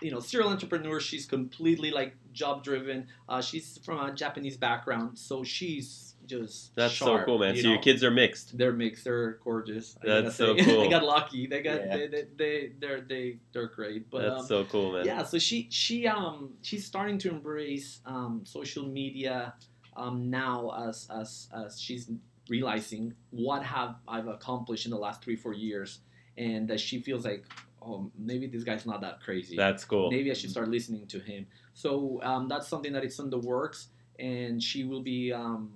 you 0.00 0.10
know 0.10 0.20
serial 0.20 0.50
entrepreneur. 0.50 1.00
She's 1.00 1.26
completely 1.26 1.90
like 1.90 2.14
job 2.32 2.62
driven. 2.64 3.06
Uh, 3.28 3.40
she's 3.40 3.78
from 3.84 3.98
a 3.98 4.12
Japanese 4.14 4.56
background, 4.56 5.18
so 5.18 5.42
she's 5.44 6.14
just 6.26 6.74
That's 6.74 6.92
sharp, 6.92 7.20
so 7.20 7.24
cool, 7.24 7.38
man. 7.38 7.54
you 7.54 7.62
So 7.62 7.68
your 7.68 7.78
kids 7.80 8.02
are 8.02 8.10
mixed. 8.10 8.58
They're 8.58 8.72
mixed. 8.72 9.04
They're 9.04 9.38
gorgeous. 9.44 9.96
That's 10.02 10.34
so 10.34 10.56
cool. 10.64 10.80
they 10.82 10.88
got 10.88 11.04
lucky. 11.04 11.46
They 11.46 11.62
got 11.62 11.86
Yeah. 11.86 11.96
they, 11.96 12.06
they 12.08 12.24
they 12.36 12.72
they're 12.80 13.00
they 13.00 13.36
they're 13.52 13.68
great. 13.68 14.10
But 14.10 14.22
That's 14.22 14.40
um, 14.40 14.46
so 14.46 14.64
cool, 14.64 14.92
man. 14.92 15.06
yeah, 15.06 15.22
so 15.22 15.38
she 15.38 15.68
she 15.70 16.06
um 16.06 16.54
she's 16.62 16.84
starting 16.84 17.18
to 17.18 17.30
embrace 17.30 18.00
um, 18.06 18.42
social 18.44 18.86
media 18.86 19.54
um, 19.96 20.28
now 20.30 20.72
as 20.88 21.08
as 21.14 21.48
as 21.54 21.80
she's 21.80 22.10
realizing 22.48 23.14
what 23.30 23.62
have 23.62 23.96
I've 24.06 24.26
accomplished 24.28 24.84
in 24.84 24.90
the 24.90 24.98
last 24.98 25.22
three 25.22 25.36
four 25.36 25.54
years, 25.54 26.00
and 26.36 26.68
that 26.68 26.80
she 26.80 27.00
feels 27.00 27.24
like 27.24 27.44
oh 27.86 28.10
maybe 28.18 28.46
this 28.46 28.64
guy's 28.64 28.86
not 28.86 29.00
that 29.00 29.20
crazy. 29.20 29.56
That's 29.56 29.84
cool. 29.84 30.10
Maybe 30.10 30.30
I 30.30 30.34
should 30.34 30.50
start 30.50 30.68
listening 30.68 31.06
to 31.08 31.18
him. 31.20 31.46
So 31.74 32.20
um, 32.22 32.48
that's 32.48 32.68
something 32.68 32.92
that 32.92 33.04
is 33.04 33.18
in 33.18 33.30
the 33.30 33.38
works, 33.38 33.88
and 34.18 34.62
she 34.62 34.84
will 34.84 35.02
be 35.02 35.32
um, 35.32 35.70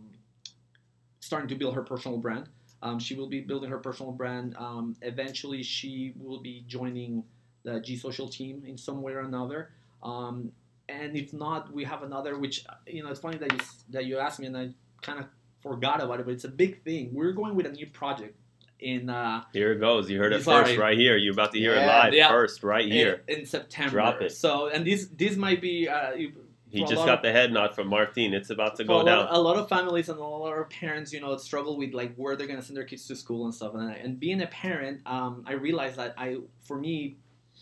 starting 1.20 1.48
to 1.48 1.54
build 1.54 1.74
her 1.74 1.82
personal 1.82 2.18
brand. 2.18 2.48
Um, 2.82 2.98
she 2.98 3.14
will 3.14 3.28
be 3.28 3.40
building 3.40 3.70
her 3.70 3.78
personal 3.78 4.12
brand. 4.12 4.56
Um, 4.58 4.96
eventually, 5.02 5.62
she 5.62 6.14
will 6.16 6.40
be 6.40 6.64
joining 6.66 7.24
the 7.62 7.80
G 7.80 7.96
Social 7.96 8.28
team 8.28 8.62
in 8.66 8.76
some 8.78 9.02
way 9.02 9.12
or 9.12 9.20
another. 9.20 9.70
Um, 10.02 10.52
and 10.88 11.16
if 11.16 11.32
not, 11.32 11.72
we 11.72 11.84
have 11.84 12.02
another. 12.02 12.38
Which 12.38 12.64
you 12.86 13.02
know, 13.02 13.10
it's 13.10 13.20
funny 13.20 13.38
that 13.38 13.52
you 13.52 13.58
that 13.90 14.04
you 14.06 14.18
asked 14.18 14.40
me, 14.40 14.46
and 14.46 14.56
I 14.56 14.70
kind 15.02 15.18
of 15.18 15.26
forgot 15.62 16.02
about 16.02 16.20
it. 16.20 16.26
But 16.26 16.32
it's 16.32 16.44
a 16.44 16.48
big 16.48 16.82
thing. 16.82 17.10
We're 17.12 17.32
going 17.32 17.54
with 17.54 17.66
a 17.66 17.72
new 17.72 17.86
project 17.86 18.39
in 18.82 19.10
uh, 19.10 19.44
Here 19.52 19.72
it 19.72 19.80
goes. 19.80 20.10
You 20.10 20.18
heard 20.18 20.32
it 20.32 20.42
Sorry. 20.42 20.64
first 20.64 20.78
right 20.78 20.96
here. 20.98 21.16
You're 21.16 21.32
about 21.32 21.52
to 21.52 21.58
hear 21.58 21.74
it 21.74 21.86
live 21.86 22.12
Yeah. 22.14 22.28
first 22.28 22.62
right 22.62 22.90
here. 22.90 23.22
in, 23.28 23.40
in 23.40 23.46
September. 23.46 23.90
Drop 23.92 24.20
it. 24.22 24.32
So, 24.32 24.68
and 24.68 24.86
this 24.86 25.06
this 25.16 25.36
might 25.36 25.60
be 25.60 25.88
uh, 25.88 26.12
you- 26.14 26.32
He 26.70 26.80
just 26.82 26.94
got 27.04 27.18
of- 27.18 27.22
the 27.22 27.32
head 27.32 27.52
nod 27.52 27.74
from 27.74 27.88
Martin. 27.88 28.32
It's 28.32 28.50
about 28.50 28.76
to 28.76 28.84
go 28.84 29.00
a 29.00 29.04
down. 29.04 29.18
lot, 29.24 29.28
a 29.34 29.38
lot 29.40 29.56
of 29.56 29.68
families 29.68 30.08
and 30.08 30.18
a 30.18 30.24
lot 30.24 30.52
of 30.56 30.70
parents, 30.70 31.12
you 31.12 31.20
know, 31.20 31.36
struggle 31.36 31.76
with 31.76 31.92
like 31.94 32.14
where 32.16 32.36
they're 32.36 32.46
gonna 32.46 32.62
send 32.62 32.76
their 32.76 32.84
kids 32.84 33.06
to 33.08 33.16
school 33.16 33.44
and 33.46 33.54
stuff. 33.54 33.74
And, 33.74 33.90
and 34.04 34.20
being 34.20 34.40
a 34.42 34.46
parent, 34.46 35.00
um, 35.06 35.44
I 35.46 35.54
realized 35.54 35.96
that 35.96 36.14
I, 36.16 36.38
for 36.68 36.76
me, 36.78 37.16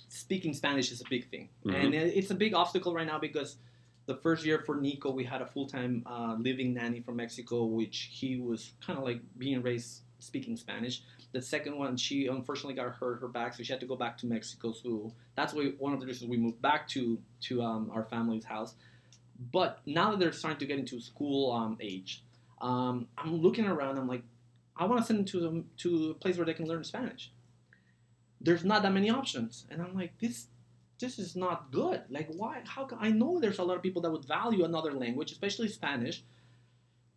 speaking 0.09 0.53
Spanish 0.55 0.93
is 0.93 1.01
a 1.01 1.09
big 1.09 1.29
thing, 1.31 1.49
Mhm. 1.65 1.75
and 1.85 1.95
it's 1.95 2.31
a 2.31 2.35
big 2.35 2.55
obstacle 2.55 2.93
right 2.95 3.07
now 3.07 3.19
because 3.19 3.57
the 4.07 4.15
first 4.17 4.45
year 4.45 4.59
for 4.65 4.75
Nico, 4.77 5.11
we 5.11 5.25
had 5.25 5.43
a 5.43 5.47
full 5.47 5.67
time 5.67 6.03
uh, 6.07 6.35
living 6.39 6.73
nanny 6.75 7.01
from 7.01 7.17
Mexico, 7.17 7.65
which 7.65 8.09
he 8.13 8.39
was 8.39 8.73
kind 8.85 8.99
of 8.99 9.05
like 9.05 9.21
being 9.37 9.61
raised 9.63 10.03
speaking 10.19 10.57
Spanish. 10.57 11.03
The 11.33 11.43
second 11.43 11.77
one, 11.77 11.97
she 11.97 12.27
unfortunately 12.27 12.75
got 12.75 12.93
hurt 12.95 13.21
her 13.21 13.29
back, 13.29 13.55
so 13.55 13.63
she 13.63 13.73
had 13.73 13.81
to 13.81 13.87
go 13.87 13.97
back 13.97 14.19
to 14.19 14.27
Mexico. 14.27 14.73
So 14.73 15.13
that's 15.35 15.53
why 15.53 15.73
one 15.79 15.93
of 15.93 16.01
the 16.01 16.07
reasons 16.07 16.31
we 16.31 16.37
moved 16.37 16.61
back 16.63 16.89
to 16.89 17.19
to 17.43 17.63
um, 17.63 17.91
our 17.93 18.05
family's 18.05 18.45
house. 18.45 18.75
But 19.53 19.81
now 19.87 20.11
that 20.11 20.19
they're 20.19 20.33
starting 20.33 20.59
to 20.61 20.67
get 20.67 20.79
into 20.79 21.01
school 21.01 21.53
um, 21.53 21.79
age, 21.81 22.25
um, 22.61 23.07
I'm 23.17 23.37
looking 23.37 23.67
around. 23.67 23.99
I'm 23.99 24.09
like, 24.09 24.23
I 24.77 24.85
want 24.87 25.01
to 25.01 25.07
send 25.07 25.21
them 25.21 25.27
to 25.27 25.41
them 25.41 25.65
to 25.79 26.11
a 26.11 26.15
place 26.15 26.37
where 26.37 26.47
they 26.47 26.55
can 26.55 26.67
learn 26.67 26.85
Spanish. 26.85 27.31
There's 28.41 28.65
not 28.65 28.83
that 28.83 28.93
many 28.93 29.11
options, 29.11 29.67
and 29.71 29.83
I'm 29.83 29.95
like, 29.95 30.19
this 30.19 30.47
this 30.99 31.19
is 31.19 31.37
not 31.37 31.71
good. 31.71 32.03
Like, 32.09 32.29
why? 32.37 32.63
How? 32.67 32.85
Can, 32.85 32.99
I 33.01 33.11
know 33.11 33.39
there's 33.39 33.59
a 33.59 33.65
lot 33.65 33.77
of 33.77 33.83
people 33.83 34.03
that 34.03 34.11
would 34.11 34.25
value 34.25 34.65
another 34.65 34.93
language, 34.93 35.33
especially 35.33 35.69
Spanish. 35.69 36.25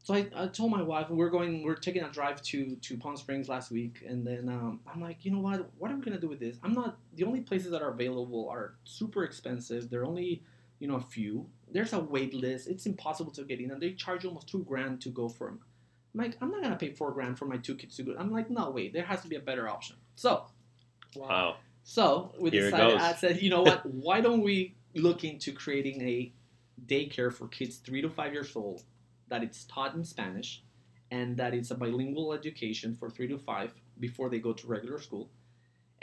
So 0.04 0.16
I, 0.16 0.28
I 0.36 0.48
told 0.48 0.72
my 0.72 0.82
wife, 0.82 1.10
we're 1.10 1.30
going, 1.30 1.64
we're 1.64 1.76
taking 1.76 2.04
a 2.04 2.10
drive 2.10 2.42
to 2.44 2.76
to 2.76 2.98
Palm 2.98 3.16
Springs 3.16 3.48
last 3.48 3.70
week, 3.70 4.04
and 4.08 4.26
then 4.26 4.50
um, 4.50 4.80
I'm 4.92 5.00
like, 5.00 5.24
you 5.24 5.32
know 5.32 5.40
what? 5.40 5.70
What 5.78 5.92
are 5.92 5.96
we 5.96 6.02
gonna 6.02 6.20
do 6.20 6.28
with 6.28 6.40
this? 6.40 6.58
I'm 6.64 6.74
not. 6.74 6.98
The 7.16 7.24
only 7.24 7.42
places 7.42 7.72
that 7.72 7.84
are 7.84 7.92
available 7.92 8.50
are 8.50 8.76
super 8.84 9.24
expensive. 9.24 9.90
They're 9.90 10.06
only, 10.06 10.42
you 10.80 10.88
know, 10.88 10.96
a 10.96 11.02
few. 11.02 11.48
There's 11.72 11.94
a 11.94 12.00
wait 12.00 12.34
list. 12.34 12.68
It's 12.68 12.88
impossible 12.88 13.32
to 13.34 13.44
get 13.44 13.60
in, 13.62 13.70
and 13.70 13.82
they 13.82 13.94
charge 13.94 14.26
almost 14.26 14.48
two 14.50 14.64
grand 14.64 15.02
to 15.02 15.10
go 15.10 15.30
for 15.30 15.48
them. 15.48 15.60
I'm 16.16 16.20
like, 16.22 16.38
I'm 16.42 16.50
not 16.50 16.64
gonna 16.64 16.78
pay 16.78 16.94
four 16.94 17.12
grand 17.12 17.38
for 17.38 17.46
my 17.46 17.58
two 17.58 17.76
kids 17.76 17.96
to 17.98 18.04
go. 18.04 18.16
I'm 18.18 18.32
like, 18.32 18.50
no, 18.50 18.72
wait, 18.72 18.94
there 18.94 19.06
has 19.06 19.22
to 19.22 19.28
be 19.28 19.36
a 19.36 19.40
better 19.40 19.70
option. 19.70 19.98
So, 20.16 20.46
Wow. 21.16 21.58
so 21.84 22.34
we 22.40 22.50
Here 22.50 22.64
decided. 22.64 22.98
I 22.98 23.14
said, 23.14 23.42
you 23.42 23.52
know 23.52 23.62
what? 23.62 23.86
Why 23.86 24.20
don't 24.20 24.42
we 24.42 24.76
look 24.96 25.24
into 25.24 25.54
creating 25.54 26.02
a 26.02 26.32
daycare 26.88 27.32
for 27.32 27.48
kids 27.48 27.78
three 27.78 28.02
to 28.02 28.10
five 28.10 28.34
years 28.34 28.56
old 28.56 28.84
that 29.32 29.42
it's 29.42 29.64
taught 29.64 29.96
in 29.96 30.04
Spanish, 30.04 30.62
and 31.10 31.36
that 31.38 31.54
it's 31.56 31.72
a 31.72 31.76
bilingual 31.76 32.34
education 32.34 32.94
for 32.94 33.10
three 33.10 33.28
to 33.30 33.38
five 33.40 33.74
before 34.00 34.30
they 34.30 34.38
go 34.40 34.54
to 34.54 34.68
regular 34.68 35.00
school. 35.00 35.30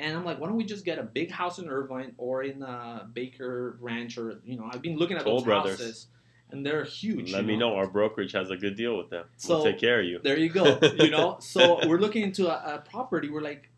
And 0.00 0.16
I'm 0.16 0.24
like, 0.24 0.38
why 0.40 0.46
don't 0.48 0.56
we 0.56 0.64
just 0.64 0.84
get 0.84 0.98
a 0.98 1.02
big 1.02 1.30
house 1.30 1.58
in 1.58 1.68
Irvine 1.68 2.14
or 2.18 2.42
in 2.44 2.62
uh, 2.62 3.06
Baker 3.12 3.76
Ranch 3.80 4.16
or 4.18 4.40
you 4.44 4.56
know, 4.56 4.68
I've 4.72 4.82
been 4.82 4.96
looking 4.96 5.16
at 5.16 5.24
Toll 5.24 5.36
those 5.38 5.44
Brothers. 5.44 5.78
houses, 5.78 6.06
and 6.50 6.64
they're 6.64 6.84
huge. 6.84 7.32
Let 7.32 7.44
me 7.44 7.56
know. 7.56 7.74
Our 7.74 7.86
brokerage 7.88 8.32
has 8.32 8.50
a 8.50 8.56
good 8.56 8.76
deal 8.76 8.96
with 8.96 9.10
them. 9.10 9.24
we'll 9.48 9.58
So- 9.60 9.64
take 9.64 9.78
care 9.78 10.00
of 10.00 10.06
you. 10.06 10.20
There 10.22 10.38
you 10.38 10.48
go. 10.50 10.78
You 10.98 11.10
know, 11.10 11.36
so 11.40 11.86
we're 11.88 11.98
looking 11.98 12.22
into 12.22 12.48
a, 12.48 12.76
a 12.76 12.78
property. 12.90 13.28
We're 13.28 13.42
like, 13.42 13.70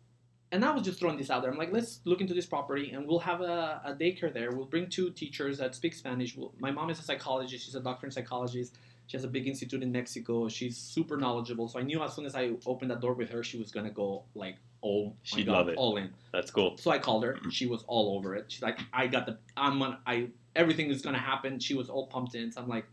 and 0.53 0.63
I 0.63 0.71
was 0.71 0.83
just 0.83 0.99
throwing 0.99 1.17
this 1.17 1.29
out 1.31 1.41
there. 1.41 1.49
I'm 1.51 1.57
like, 1.57 1.71
let's 1.73 2.01
look 2.05 2.21
into 2.21 2.33
this 2.35 2.45
property, 2.45 2.91
and 2.91 3.07
we'll 3.07 3.19
have 3.19 3.41
a, 3.41 3.81
a 3.85 3.93
daycare 3.93 4.31
there. 4.31 4.51
We'll 4.51 4.65
bring 4.65 4.89
two 4.89 5.09
teachers 5.09 5.57
that 5.57 5.73
speak 5.75 5.93
Spanish. 5.95 6.35
We'll, 6.37 6.53
my 6.59 6.69
mom 6.71 6.89
is 6.91 6.99
a 6.99 7.03
psychologist. 7.03 7.65
She's 7.65 7.75
a 7.75 7.79
doctor 7.81 8.05
in 8.05 8.11
psychologist. 8.11 8.77
She 9.11 9.17
has 9.17 9.25
a 9.25 9.27
big 9.27 9.45
institute 9.45 9.83
in 9.83 9.91
Mexico. 9.91 10.47
She's 10.47 10.77
super 10.77 11.17
knowledgeable. 11.17 11.67
So 11.67 11.79
I 11.79 11.81
knew 11.81 12.01
as 12.01 12.13
soon 12.13 12.25
as 12.25 12.33
I 12.33 12.53
opened 12.65 12.91
that 12.91 13.01
door 13.01 13.13
with 13.13 13.29
her, 13.31 13.43
she 13.43 13.57
was 13.57 13.69
gonna 13.69 13.89
go 13.89 14.23
like, 14.35 14.55
oh, 14.81 15.07
my 15.07 15.11
She'd 15.23 15.47
God, 15.47 15.51
love 15.51 15.67
it. 15.67 15.77
all 15.77 15.97
in. 15.97 16.11
That's 16.31 16.49
cool. 16.49 16.77
So 16.77 16.91
I 16.91 16.97
called 16.97 17.25
her. 17.25 17.37
She 17.49 17.65
was 17.65 17.83
all 17.87 18.15
over 18.15 18.35
it. 18.35 18.45
She's 18.47 18.61
like, 18.61 18.79
I 18.93 19.07
got 19.07 19.25
the, 19.25 19.37
I'm 19.57 19.79
gonna, 19.79 19.99
I, 20.07 20.29
everything 20.55 20.89
is 20.89 21.01
gonna 21.01 21.19
happen. 21.19 21.59
She 21.59 21.73
was 21.73 21.89
all 21.89 22.07
pumped 22.07 22.35
in. 22.35 22.53
So 22.53 22.61
I'm 22.61 22.69
like, 22.69 22.85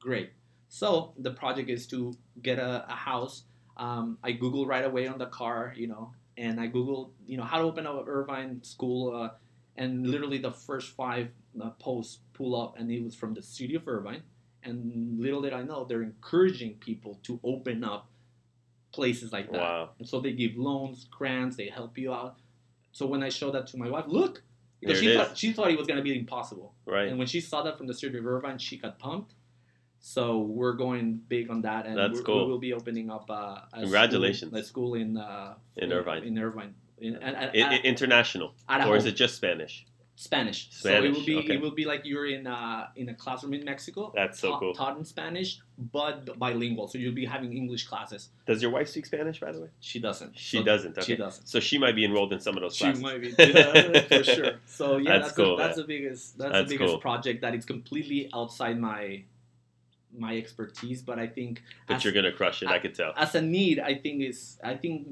great. 0.00 0.32
So 0.68 1.14
the 1.16 1.30
project 1.30 1.70
is 1.70 1.86
to 1.86 2.12
get 2.42 2.58
a, 2.58 2.84
a 2.86 2.94
house. 2.94 3.44
Um, 3.78 4.18
I 4.22 4.32
Googled 4.32 4.66
right 4.66 4.84
away 4.84 5.06
on 5.06 5.16
the 5.16 5.28
car, 5.28 5.72
you 5.74 5.86
know, 5.86 6.12
and 6.36 6.60
I 6.60 6.68
Googled, 6.68 7.08
you 7.26 7.38
know, 7.38 7.44
how 7.44 7.56
to 7.56 7.64
open 7.64 7.86
up 7.86 8.04
Irvine 8.06 8.62
school, 8.62 9.16
uh, 9.16 9.30
and 9.78 10.06
literally 10.06 10.36
the 10.36 10.52
first 10.52 10.90
five 10.94 11.30
uh, 11.58 11.70
posts 11.70 12.18
pull 12.34 12.54
up, 12.54 12.78
and 12.78 12.90
it 12.90 13.02
was 13.02 13.14
from 13.14 13.32
the 13.32 13.42
city 13.42 13.76
of 13.76 13.88
Irvine. 13.88 14.24
And 14.64 15.18
little 15.20 15.42
did 15.42 15.52
I 15.52 15.62
know, 15.62 15.84
they're 15.84 16.02
encouraging 16.02 16.74
people 16.74 17.18
to 17.24 17.38
open 17.44 17.84
up 17.84 18.08
places 18.92 19.32
like 19.32 19.50
that. 19.52 19.60
Wow. 19.60 19.90
And 19.98 20.08
so 20.08 20.20
they 20.20 20.32
give 20.32 20.56
loans, 20.56 21.06
grants, 21.10 21.56
they 21.56 21.68
help 21.68 21.98
you 21.98 22.12
out. 22.12 22.36
So 22.92 23.06
when 23.06 23.22
I 23.22 23.28
showed 23.28 23.52
that 23.54 23.66
to 23.68 23.76
my 23.76 23.90
wife, 23.90 24.04
look, 24.06 24.42
because 24.80 25.00
she 25.00 25.14
thought 25.14 25.36
she 25.36 25.52
thought 25.52 25.70
it 25.70 25.78
was 25.78 25.86
gonna 25.86 26.02
be 26.02 26.16
impossible. 26.18 26.74
Right. 26.86 27.08
And 27.08 27.18
when 27.18 27.26
she 27.26 27.40
saw 27.40 27.62
that 27.62 27.76
from 27.76 27.86
the 27.86 27.94
city 27.94 28.16
of 28.18 28.26
Irvine, 28.26 28.58
she 28.58 28.76
got 28.78 28.98
pumped. 28.98 29.34
So 30.00 30.40
we're 30.40 30.74
going 30.74 31.22
big 31.28 31.50
on 31.50 31.62
that, 31.62 31.86
and 31.86 31.96
That's 31.96 32.20
cool. 32.20 32.44
we 32.44 32.50
will 32.52 32.58
be 32.58 32.74
opening 32.74 33.10
up 33.10 33.24
uh, 33.30 33.60
a 33.72 33.80
Congratulations. 33.80 34.50
school, 34.50 34.60
a 34.60 34.64
school 34.64 34.94
in 34.94 35.16
uh, 35.16 35.54
In 35.76 35.90
Irvine. 35.92 36.24
In 36.24 36.38
Irvine, 36.38 36.74
in, 36.98 37.16
I- 37.22 37.46
I- 37.54 37.80
international. 37.84 38.54
at 38.68 38.86
Or 38.86 38.96
is 38.96 39.06
it 39.06 39.12
just 39.16 39.34
Spanish? 39.36 39.86
Spanish. 40.16 40.68
So 40.70 40.90
it 40.90 41.12
will 41.12 41.24
be 41.24 41.36
okay. 41.38 41.54
it 41.54 41.60
will 41.60 41.72
be 41.72 41.84
like 41.84 42.02
you're 42.04 42.26
in 42.26 42.46
a, 42.46 42.88
in 42.94 43.08
a 43.08 43.14
classroom 43.14 43.52
in 43.54 43.64
Mexico. 43.64 44.12
That's 44.14 44.38
so 44.38 44.50
taught, 44.50 44.60
cool. 44.60 44.74
Taught 44.74 44.98
in 44.98 45.04
Spanish, 45.04 45.58
but 45.92 46.38
bilingual. 46.38 46.86
So 46.86 46.98
you'll 46.98 47.14
be 47.14 47.24
having 47.26 47.52
English 47.56 47.88
classes. 47.88 48.28
Does 48.46 48.62
your 48.62 48.70
wife 48.70 48.88
speak 48.88 49.06
Spanish, 49.06 49.40
by 49.40 49.50
the 49.50 49.60
way? 49.62 49.68
She 49.80 49.98
doesn't. 49.98 50.38
She 50.38 50.58
So 50.58 50.62
doesn't. 50.62 51.02
She 51.02 51.16
doesn't. 51.16 51.48
So 51.48 51.58
she 51.58 51.78
might 51.78 51.96
be 51.96 52.04
enrolled 52.04 52.32
in 52.32 52.38
some 52.38 52.56
of 52.56 52.62
those 52.62 52.76
She 52.76 52.84
classes. 52.84 53.02
might 53.02 53.20
be 53.20 53.30
for 54.08 54.22
sure. 54.24 54.52
So 54.66 54.98
yeah, 54.98 55.12
That's 55.18 55.24
that's 55.26 55.36
cool, 55.36 55.56
the, 55.56 55.62
that's 55.64 55.76
the 55.78 55.84
biggest 55.84 56.38
that's, 56.38 56.52
That's 56.52 56.68
the 56.70 56.76
biggest 56.76 56.92
cool. 56.92 57.00
project 57.00 57.40
that 57.40 57.54
is 57.56 57.64
completely 57.64 58.30
outside 58.32 58.78
my 58.78 59.24
my 60.16 60.36
expertise. 60.36 61.02
But 61.02 61.18
I 61.18 61.26
think 61.26 61.60
But 61.88 61.94
as, 61.96 62.04
you're 62.04 62.12
gonna 62.12 62.32
crush 62.32 62.62
it. 62.62 62.68
I 62.68 62.78
could 62.78 62.94
tell. 62.94 63.12
as 63.16 63.34
a 63.34 63.42
need, 63.42 63.80
I 63.80 63.96
think 63.96 64.22
is 64.22 64.58
I 64.62 64.74
think 64.76 65.08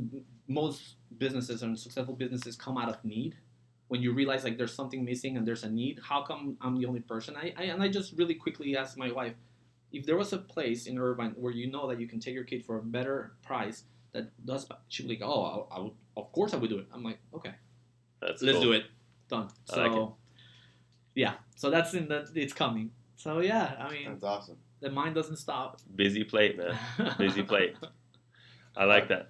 most 0.46 0.94
businesses 1.18 1.62
and 1.64 1.76
successful 1.78 2.14
businesses 2.14 2.54
come 2.56 2.78
out 2.78 2.88
of 2.88 3.04
need. 3.04 3.34
When 3.92 4.00
you 4.06 4.12
realize 4.20 4.42
like 4.48 4.56
there's 4.60 4.72
something 4.80 5.04
missing 5.04 5.36
and 5.36 5.44
there's 5.48 5.64
a 5.64 5.70
need, 5.80 5.96
how 6.10 6.20
come 6.28 6.56
I'm 6.64 6.74
the 6.80 6.86
only 6.90 7.00
person? 7.12 7.36
I, 7.36 7.46
I 7.60 7.64
and 7.72 7.82
I 7.86 7.88
just 7.98 8.08
really 8.20 8.34
quickly 8.44 8.68
asked 8.80 8.96
my 9.04 9.10
wife, 9.20 9.34
if 9.96 10.02
there 10.06 10.16
was 10.22 10.32
a 10.32 10.38
place 10.54 10.86
in 10.90 10.94
Irvine 10.98 11.32
where 11.42 11.52
you 11.60 11.66
know 11.74 11.84
that 11.90 12.00
you 12.00 12.08
can 12.12 12.18
take 12.24 12.34
your 12.38 12.44
kid 12.52 12.64
for 12.64 12.74
a 12.78 12.82
better 12.96 13.18
price 13.48 13.78
that 14.14 14.24
does, 14.50 14.62
she'd 14.88 15.06
be 15.08 15.14
like, 15.16 15.22
oh, 15.32 15.42
I, 15.70 15.76
I 15.76 15.78
would, 15.82 15.92
of 16.16 16.26
course 16.32 16.54
I 16.54 16.56
would 16.60 16.70
do 16.70 16.78
it. 16.78 16.86
I'm 16.94 17.02
like, 17.10 17.18
okay. 17.36 17.54
That's 18.22 18.40
Let's 18.40 18.56
cool. 18.56 18.66
do 18.68 18.72
it. 18.78 18.84
Done. 19.28 19.48
I 19.70 19.74
So, 19.74 19.80
like 19.86 19.96
it. 20.02 20.08
yeah. 21.14 21.34
So 21.56 21.68
that's 21.74 21.92
in 21.92 22.08
the. 22.08 22.18
It's 22.34 22.54
coming. 22.64 22.90
So 23.16 23.40
yeah, 23.40 23.74
I 23.78 23.86
mean, 23.92 24.08
That's 24.12 24.24
awesome. 24.24 24.56
the 24.80 24.90
mind 24.90 25.14
doesn't 25.14 25.36
stop. 25.36 25.80
Busy 25.94 26.24
plate, 26.24 26.56
man. 26.56 26.74
Busy 27.18 27.42
plate. 27.52 27.76
I 28.76 28.84
like 28.94 29.08
that. 29.08 29.24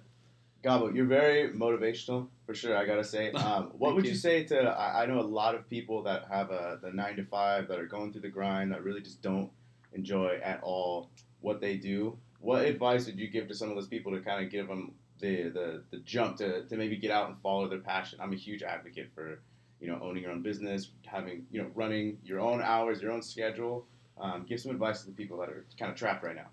Gabo, 0.63 0.95
you're 0.95 1.05
very 1.05 1.49
motivational 1.49 2.29
for 2.45 2.55
sure. 2.55 2.77
I 2.77 2.85
gotta 2.85 3.03
say. 3.03 3.31
Um, 3.43 3.71
what 3.77 3.95
would 3.95 4.05
you. 4.05 4.11
you. 4.11 4.17
say 4.17 4.43
to? 4.45 4.61
I, 4.61 5.03
I 5.03 5.05
know 5.05 5.19
a 5.19 5.21
lot 5.21 5.55
of 5.55 5.69
people 5.69 6.01
that 6.03 6.25
have 6.31 6.49
a 6.51 6.79
the 6.81 6.91
nine 6.91 7.17
to 7.17 7.25
five 7.25 7.67
that 7.67 7.79
are 7.79 7.85
going 7.85 8.13
through 8.13 8.21
the 8.21 8.29
grind 8.29 8.71
that 8.71 8.83
really 8.83 9.01
just 9.01 9.21
don't 9.21 9.51
enjoy 9.91 10.39
at 10.43 10.61
all 10.63 11.09
what 11.41 11.59
they 11.59 11.75
do. 11.75 12.17
What 12.39 12.65
advice 12.65 13.05
would 13.05 13.19
you 13.19 13.27
give 13.27 13.47
to 13.49 13.55
some 13.55 13.69
of 13.69 13.75
those 13.75 13.87
people 13.87 14.11
to 14.13 14.19
kind 14.21 14.43
of 14.43 14.51
give 14.51 14.67
them 14.67 14.93
the, 15.19 15.43
the, 15.49 15.83
the 15.91 15.97
jump 15.99 16.37
to, 16.37 16.65
to 16.65 16.75
maybe 16.75 16.97
get 16.97 17.11
out 17.11 17.29
and 17.29 17.37
follow 17.41 17.67
their 17.67 17.79
passion? 17.79 18.19
I'm 18.21 18.33
a 18.33 18.37
huge 18.37 18.63
advocate 18.63 19.11
for 19.13 19.39
you 19.81 19.87
know 19.87 19.99
owning 20.01 20.23
your 20.23 20.31
own 20.31 20.41
business, 20.41 20.89
having 21.05 21.45
you 21.51 21.61
know 21.61 21.69
running 21.75 22.17
your 22.23 22.39
own 22.39 22.61
hours, 22.61 23.01
your 23.01 23.11
own 23.11 23.21
schedule. 23.21 23.85
Um, 24.17 24.45
give 24.47 24.59
some 24.59 24.71
advice 24.71 25.01
to 25.01 25.07
the 25.07 25.13
people 25.13 25.37
that 25.39 25.49
are 25.49 25.65
kind 25.77 25.91
of 25.91 25.97
trapped 25.97 26.23
right 26.23 26.35
now. 26.35 26.47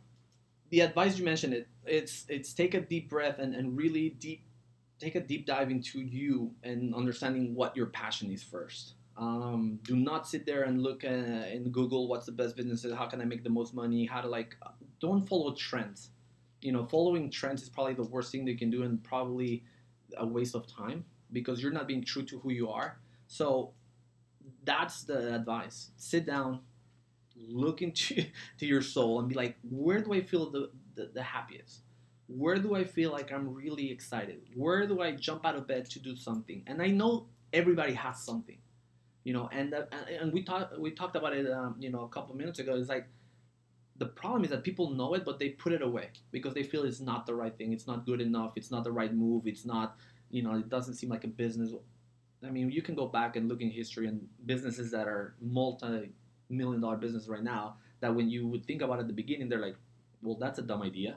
The 0.70 0.80
advice 0.80 1.18
you 1.18 1.24
mentioned 1.24 1.52
it 1.52 1.68
it's 1.84 2.24
it's 2.28 2.52
take 2.52 2.74
a 2.74 2.80
deep 2.80 3.08
breath 3.10 3.38
and, 3.38 3.54
and 3.54 3.76
really 3.76 4.10
deep 4.10 4.44
take 4.98 5.14
a 5.14 5.20
deep 5.20 5.46
dive 5.46 5.70
into 5.70 6.00
you 6.00 6.52
and 6.62 6.94
understanding 6.94 7.54
what 7.54 7.74
your 7.74 7.86
passion 7.86 8.30
is 8.30 8.42
first. 8.42 8.94
Um, 9.16 9.80
do 9.82 9.96
not 9.96 10.28
sit 10.28 10.46
there 10.46 10.64
and 10.64 10.82
look 10.82 11.04
uh, 11.04 11.08
in 11.08 11.70
google 11.70 12.08
what's 12.08 12.26
the 12.26 12.32
best 12.32 12.56
businesses 12.56 12.94
how 12.94 13.06
can 13.06 13.20
i 13.20 13.24
make 13.24 13.44
the 13.44 13.50
most 13.50 13.74
money 13.74 14.06
how 14.06 14.22
to 14.22 14.28
like 14.28 14.56
don't 15.00 15.26
follow 15.26 15.54
trends. 15.54 16.10
You 16.60 16.72
know 16.72 16.84
following 16.84 17.30
trends 17.30 17.62
is 17.62 17.68
probably 17.68 17.94
the 17.94 18.04
worst 18.04 18.30
thing 18.30 18.44
they 18.44 18.54
can 18.54 18.70
do 18.70 18.82
and 18.82 19.02
probably 19.02 19.64
a 20.16 20.26
waste 20.26 20.54
of 20.54 20.66
time 20.66 21.04
because 21.32 21.62
you're 21.62 21.72
not 21.72 21.88
being 21.88 22.04
true 22.04 22.22
to 22.24 22.38
who 22.40 22.50
you 22.52 22.68
are. 22.68 23.00
So 23.26 23.72
that's 24.64 25.04
the 25.04 25.34
advice. 25.34 25.90
Sit 25.96 26.26
down 26.26 26.60
look 27.48 27.82
into 27.82 28.24
to 28.58 28.66
your 28.66 28.82
soul 28.82 29.20
and 29.20 29.28
be 29.28 29.34
like, 29.34 29.56
where 29.70 30.00
do 30.00 30.12
I 30.12 30.22
feel 30.22 30.50
the, 30.50 30.70
the, 30.94 31.10
the 31.14 31.22
happiest? 31.22 31.82
Where 32.28 32.58
do 32.58 32.74
I 32.74 32.84
feel 32.84 33.10
like 33.10 33.32
I'm 33.32 33.52
really 33.52 33.90
excited? 33.90 34.40
Where 34.54 34.86
do 34.86 35.00
I 35.00 35.12
jump 35.12 35.44
out 35.44 35.56
of 35.56 35.66
bed 35.66 35.90
to 35.90 35.98
do 35.98 36.14
something? 36.16 36.62
And 36.66 36.80
I 36.80 36.86
know 36.88 37.26
everybody 37.52 37.92
has 37.94 38.22
something, 38.22 38.58
you 39.24 39.32
know. 39.32 39.48
And 39.52 39.74
uh, 39.74 39.84
and- 40.20 40.32
we 40.32 40.42
talked 40.42 40.78
we 40.78 40.92
talked 40.92 41.16
about 41.16 41.34
it, 41.34 41.50
um, 41.50 41.76
you 41.80 41.90
know, 41.90 42.02
a 42.04 42.08
couple 42.08 42.36
minutes 42.36 42.58
ago. 42.60 42.76
It's 42.76 42.88
like 42.88 43.06
the 43.98 44.06
problem 44.06 44.44
is 44.44 44.50
that 44.50 44.64
people 44.64 44.90
know 44.90 45.14
it, 45.14 45.24
but 45.24 45.38
they 45.38 45.50
put 45.50 45.72
it 45.72 45.82
away 45.82 46.10
because 46.30 46.54
they 46.54 46.62
feel 46.62 46.84
it's 46.84 47.00
not 47.00 47.26
the 47.26 47.34
right 47.34 47.56
thing. 47.56 47.72
It's 47.72 47.86
not 47.86 48.06
good 48.06 48.20
enough. 48.20 48.52
It's 48.56 48.70
not 48.70 48.84
the 48.84 48.92
right 48.92 49.12
move. 49.14 49.46
It's 49.46 49.66
not, 49.66 49.96
you 50.30 50.42
know, 50.42 50.54
it 50.54 50.68
doesn't 50.70 50.94
seem 50.94 51.10
like 51.10 51.24
a 51.24 51.28
business. 51.28 51.72
I 52.44 52.50
mean, 52.50 52.70
you 52.70 52.80
can 52.82 52.94
go 52.94 53.06
back 53.06 53.36
and 53.36 53.48
look 53.48 53.60
in 53.60 53.70
history 53.70 54.06
and 54.06 54.26
businesses 54.46 54.90
that 54.92 55.06
are 55.06 55.34
multi 55.40 56.12
million 56.50 56.80
dollar 56.80 56.96
business 56.96 57.28
right 57.28 57.42
now 57.42 57.76
that 58.00 58.14
when 58.14 58.28
you 58.30 58.46
would 58.48 58.64
think 58.66 58.82
about 58.82 58.98
it 58.98 59.02
at 59.02 59.06
the 59.06 59.12
beginning, 59.12 59.48
they're 59.48 59.60
like, 59.60 59.76
well, 60.22 60.36
that's 60.36 60.58
a 60.58 60.62
dumb 60.62 60.82
idea. 60.82 61.16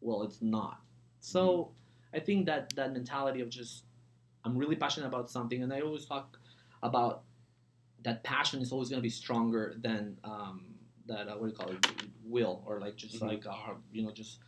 Well, 0.00 0.22
it's 0.22 0.40
not. 0.40 0.80
So 1.20 1.72
I 2.14 2.20
think 2.20 2.46
that 2.46 2.74
that 2.76 2.92
mentality 2.92 3.40
of 3.40 3.48
just, 3.50 3.84
I'm 4.44 4.56
really 4.56 4.76
passionate 4.76 5.06
about 5.06 5.30
something, 5.30 5.62
and 5.62 5.72
I 5.72 5.80
always 5.80 6.06
talk 6.06 6.38
about 6.82 7.22
that 8.02 8.24
passion 8.24 8.62
is 8.62 8.72
always 8.72 8.88
going 8.88 8.98
to 8.98 9.02
be 9.02 9.10
stronger 9.10 9.74
than 9.80 10.16
um, 10.24 10.64
that. 11.06 11.28
Uh, 11.28 11.34
what 11.36 11.46
do 11.46 11.52
you 11.52 11.56
call 11.56 11.70
it? 11.70 11.86
Will 12.24 12.62
or 12.64 12.78
like 12.80 12.96
just 12.96 13.16
Mhm. 13.20 13.26
like 13.26 13.44
uh, 13.46 13.74
you 13.92 14.04
know 14.04 14.12
just 14.12 14.38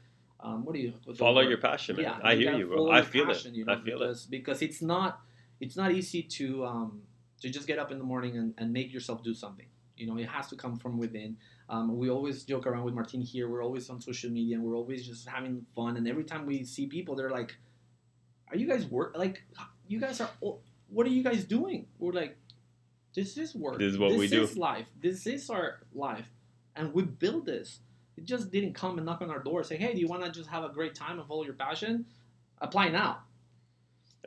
um, 0.40 0.64
what 0.64 0.72
do 0.74 0.80
you 0.80 0.94
what's 1.04 1.18
Follow 1.18 1.40
your 1.40 1.58
passion, 1.58 1.96
man. 1.96 2.04
Yeah, 2.04 2.18
I 2.22 2.36
hear 2.36 2.56
you, 2.56 2.68
bro. 2.68 2.90
I 2.90 3.02
feel 3.02 3.26
passion, 3.26 3.54
it. 3.54 3.58
you 3.58 3.64
know, 3.64 3.72
I 3.72 3.80
feel 3.80 3.96
it. 3.96 4.06
because, 4.06 4.26
Because 4.26 4.62
it's 4.62 4.80
not 4.80 5.20
it's 5.60 5.76
not 5.76 5.92
easy 5.92 6.22
to 6.22 6.64
um, 6.64 7.02
to 7.40 7.50
just 7.50 7.66
get 7.66 7.78
up 7.78 7.90
in 7.90 7.98
the 7.98 8.04
morning 8.04 8.36
and, 8.38 8.54
and 8.56 8.72
make 8.72 8.92
yourself 8.92 9.22
do 9.22 9.34
something. 9.34 9.66
You 9.96 10.06
know, 10.06 10.16
it 10.18 10.28
has 10.28 10.48
to 10.48 10.56
come 10.56 10.78
from 10.78 10.98
within. 10.98 11.36
Um, 11.68 11.96
we 11.96 12.10
always 12.10 12.44
joke 12.44 12.66
around 12.66 12.84
with 12.84 12.94
Martin 12.94 13.20
here. 13.20 13.48
We're 13.48 13.62
always 13.62 13.88
on 13.90 14.00
social 14.00 14.30
media 14.30 14.56
and 14.56 14.64
we're 14.64 14.76
always 14.76 15.06
just 15.06 15.28
having 15.28 15.64
fun. 15.74 15.96
And 15.96 16.08
every 16.08 16.24
time 16.24 16.46
we 16.46 16.64
see 16.64 16.86
people, 16.86 17.14
they're 17.14 17.30
like, 17.30 17.56
"Are 18.50 18.56
you 18.56 18.66
guys 18.66 18.86
work? 18.86 19.16
Like, 19.16 19.42
you 19.86 20.00
guys 20.00 20.20
are? 20.20 20.30
What 20.88 21.06
are 21.06 21.10
you 21.10 21.22
guys 21.22 21.44
doing?" 21.44 21.86
We're 21.98 22.12
like, 22.12 22.36
"This 23.14 23.36
is 23.36 23.54
work. 23.54 23.78
This 23.78 23.92
is 23.92 23.98
what 23.98 24.10
we 24.16 24.28
do." 24.28 24.40
This 24.40 24.50
is 24.50 24.56
life. 24.56 24.86
This 25.00 25.26
is 25.26 25.48
our 25.50 25.80
life, 25.94 26.30
and 26.76 26.92
we 26.92 27.02
build 27.02 27.46
this." 27.46 27.80
It 28.16 28.24
just 28.24 28.50
didn't 28.50 28.74
come 28.74 28.98
and 28.98 29.06
knock 29.06 29.22
on 29.22 29.30
our 29.30 29.42
door 29.42 29.60
and 29.60 29.66
say, 29.66 29.76
"Hey, 29.76 29.94
do 29.94 30.00
you 30.00 30.08
want 30.08 30.24
to 30.24 30.30
just 30.30 30.50
have 30.50 30.64
a 30.64 30.68
great 30.68 30.94
time 30.94 31.18
and 31.18 31.26
follow 31.26 31.44
your 31.44 31.54
passion? 31.54 32.06
Apply 32.60 32.88
now." 32.88 33.24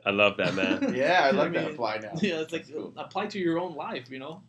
I 0.04 0.10
love 0.10 0.36
that, 0.36 0.54
man. 0.54 0.94
Yeah, 0.94 1.24
I 1.24 1.28
I 1.28 1.30
like 1.32 1.52
that 1.52 1.70
apply 1.72 1.98
now. 1.98 2.12
Yeah, 2.20 2.40
it's 2.40 2.52
like 2.52 2.72
cool. 2.72 2.92
apply 2.96 3.26
to 3.26 3.38
your 3.38 3.58
own 3.58 3.74
life, 3.74 4.08
you 4.10 4.18
know. 4.18 4.42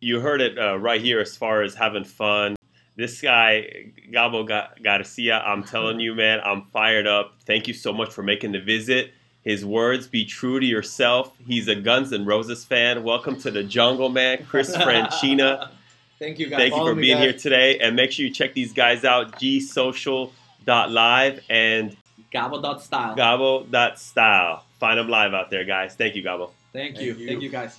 You 0.00 0.20
heard 0.20 0.40
it 0.40 0.58
uh, 0.58 0.78
right 0.78 1.00
here 1.00 1.20
as 1.20 1.36
far 1.36 1.62
as 1.62 1.74
having 1.74 2.04
fun. 2.04 2.56
This 2.96 3.20
guy, 3.20 3.90
Gabo 4.12 4.46
Ga- 4.46 4.70
Garcia, 4.82 5.40
I'm 5.40 5.62
telling 5.64 6.00
you, 6.00 6.14
man, 6.14 6.40
I'm 6.44 6.62
fired 6.72 7.06
up. 7.06 7.34
Thank 7.46 7.68
you 7.68 7.74
so 7.74 7.92
much 7.92 8.12
for 8.12 8.22
making 8.22 8.52
the 8.52 8.60
visit. 8.60 9.12
His 9.44 9.64
words, 9.64 10.06
be 10.08 10.24
true 10.24 10.58
to 10.60 10.66
yourself. 10.66 11.32
He's 11.46 11.68
a 11.68 11.74
Guns 11.76 12.12
N' 12.12 12.26
Roses 12.26 12.64
fan. 12.64 13.02
Welcome 13.04 13.38
to 13.40 13.50
the 13.50 13.62
jungle, 13.62 14.08
man. 14.08 14.44
Chris 14.48 14.76
Franchina. 14.76 15.70
Thank 16.18 16.40
you 16.40 16.48
guys. 16.48 16.58
Thank 16.58 16.72
you 16.72 16.78
Follow 16.78 16.94
for 16.94 17.00
being 17.00 17.16
guys. 17.16 17.24
here 17.24 17.32
today. 17.34 17.78
And 17.78 17.94
make 17.94 18.10
sure 18.10 18.26
you 18.26 18.32
check 18.32 18.52
these 18.52 18.72
guys 18.72 19.04
out, 19.04 19.32
gsocial.life 19.40 21.40
and 21.48 21.96
Gabo.style. 22.32 23.16
gabo.style. 23.16 24.64
Find 24.80 24.98
them 24.98 25.08
live 25.08 25.34
out 25.34 25.50
there, 25.50 25.64
guys. 25.64 25.94
Thank 25.94 26.16
you, 26.16 26.24
Gabo. 26.24 26.50
Thank 26.72 26.96
Thank 26.96 27.06
you. 27.06 27.14
you. 27.14 27.26
Thank 27.26 27.42
you 27.42 27.48
guys. 27.48 27.78